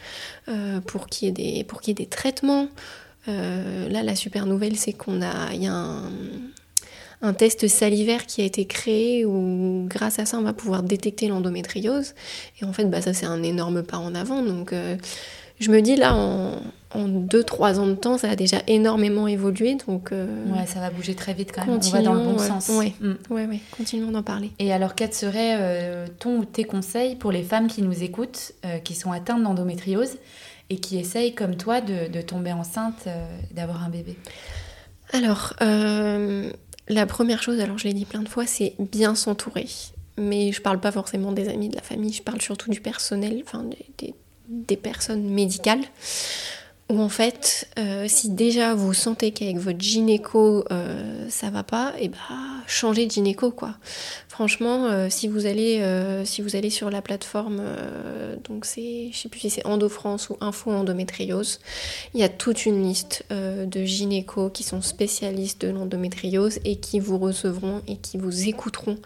euh, 0.48 0.80
pour 0.82 1.08
qu'il 1.08 1.38
y, 1.40 1.42
y 1.42 1.60
ait 1.60 1.94
des 1.94 2.06
traitements. 2.06 2.68
Euh, 3.28 3.90
là, 3.90 4.04
la 4.04 4.16
super 4.16 4.46
nouvelle, 4.46 4.78
c'est 4.78 4.94
qu'on 4.94 5.22
a, 5.22 5.54
y 5.54 5.68
a 5.68 5.74
un, 5.74 6.12
un, 7.24 7.34
test 7.34 7.68
salivaire 7.68 8.28
qui 8.28 8.42
a 8.42 8.46
été 8.46 8.66
créé 8.66 9.26
où, 9.26 9.86
grâce 9.88 10.20
à 10.20 10.26
ça, 10.26 10.38
on 10.38 10.44
va 10.44 10.54
pouvoir 10.54 10.84
détecter 10.84 11.28
l'endométriose. 11.28 12.14
Et 12.62 12.66
en 12.66 12.74
fait, 12.74 12.86
bah, 12.86 13.02
ça, 13.02 13.14
c'est 13.14 13.26
un 13.26 13.42
énorme 13.42 13.82
pas 13.82 13.98
en 13.98 14.14
avant. 14.14 14.44
Donc, 14.44 14.74
je 15.60 15.72
me 15.72 15.82
dis 15.82 15.95
là, 15.95 16.16
en, 16.16 16.62
en 16.95 17.07
2-3 17.07 17.78
ans 17.78 17.88
de 17.88 17.93
temps, 17.93 18.18
ça 18.18 18.30
a 18.32 18.36
déjà 18.36 18.62
énormément 18.68 19.28
évolué. 19.28 19.78
Donc, 19.88 20.12
euh, 20.12 20.45
ouais, 20.47 20.66
ça 20.66 20.80
va 20.80 20.89
bouger 20.89 21.14
très 21.14 21.34
vite 21.34 21.51
quand 21.53 21.66
même. 21.66 21.80
On 21.84 21.89
va 21.89 22.01
dans 22.01 22.14
le 22.14 22.24
bon 22.24 22.38
sens. 22.39 22.70
Ouais, 22.70 22.93
mm. 22.99 23.14
ouais, 23.30 23.45
ouais, 23.45 23.60
continuons 23.76 24.12
d'en 24.12 24.24
parler. 24.24 24.51
Et 24.60 24.74
alors, 24.74 24.95
quels 24.95 25.14
seraient 25.14 25.57
euh, 25.60 26.07
ton 26.20 26.39
ou 26.39 26.45
tes 26.45 26.64
conseils 26.64 27.16
pour 27.16 27.32
les 27.32 27.43
femmes 27.43 27.68
qui 27.68 27.82
nous 27.82 28.03
écoutent, 28.03 28.53
euh, 28.66 28.80
qui 28.80 28.95
sont 28.95 29.12
atteintes 29.12 29.43
d'endométriose 29.43 30.18
et 30.72 30.78
qui 30.78 30.97
essayent, 30.97 31.36
comme 31.36 31.55
toi, 31.55 31.82
de, 31.82 32.22
tomber 32.22 32.53
enceinte, 32.53 33.07
d'avoir 33.51 33.84
un 33.84 33.89
bébé? 33.89 34.16
Alors, 35.14 35.55
la 35.60 37.05
première 37.07 37.41
chose, 37.41 37.60
alors 37.60 37.80
je 37.80 37.86
l'ai 37.86 37.93
dit 37.93 38.05
plein 38.05 38.22
de 38.22 38.30
fois, 38.30 38.45
c'est 38.45 38.76
bien 38.78 39.16
s'entourer. 39.16 39.66
Mais 40.20 40.51
je 40.51 40.62
parle 40.62 40.80
pas 40.80 40.91
forcément 40.91 41.32
des 41.32 41.49
amis, 41.49 41.70
de 41.70 41.76
la 41.76 41.82
famille, 41.82 42.14
je 42.14 42.22
parle 42.22 42.39
surtout 42.39 42.70
du 42.70 42.82
personnel, 42.82 43.41
enfin 43.43 43.64
des, 43.64 43.86
des, 43.97 44.14
des 44.50 44.78
personnes 44.78 45.30
médicales 45.30 45.84
où 46.89 47.00
en 47.02 47.10
fait, 47.10 47.68
euh, 47.78 48.06
si 48.08 48.32
déjà 48.32 48.74
vous 48.74 48.93
sentez 48.95 49.32
qu'avec 49.32 49.58
votre 49.58 49.80
gynéco 49.80 50.66
euh, 50.72 51.30
ça 51.30 51.52
va 51.52 51.64
pas, 51.64 51.93
et 52.00 52.06
eh 52.06 52.08
bah 52.10 52.18
changez 52.66 53.06
de 53.06 53.12
gynéco 53.12 53.52
quoi. 53.52 53.76
Franchement, 54.28 54.86
euh, 54.86 55.08
si 55.10 55.28
vous 55.28 55.45
allez 55.45 55.84
si 56.26 56.41
vous 56.41 56.56
allez 56.56 56.72
sur 56.72 56.89
la 56.89 57.02
plateforme, 57.02 57.62
donc 58.47 58.66
c'est 58.66 59.10
je 59.12 59.18
sais 59.18 59.30
plus 59.30 59.39
si 59.39 59.50
c'est 59.52 59.68
EndoFrance 59.68 60.30
ou 60.32 60.38
Info 60.41 60.72
Endométriose, 60.72 61.60
il 62.16 62.22
y 62.22 62.24
a 62.24 62.30
toute 62.30 62.66
une 62.66 62.82
liste 62.82 63.24
de 63.30 63.84
gynécos 63.84 64.52
qui 64.52 64.64
sont 64.64 64.82
spécialistes 64.82 65.62
de 65.62 65.68
l'endométriose 65.68 66.60
et 66.66 66.78
qui 66.78 67.00
vous 67.00 67.20
recevront 67.20 67.84
et 67.88 67.97
qui 67.97 68.18
vous 68.18 68.47
écouteront 68.47 68.97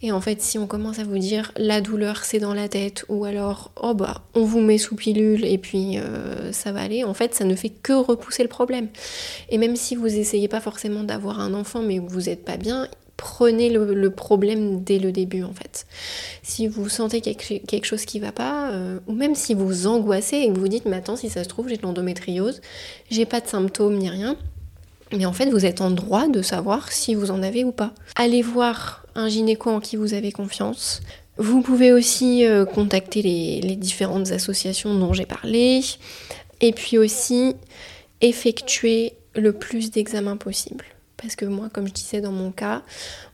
et 0.00 0.12
en 0.12 0.20
fait, 0.20 0.40
si 0.40 0.58
on 0.58 0.68
commence 0.68 1.00
à 1.00 1.04
vous 1.04 1.18
dire 1.18 1.50
la 1.56 1.80
douleur 1.80 2.24
c'est 2.24 2.38
dans 2.38 2.54
la 2.54 2.68
tête 2.68 3.04
ou 3.08 3.24
alors 3.24 3.72
oh 3.82 3.94
bah 3.94 4.22
on 4.34 4.44
vous 4.44 4.60
met 4.60 4.78
sous 4.78 4.94
pilule 4.94 5.44
et 5.44 5.58
puis 5.58 5.98
euh, 5.98 6.52
ça 6.52 6.70
va 6.70 6.82
aller, 6.82 7.02
en 7.02 7.14
fait 7.14 7.34
ça 7.34 7.44
ne 7.44 7.56
fait 7.56 7.70
que 7.70 7.92
repousser 7.92 8.42
le 8.44 8.48
problème. 8.48 8.88
Et 9.50 9.58
même 9.58 9.74
si 9.74 9.96
vous 9.96 10.06
essayez 10.06 10.46
pas 10.46 10.60
forcément 10.60 11.02
d'avoir 11.02 11.40
un 11.40 11.52
enfant 11.52 11.82
mais 11.82 11.98
vous 11.98 12.22
n'êtes 12.22 12.44
pas 12.44 12.56
bien, 12.56 12.86
prenez 13.16 13.70
le, 13.70 14.10
problème 14.10 14.84
dès 14.84 15.00
le 15.00 15.10
début 15.10 15.42
en 15.42 15.52
fait. 15.52 15.86
Si 16.44 16.68
vous 16.68 16.88
sentez 16.88 17.20
quelque, 17.20 17.84
chose 17.84 18.04
qui 18.04 18.20
va 18.20 18.30
pas, 18.30 18.70
euh, 18.70 19.00
ou 19.08 19.12
même 19.12 19.34
si 19.34 19.54
vous 19.54 19.88
angoissez 19.88 20.36
et 20.36 20.52
que 20.52 20.58
vous 20.58 20.68
dites 20.68 20.86
mais 20.86 20.98
attends 20.98 21.16
si 21.16 21.28
ça 21.28 21.42
se 21.42 21.48
trouve 21.48 21.68
j'ai 21.68 21.76
de 21.76 21.82
l'endométriose, 21.82 22.60
j'ai 23.10 23.26
pas 23.26 23.40
de 23.40 23.48
symptômes 23.48 23.98
ni 23.98 24.08
rien, 24.08 24.36
mais 25.10 25.26
en 25.26 25.32
fait 25.32 25.50
vous 25.50 25.66
êtes 25.66 25.80
en 25.80 25.90
droit 25.90 26.28
de 26.28 26.40
savoir 26.40 26.92
si 26.92 27.16
vous 27.16 27.32
en 27.32 27.42
avez 27.42 27.64
ou 27.64 27.72
pas. 27.72 27.92
Allez 28.14 28.42
voir 28.42 29.04
un 29.18 29.28
gynéco 29.28 29.70
en 29.70 29.80
qui 29.80 29.96
vous 29.96 30.14
avez 30.14 30.30
confiance. 30.32 31.00
Vous 31.38 31.60
pouvez 31.60 31.92
aussi 31.92 32.46
euh, 32.46 32.64
contacter 32.64 33.20
les, 33.20 33.76
différentes 33.76 34.30
associations 34.30 34.94
dont 34.94 35.12
j'ai 35.12 35.26
parlé. 35.26 35.80
Et 36.60 36.72
puis 36.72 36.98
aussi 36.98 37.54
effectuer 38.20 39.14
le 39.34 39.52
plus 39.52 39.90
d'examens 39.90 40.36
possible. 40.36 40.84
Parce 41.16 41.34
que 41.34 41.44
moi, 41.44 41.68
comme 41.72 41.88
je 41.88 41.92
disais 41.92 42.20
dans 42.20 42.32
mon 42.32 42.52
cas, 42.52 42.82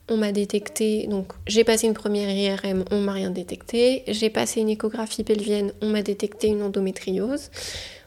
on 0.09 0.17
m'a 0.17 0.33
détecté, 0.33 1.07
donc 1.07 1.33
j'ai 1.47 1.65
passé 1.65 1.87
une 1.87 1.95
première 1.95 2.31
IRM, 2.31 2.85
on 2.91 3.01
m'a 3.01 3.13
rien 3.13 3.31
détecté. 3.31 4.05
J'ai 4.09 4.31
passé 4.31 4.61
une 4.61 4.71
échographie 4.71 5.23
pelvienne, 5.23 5.73
on 5.83 5.91
m'a 5.91 6.03
détecté 6.03 6.49
une 6.49 6.63
endométriose. 6.63 7.51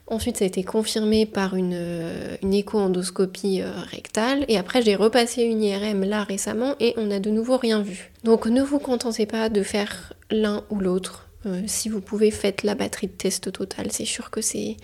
Ensuite, 0.09 0.37
ça 0.37 0.45
a 0.45 0.47
été 0.47 0.63
confirmé 0.63 1.25
par 1.25 1.55
une, 1.55 1.75
euh, 1.75 2.37
écho-endoscopie 2.41 3.61
euh, 3.61 3.71
rectale. 3.91 4.45
Et 4.47 4.57
après, 4.57 4.81
j'ai 4.81 4.95
repassé 4.95 5.43
une 5.43 5.61
IRM 5.61 6.05
là 6.05 6.23
récemment 6.23 6.75
et 6.79 6.93
on 6.95 7.07
n'a 7.07 7.19
de 7.19 7.29
nouveau 7.29 7.57
rien 7.57 7.81
vu. 7.81 8.11
Donc 8.23 8.45
ne 8.45 8.61
vous 8.61 8.79
contentez 8.79 9.25
pas 9.25 9.49
de 9.49 9.61
faire 9.63 10.13
l'un 10.31 10.63
ou 10.69 10.79
l'autre. 10.79 11.27
Euh, 11.45 11.61
si 11.65 11.89
vous 11.89 11.99
pouvez, 11.99 12.31
faites 12.31 12.63
la 12.63 12.73
batterie 12.73 13.07
de 13.07 13.11
test 13.11 13.51
total. 13.51 13.87
C'est 13.91 14.05
sûr 14.05 14.29
que 14.29 14.39
c'est, 14.39 14.77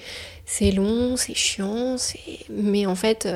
c'est 0.45 0.71
long, 0.71 1.15
c'est 1.15 1.35
chiant, 1.35 1.95
mais 2.49 2.85
en 2.85 2.95
fait, 2.95 3.27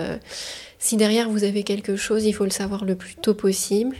si 0.79 0.97
derrière 0.97 1.29
vous 1.29 1.45
avez 1.45 1.63
quelque 1.63 1.95
chose, 1.95 2.25
il 2.25 2.33
faut 2.33 2.43
le 2.43 2.49
savoir 2.51 2.83
le 2.83 2.95
plus 2.95 3.15
tôt 3.15 3.33
possible. 3.33 3.95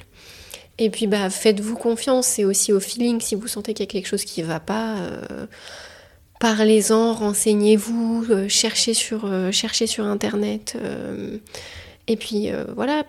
Et 0.77 0.89
puis, 0.89 1.07
bah, 1.07 1.29
faites-vous 1.29 1.77
confiance. 1.77 2.27
C'est 2.27 2.43
aussi 2.43 2.73
au 2.73 2.81
feeling. 2.81 3.21
Si 3.21 3.33
vous 3.33 3.47
sentez 3.47 3.73
qu'il 3.73 3.85
y 3.85 3.89
a 3.89 3.91
quelque 3.91 4.07
chose 4.07 4.25
qui 4.25 4.41
ne 4.41 4.47
va 4.47 4.59
pas 4.59 4.97
parlez-en, 6.39 7.13
renseignez-vous, 7.13 8.25
euh, 8.29 8.47
cherchez, 8.47 8.93
sur, 8.93 9.25
euh, 9.25 9.51
cherchez 9.51 9.87
sur 9.87 10.05
Internet. 10.05 10.77
Euh, 10.79 11.37
et 12.07 12.15
puis 12.15 12.49
voilà, 12.73 13.03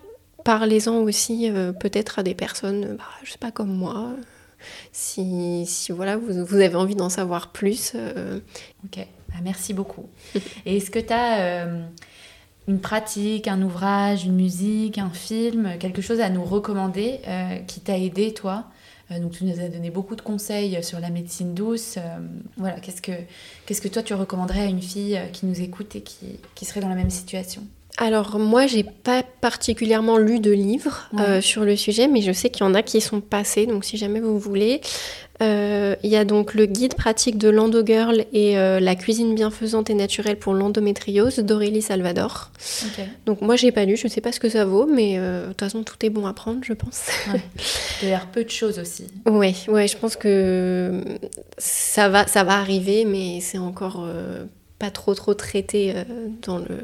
parlez-en 0.44 0.96
aussi 0.96 1.48
peut-être 1.78 2.18
à 2.18 2.24
des 2.24 2.34
personnes, 2.34 2.96
bah, 2.98 3.04
je 3.22 3.30
sais 3.30 3.38
pas, 3.38 3.52
comme 3.52 3.72
moi. 3.72 4.10
Si, 4.90 5.64
si 5.66 5.92
voilà, 5.92 6.16
vous, 6.16 6.44
vous, 6.44 6.56
avez 6.56 6.74
envie 6.74 6.96
d'en 6.96 7.08
savoir 7.08 7.52
plus. 7.52 7.92
Ok, 8.84 9.06
bah, 9.28 9.36
merci 9.44 9.72
beaucoup. 9.72 10.08
Et 10.66 10.78
est-ce 10.78 10.90
que 10.90 10.98
tu 10.98 11.12
as 11.12 11.68
une 12.66 12.80
pratique, 12.80 13.46
un 13.46 13.62
ouvrage, 13.62 14.24
une 14.24 14.34
musique, 14.34 14.98
un 14.98 15.10
film, 15.10 15.78
quelque 15.78 16.02
chose 16.02 16.20
à 16.20 16.28
nous 16.28 16.44
recommander 16.44 17.20
qui 17.68 17.78
t'a 17.78 17.96
aidé, 17.96 18.34
toi? 18.34 18.64
Donc 19.10 19.32
tu 19.32 19.44
nous 19.44 19.58
as 19.60 19.68
donné 19.68 19.90
beaucoup 19.90 20.16
de 20.16 20.20
conseils 20.20 20.82
sur 20.84 21.00
la 21.00 21.10
médecine 21.10 21.54
douce. 21.54 21.96
Euh, 21.96 22.18
voilà, 22.56 22.78
qu'est-ce 22.80 23.00
que, 23.00 23.12
qu'est-ce 23.64 23.80
que 23.80 23.88
toi 23.88 24.02
tu 24.02 24.14
recommanderais 24.14 24.60
à 24.60 24.66
une 24.66 24.82
fille 24.82 25.16
euh, 25.16 25.26
qui 25.26 25.46
nous 25.46 25.60
écoute 25.60 25.96
et 25.96 26.02
qui 26.02 26.64
serait 26.64 26.80
dans 26.80 26.88
la 26.88 26.94
même 26.94 27.10
situation? 27.10 27.62
Alors 27.98 28.38
moi, 28.38 28.66
j'ai 28.66 28.84
pas 28.84 29.22
particulièrement 29.40 30.18
lu 30.18 30.38
de 30.38 30.52
livres 30.52 31.10
sur 31.40 31.64
le 31.64 31.74
sujet, 31.74 32.06
mais 32.06 32.22
je 32.22 32.32
sais 32.32 32.48
qu'il 32.48 32.64
y 32.64 32.68
en 32.68 32.74
a 32.74 32.82
qui 32.82 33.00
sont 33.00 33.20
passés. 33.20 33.66
Donc 33.66 33.84
si 33.84 33.96
jamais 33.96 34.20
vous 34.20 34.38
voulez, 34.38 34.80
euh, 35.40 35.94
il 36.02 36.10
y 36.10 36.16
a 36.16 36.24
donc 36.24 36.54
le 36.54 36.66
guide 36.66 36.94
pratique 36.94 37.38
de 37.38 37.48
l'Endo-Girl 37.48 38.24
et 38.32 38.58
euh, 38.58 38.80
la 38.80 38.96
cuisine 38.96 39.34
bienfaisante 39.34 39.88
et 39.88 39.94
naturelle 39.94 40.36
pour 40.36 40.52
l'endométriose 40.52 41.38
d'Aurélie 41.38 41.82
Salvador. 41.82 42.50
Donc 43.26 43.40
moi 43.40 43.54
j'ai 43.54 43.70
pas 43.70 43.84
lu, 43.84 43.96
je 43.96 44.08
sais 44.08 44.20
pas 44.20 44.32
ce 44.32 44.40
que 44.40 44.48
ça 44.48 44.64
vaut, 44.64 44.86
mais 44.86 45.14
euh, 45.16 45.42
de 45.42 45.48
toute 45.48 45.60
façon 45.60 45.84
tout 45.84 45.94
est 46.04 46.10
bon 46.10 46.26
à 46.26 46.32
prendre, 46.32 46.60
je 46.64 46.72
pense. 46.72 47.06
Ouais. 47.32 47.40
Il 48.02 48.08
y 48.08 48.12
a 48.12 48.22
peu 48.32 48.42
de 48.42 48.50
choses 48.50 48.78
aussi. 48.78 49.06
Ouais, 49.26 49.54
ouais, 49.68 49.86
je 49.86 49.96
pense 49.96 50.16
que 50.16 51.02
ça 51.56 52.08
va, 52.08 52.26
ça 52.26 52.42
va 52.42 52.54
arriver, 52.54 53.04
mais 53.04 53.40
c'est 53.40 53.58
encore 53.58 54.08
pas 54.78 54.90
trop 54.90 55.14
trop 55.14 55.34
traité 55.34 55.94
dans 56.42 56.58
le 56.58 56.78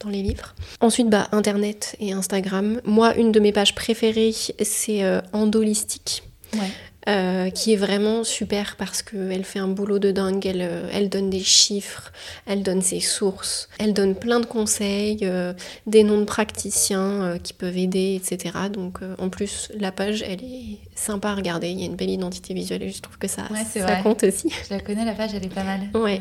dans 0.00 0.10
les 0.10 0.22
livres. 0.22 0.54
Ensuite, 0.80 1.08
bah, 1.08 1.28
Internet 1.32 1.96
et 2.00 2.12
Instagram. 2.12 2.80
Moi, 2.84 3.14
une 3.16 3.32
de 3.32 3.40
mes 3.40 3.52
pages 3.52 3.74
préférées, 3.74 4.34
c'est 4.62 5.02
Endolistique. 5.32 6.22
Ouais. 6.54 6.70
Euh, 7.08 7.48
qui 7.48 7.72
est 7.72 7.76
vraiment 7.76 8.24
super 8.24 8.76
parce 8.76 9.00
qu'elle 9.00 9.44
fait 9.44 9.58
un 9.58 9.68
boulot 9.68 9.98
de 9.98 10.10
dingue, 10.10 10.44
elle, 10.44 10.60
euh, 10.60 10.86
elle, 10.92 11.08
donne 11.08 11.30
des 11.30 11.40
chiffres, 11.40 12.12
elle 12.44 12.62
donne 12.62 12.82
ses 12.82 13.00
sources, 13.00 13.70
elle 13.78 13.94
donne 13.94 14.14
plein 14.14 14.38
de 14.38 14.44
conseils, 14.44 15.20
euh, 15.22 15.54
des 15.86 16.04
noms 16.04 16.18
de 16.18 16.26
praticiens 16.26 17.38
qui 17.42 17.54
peuvent 17.54 17.78
aider, 17.78 18.20
etc. 18.22 18.54
Donc 18.70 18.98
en 19.18 19.30
plus, 19.30 19.72
la 19.74 19.92
page, 19.92 20.22
elle 20.22 20.44
est 20.44 20.78
sympa 20.94 21.30
à 21.30 21.34
regarder, 21.34 21.70
il 21.70 21.80
y 21.80 21.84
a 21.84 21.86
une 21.86 21.96
belle 21.96 22.10
identité 22.10 22.52
visuelle 22.52 22.82
et 22.82 22.90
je 22.90 23.00
trouve 23.00 23.16
que 23.16 23.28
ça, 23.28 23.44
ça 23.72 23.96
compte 24.02 24.22
aussi. 24.22 24.52
Je 24.68 24.74
la 24.74 24.80
connais, 24.80 25.06
la 25.06 25.14
page, 25.14 25.30
elle 25.34 25.44
est 25.44 25.54
pas 25.54 25.64
mal. 25.64 25.80
Ouais. 25.94 26.20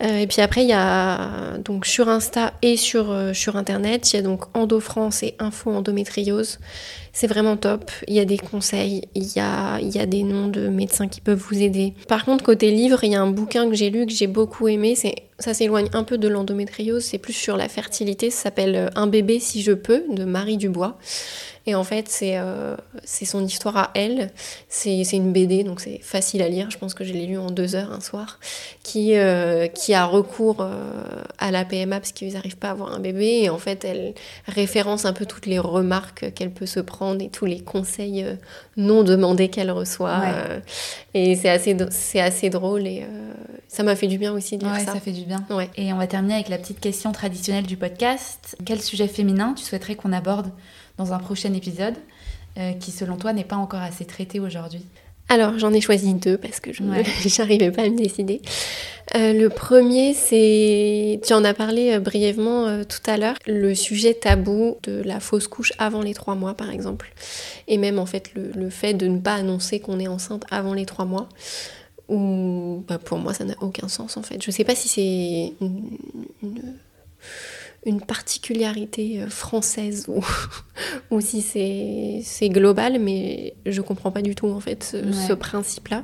Et 0.00 0.26
puis 0.26 0.40
après, 0.42 0.62
il 0.62 0.68
y 0.68 0.74
a 0.74 1.58
donc 1.58 1.86
sur 1.86 2.08
Insta 2.08 2.52
et 2.62 2.76
sur, 2.76 3.14
sur 3.32 3.56
Internet, 3.56 4.12
il 4.12 4.16
y 4.16 4.18
a 4.18 4.22
donc 4.22 4.44
Endo 4.54 4.80
France 4.80 5.22
et 5.22 5.34
Info 5.38 5.70
Endométriose. 5.70 6.58
C'est 7.16 7.28
vraiment 7.28 7.56
top. 7.56 7.90
Il 8.08 8.14
y 8.14 8.20
a 8.20 8.26
des 8.26 8.36
conseils, 8.36 9.08
il 9.14 9.26
y 9.26 9.40
a, 9.40 10.06
des 10.06 10.22
noms 10.22 10.48
de 10.48 10.68
médecins 10.68 11.08
qui 11.08 11.22
peuvent 11.22 11.42
vous 11.48 11.62
aider. 11.62 11.94
Par 12.08 12.26
contre, 12.26 12.44
côté 12.44 12.70
livre, 12.70 13.04
il 13.04 13.12
y 13.12 13.14
a 13.14 13.22
un 13.22 13.30
bouquin 13.30 13.70
que 13.70 13.74
j'ai 13.74 13.88
lu 13.88 14.04
que 14.04 14.12
j'ai 14.12 14.26
beaucoup 14.26 14.68
aimé. 14.68 14.94
Ça 15.38 15.54
s'éloigne 15.54 15.88
un 15.94 16.04
peu 16.04 16.18
de 16.18 16.28
l'endométriose, 16.28 17.02
c'est 17.02 17.16
plus 17.16 17.32
sur 17.32 17.56
la 17.56 17.70
fertilité. 17.70 18.28
Ça 18.28 18.42
s'appelle 18.42 18.90
Un 18.96 19.06
bébé 19.06 19.40
si 19.40 19.62
je 19.62 19.72
peux 19.72 20.04
de 20.10 20.26
Marie 20.26 20.58
Dubois. 20.58 20.98
Et 21.68 21.74
en 21.74 21.82
fait, 21.82 22.08
c'est 22.08 22.38
euh, 22.38 22.76
son 23.04 23.44
histoire 23.44 23.76
à 23.76 23.90
elle. 23.94 24.30
C'est 24.68 25.02
une 25.12 25.32
BD, 25.32 25.64
donc 25.64 25.80
c'est 25.80 25.98
facile 26.00 26.42
à 26.42 26.48
lire. 26.48 26.70
Je 26.70 26.78
pense 26.78 26.94
que 26.94 27.04
je 27.04 27.12
l'ai 27.12 27.26
lu 27.26 27.38
en 27.38 27.50
deux 27.50 27.74
heures 27.74 27.92
un 27.92 28.00
soir. 28.00 28.38
Qui, 28.84 29.16
euh, 29.16 29.66
qui 29.66 29.92
a 29.92 30.04
recours 30.04 30.58
euh, 30.60 31.22
à 31.38 31.50
la 31.50 31.64
PMA 31.64 31.98
parce 31.98 32.12
qu'ils 32.12 32.34
n'arrivent 32.34 32.56
pas 32.56 32.68
à 32.68 32.70
avoir 32.70 32.94
un 32.94 33.00
bébé. 33.00 33.40
Et 33.42 33.50
en 33.50 33.58
fait, 33.58 33.84
elle 33.84 34.14
référence 34.46 35.04
un 35.04 35.12
peu 35.12 35.26
toutes 35.26 35.46
les 35.46 35.58
remarques 35.58 36.32
qu'elle 36.34 36.52
peut 36.52 36.66
se 36.66 36.78
prendre 36.78 37.20
et 37.20 37.30
tous 37.30 37.46
les 37.46 37.60
conseils 37.60 38.22
euh, 38.22 38.34
non 38.76 39.02
demandés 39.02 39.48
qu'elle 39.48 39.72
reçoit. 39.72 40.22
et 41.14 41.34
c'est 41.34 41.48
assez, 41.48 41.76
assez 42.20 42.48
drôle. 42.48 42.86
Et 42.86 43.04
ça 43.66 43.82
m'a 43.82 43.96
fait 43.96 44.06
du 44.06 44.18
bien 44.18 44.32
aussi 44.32 44.56
de 44.56 44.64
lire 44.64 44.72
ouais, 44.72 44.84
ça. 44.84 44.92
ça 44.92 45.00
fait 45.00 45.10
du 45.10 45.24
bien. 45.24 45.44
Et 45.76 45.92
on 45.92 45.96
va 45.96 46.06
terminer 46.06 46.34
avec 46.34 46.48
la 46.48 46.58
petite 46.58 46.78
question 46.78 47.10
traditionnelle 47.10 47.66
du 47.66 47.76
podcast. 47.76 48.56
Quel 48.64 48.80
sujet 48.80 49.08
féminin 49.08 49.54
tu 49.56 49.64
souhaiterais 49.64 49.96
qu'on 49.96 50.12
aborde? 50.12 50.52
Dans 50.98 51.12
un 51.12 51.18
prochain 51.18 51.52
épisode 51.54 51.94
euh, 52.58 52.72
qui, 52.72 52.90
selon 52.90 53.16
toi, 53.16 53.32
n'est 53.32 53.44
pas 53.44 53.56
encore 53.56 53.82
assez 53.82 54.04
traité 54.04 54.40
aujourd'hui 54.40 54.84
alors 55.28 55.58
j'en 55.58 55.72
ai 55.72 55.80
choisi 55.80 56.14
deux 56.14 56.38
parce 56.38 56.60
que 56.60 56.72
je 56.72 56.84
n'arrivais 56.84 57.70
pas 57.72 57.82
à 57.82 57.88
me 57.88 57.96
décider. 57.96 58.40
Euh, 59.16 59.32
le 59.32 59.48
premier, 59.48 60.14
c'est, 60.14 61.20
tu 61.26 61.32
en 61.32 61.42
as 61.42 61.52
parlé 61.52 61.94
euh, 61.94 61.98
brièvement 61.98 62.84
tout 62.84 63.10
à 63.10 63.16
l'heure, 63.16 63.34
le 63.44 63.74
sujet 63.74 64.14
tabou 64.14 64.76
de 64.84 65.02
la 65.04 65.18
fausse 65.18 65.48
couche 65.48 65.72
avant 65.78 66.00
les 66.00 66.14
trois 66.14 66.36
mois 66.36 66.54
par 66.54 66.70
exemple. 66.70 67.12
Et 67.66 67.76
même 67.76 67.98
en 67.98 68.06
fait 68.06 68.30
le, 68.36 68.70
fait 68.70 68.94
de 68.94 69.08
ne 69.08 69.18
pas 69.18 69.34
annoncer 69.34 69.80
qu'on 69.80 69.98
est 69.98 70.06
enceinte 70.06 70.44
avant 70.48 70.74
les 70.74 70.86
trois 70.86 71.06
mois. 71.06 71.28
Ou 72.08 72.84
bah, 72.86 72.98
pour 72.98 73.18
moi 73.18 73.34
ça 73.34 73.42
n'a 73.42 73.54
aucun 73.60 73.88
sens 73.88 74.16
en 74.16 74.22
fait. 74.22 74.40
Je 74.40 74.52
sais 74.52 74.62
pas 74.62 74.76
si 74.76 74.86
c'est 74.86 75.54
une 75.60 75.98
une 76.40 76.62
particularité 78.00 79.20
euh, 79.20 79.28
française 79.28 80.06
ou, 80.08 80.24
ou 81.10 81.20
si 81.20 81.42
c'est 81.42 82.48
global, 82.48 82.98
mais 83.00 83.54
je 83.64 83.80
comprends 83.80 84.10
pas 84.10 84.22
du 84.22 84.34
tout 84.34 84.48
en 84.48 84.60
fait 84.60 84.82
ce, 84.84 85.32
principe-là. 85.32 86.02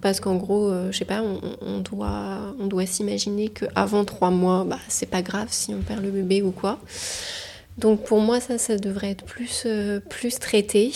Parce 0.00 0.20
qu'en 0.20 0.36
gros, 0.36 0.68
euh, 0.68 0.92
je 0.92 0.98
sais 0.98 1.04
pas, 1.04 1.22
on, 1.22 1.80
doit, 1.80 2.54
on 2.60 2.66
doit 2.66 2.86
s'imaginer 2.86 3.48
qu'avant 3.48 4.04
trois 4.04 4.30
mois, 4.30 4.64
bah, 4.64 4.78
c'est 4.86 5.10
pas 5.10 5.22
grave 5.22 5.48
si 5.50 5.74
on 5.74 5.80
perd 5.80 6.04
le 6.04 6.10
bébé 6.10 6.42
ou 6.42 6.52
quoi. 6.52 6.78
Donc 7.78 8.04
pour 8.04 8.20
moi, 8.20 8.40
ça, 8.40 8.58
ça 8.58 8.76
devrait 8.76 9.10
être 9.10 9.24
plus, 9.24 9.64
euh, 9.66 10.00
plus 10.00 10.38
traité. 10.38 10.92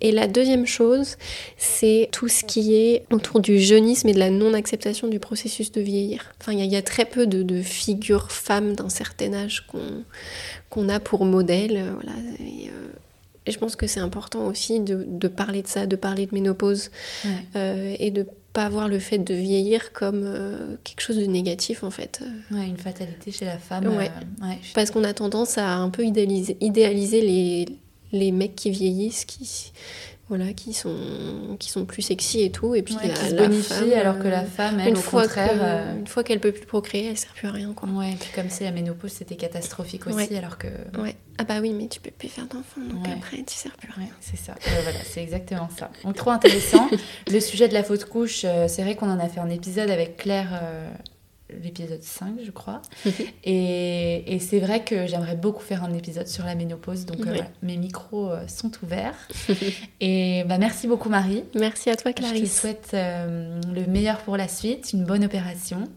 Et 0.00 0.12
la 0.12 0.26
deuxième 0.26 0.66
chose, 0.66 1.16
c'est 1.56 2.08
tout 2.12 2.28
ce 2.28 2.44
qui 2.44 2.74
est 2.74 3.04
autour 3.10 3.40
du 3.40 3.58
jeunisme 3.58 4.08
et 4.08 4.12
de 4.12 4.18
la 4.18 4.30
non-acceptation 4.30 5.08
du 5.08 5.18
processus 5.18 5.72
de 5.72 5.80
vieillir. 5.80 6.32
Enfin, 6.40 6.52
il 6.52 6.64
y, 6.64 6.76
a 6.76 6.82
très 6.82 7.04
peu 7.04 7.26
de, 7.26 7.62
figures 7.62 8.30
femmes 8.30 8.74
d'un 8.74 8.88
certain 8.88 9.32
âge 9.34 9.66
qu'on 10.70 10.88
a 10.88 11.00
pour 11.00 11.24
modèle. 11.24 11.76
Euh, 11.76 11.92
voilà. 11.94 12.16
Et, 12.40 12.70
je 13.50 13.58
pense 13.58 13.74
que 13.74 13.86
c'est 13.86 14.00
important 14.00 14.46
aussi 14.46 14.80
de, 14.80 15.26
parler 15.26 15.62
de 15.62 15.66
ça, 15.66 15.86
de 15.86 15.96
parler 15.96 16.26
de 16.26 16.34
ménopause 16.34 16.90
et 17.54 18.10
de 18.10 18.26
pas 18.52 18.68
voir 18.68 18.88
le 18.88 18.98
fait 18.98 19.18
de 19.18 19.34
vieillir 19.34 19.92
comme 19.92 20.22
euh, 20.24 20.76
quelque 20.82 21.00
chose 21.00 21.16
de 21.16 21.26
négatif 21.26 21.84
en 21.84 21.90
fait. 21.90 22.20
Ouais, 22.50 22.66
une 22.66 22.76
fatalité 22.76 23.30
chez 23.30 23.44
la 23.44 23.58
femme. 23.58 23.86
Ouais. 23.86 24.10
Euh, 24.42 24.46
Parce 24.74 24.90
qu'on 24.90 25.04
a 25.04 25.14
tendance 25.14 25.58
à 25.58 25.74
un 25.74 25.90
peu 25.90 26.04
idéaliser, 26.04 26.56
idéaliser 26.60 27.20
les, 27.20 27.66
les 28.12 28.32
mecs 28.32 28.56
qui 28.56 28.70
vieillissent, 28.70 29.24
qui, 29.24 29.72
voilà, 30.30 30.52
qui 30.52 30.72
sont, 30.72 31.56
qui 31.58 31.70
sont 31.70 31.84
plus 31.84 32.02
sexy 32.02 32.42
et 32.42 32.52
tout. 32.52 32.76
Et 32.76 32.82
puis 32.82 32.94
la, 32.94 33.08
qui 33.08 33.30
se 33.30 33.34
bonifient 33.34 33.94
alors 33.94 34.18
que 34.20 34.28
la 34.28 34.44
femme, 34.44 34.78
elle, 34.78 34.90
une 34.90 34.96
au 34.96 35.00
fois 35.00 35.22
contraire. 35.22 35.58
Euh, 35.60 35.98
une 35.98 36.06
fois 36.06 36.22
qu'elle 36.22 36.38
peut 36.38 36.52
plus 36.52 36.66
procréer, 36.66 37.06
elle 37.08 37.18
sert 37.18 37.32
plus 37.32 37.48
à 37.48 37.50
rien. 37.50 37.72
Quoi. 37.72 37.88
Ouais, 37.88 38.12
et 38.12 38.14
puis 38.14 38.30
comme 38.34 38.48
c'est 38.48 38.62
la 38.62 38.70
ménopause, 38.70 39.10
c'était 39.10 39.34
catastrophique 39.34 40.06
aussi, 40.06 40.36
alors 40.36 40.56
que. 40.56 40.68
Ouais. 40.98 41.16
Ah 41.38 41.44
bah 41.44 41.54
oui, 41.60 41.72
mais 41.72 41.88
tu 41.88 42.00
peux 42.00 42.10
plus 42.10 42.28
faire 42.28 42.44
d'enfant, 42.44 42.80
donc 42.80 43.08
après, 43.08 43.38
tu 43.38 43.54
sers 43.54 43.72
plus 43.72 43.88
à 43.88 43.94
rien. 43.94 44.10
c'est 44.20 44.36
ça. 44.36 44.52
Euh, 44.52 44.80
voilà, 44.82 44.98
c'est 45.04 45.22
exactement 45.22 45.68
ça. 45.76 45.90
Donc 46.04 46.14
trop 46.14 46.30
intéressant. 46.30 46.88
Le 47.30 47.40
sujet 47.40 47.66
de 47.66 47.74
la 47.74 47.82
fausse 47.82 48.04
couche, 48.04 48.42
euh, 48.44 48.68
c'est 48.68 48.82
vrai 48.82 48.94
qu'on 48.94 49.10
en 49.10 49.18
a 49.18 49.28
fait 49.28 49.40
un 49.40 49.50
épisode 49.50 49.90
avec 49.90 50.16
Claire 50.16 50.60
l'épisode 51.62 52.02
5, 52.02 52.34
je 52.44 52.50
crois. 52.50 52.82
et, 53.44 54.34
et 54.34 54.38
c'est 54.38 54.60
vrai 54.60 54.84
que 54.84 55.06
j'aimerais 55.06 55.36
beaucoup 55.36 55.62
faire 55.62 55.84
un 55.84 55.92
épisode 55.92 56.28
sur 56.28 56.44
la 56.44 56.54
ménopause. 56.54 57.06
Donc, 57.06 57.26
euh, 57.26 57.38
mes 57.62 57.76
micros 57.76 58.30
euh, 58.30 58.46
sont 58.48 58.70
ouverts. 58.82 59.16
et 60.00 60.44
bah, 60.46 60.58
merci 60.58 60.86
beaucoup, 60.86 61.08
Marie. 61.08 61.44
Merci 61.54 61.90
à 61.90 61.96
toi, 61.96 62.12
Clarisse. 62.12 62.40
Je 62.40 62.44
te 62.44 62.48
souhaite 62.48 62.90
euh, 62.94 63.60
le 63.72 63.86
meilleur 63.86 64.18
pour 64.18 64.36
la 64.36 64.48
suite, 64.48 64.92
une 64.92 65.04
bonne 65.04 65.24
opération. 65.24 65.88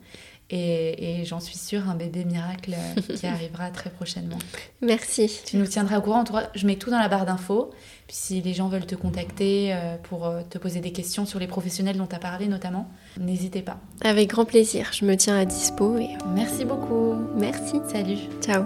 Et, 0.49 1.21
et 1.21 1.25
j'en 1.25 1.39
suis 1.39 1.57
sûre, 1.57 1.89
un 1.89 1.95
bébé 1.95 2.25
miracle 2.25 2.75
qui 3.15 3.25
arrivera 3.27 3.71
très 3.71 3.89
prochainement. 3.89 4.37
Merci. 4.81 5.31
Tu 5.45 5.57
nous 5.57 5.65
tiendras 5.65 5.97
au 5.97 6.01
courant. 6.01 6.23
Je 6.53 6.67
mets 6.67 6.75
tout 6.75 6.91
dans 6.91 6.99
la 6.99 7.07
barre 7.07 7.25
d'infos. 7.25 7.71
Puis 8.13 8.21
si 8.21 8.41
les 8.41 8.53
gens 8.53 8.67
veulent 8.67 8.85
te 8.85 8.93
contacter 8.93 9.75
pour 10.03 10.31
te 10.47 10.59
poser 10.59 10.81
des 10.81 10.91
questions 10.91 11.25
sur 11.25 11.39
les 11.39 11.47
professionnels 11.47 11.97
dont 11.97 12.05
tu 12.05 12.13
as 12.13 12.19
parlé 12.19 12.47
notamment, 12.47 12.87
n'hésitez 13.19 13.63
pas. 13.63 13.77
Avec 14.03 14.29
grand 14.29 14.45
plaisir, 14.45 14.91
je 14.93 15.03
me 15.03 15.17
tiens 15.17 15.35
à 15.35 15.45
dispo. 15.45 15.97
Et... 15.97 16.09
Merci 16.35 16.63
beaucoup. 16.63 17.15
Merci. 17.35 17.77
Salut. 17.91 18.19
Ciao. 18.39 18.65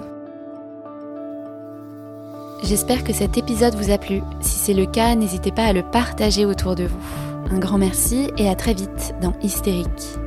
J'espère 2.61 3.05
que 3.05 3.13
cet 3.13 3.37
épisode 3.37 3.75
vous 3.75 3.89
a 3.89 3.97
plu. 3.97 4.21
Si 4.41 4.57
c'est 4.59 4.73
le 4.73 4.85
cas, 4.85 5.15
n'hésitez 5.15 5.53
pas 5.53 5.63
à 5.63 5.71
le 5.71 5.89
partager 5.89 6.43
autour 6.43 6.75
de 6.75 6.83
vous. 6.83 6.99
Un 7.49 7.59
grand 7.59 7.77
merci 7.77 8.29
et 8.37 8.49
à 8.49 8.55
très 8.55 8.73
vite 8.73 9.15
dans 9.21 9.33
Hystérique. 9.41 10.26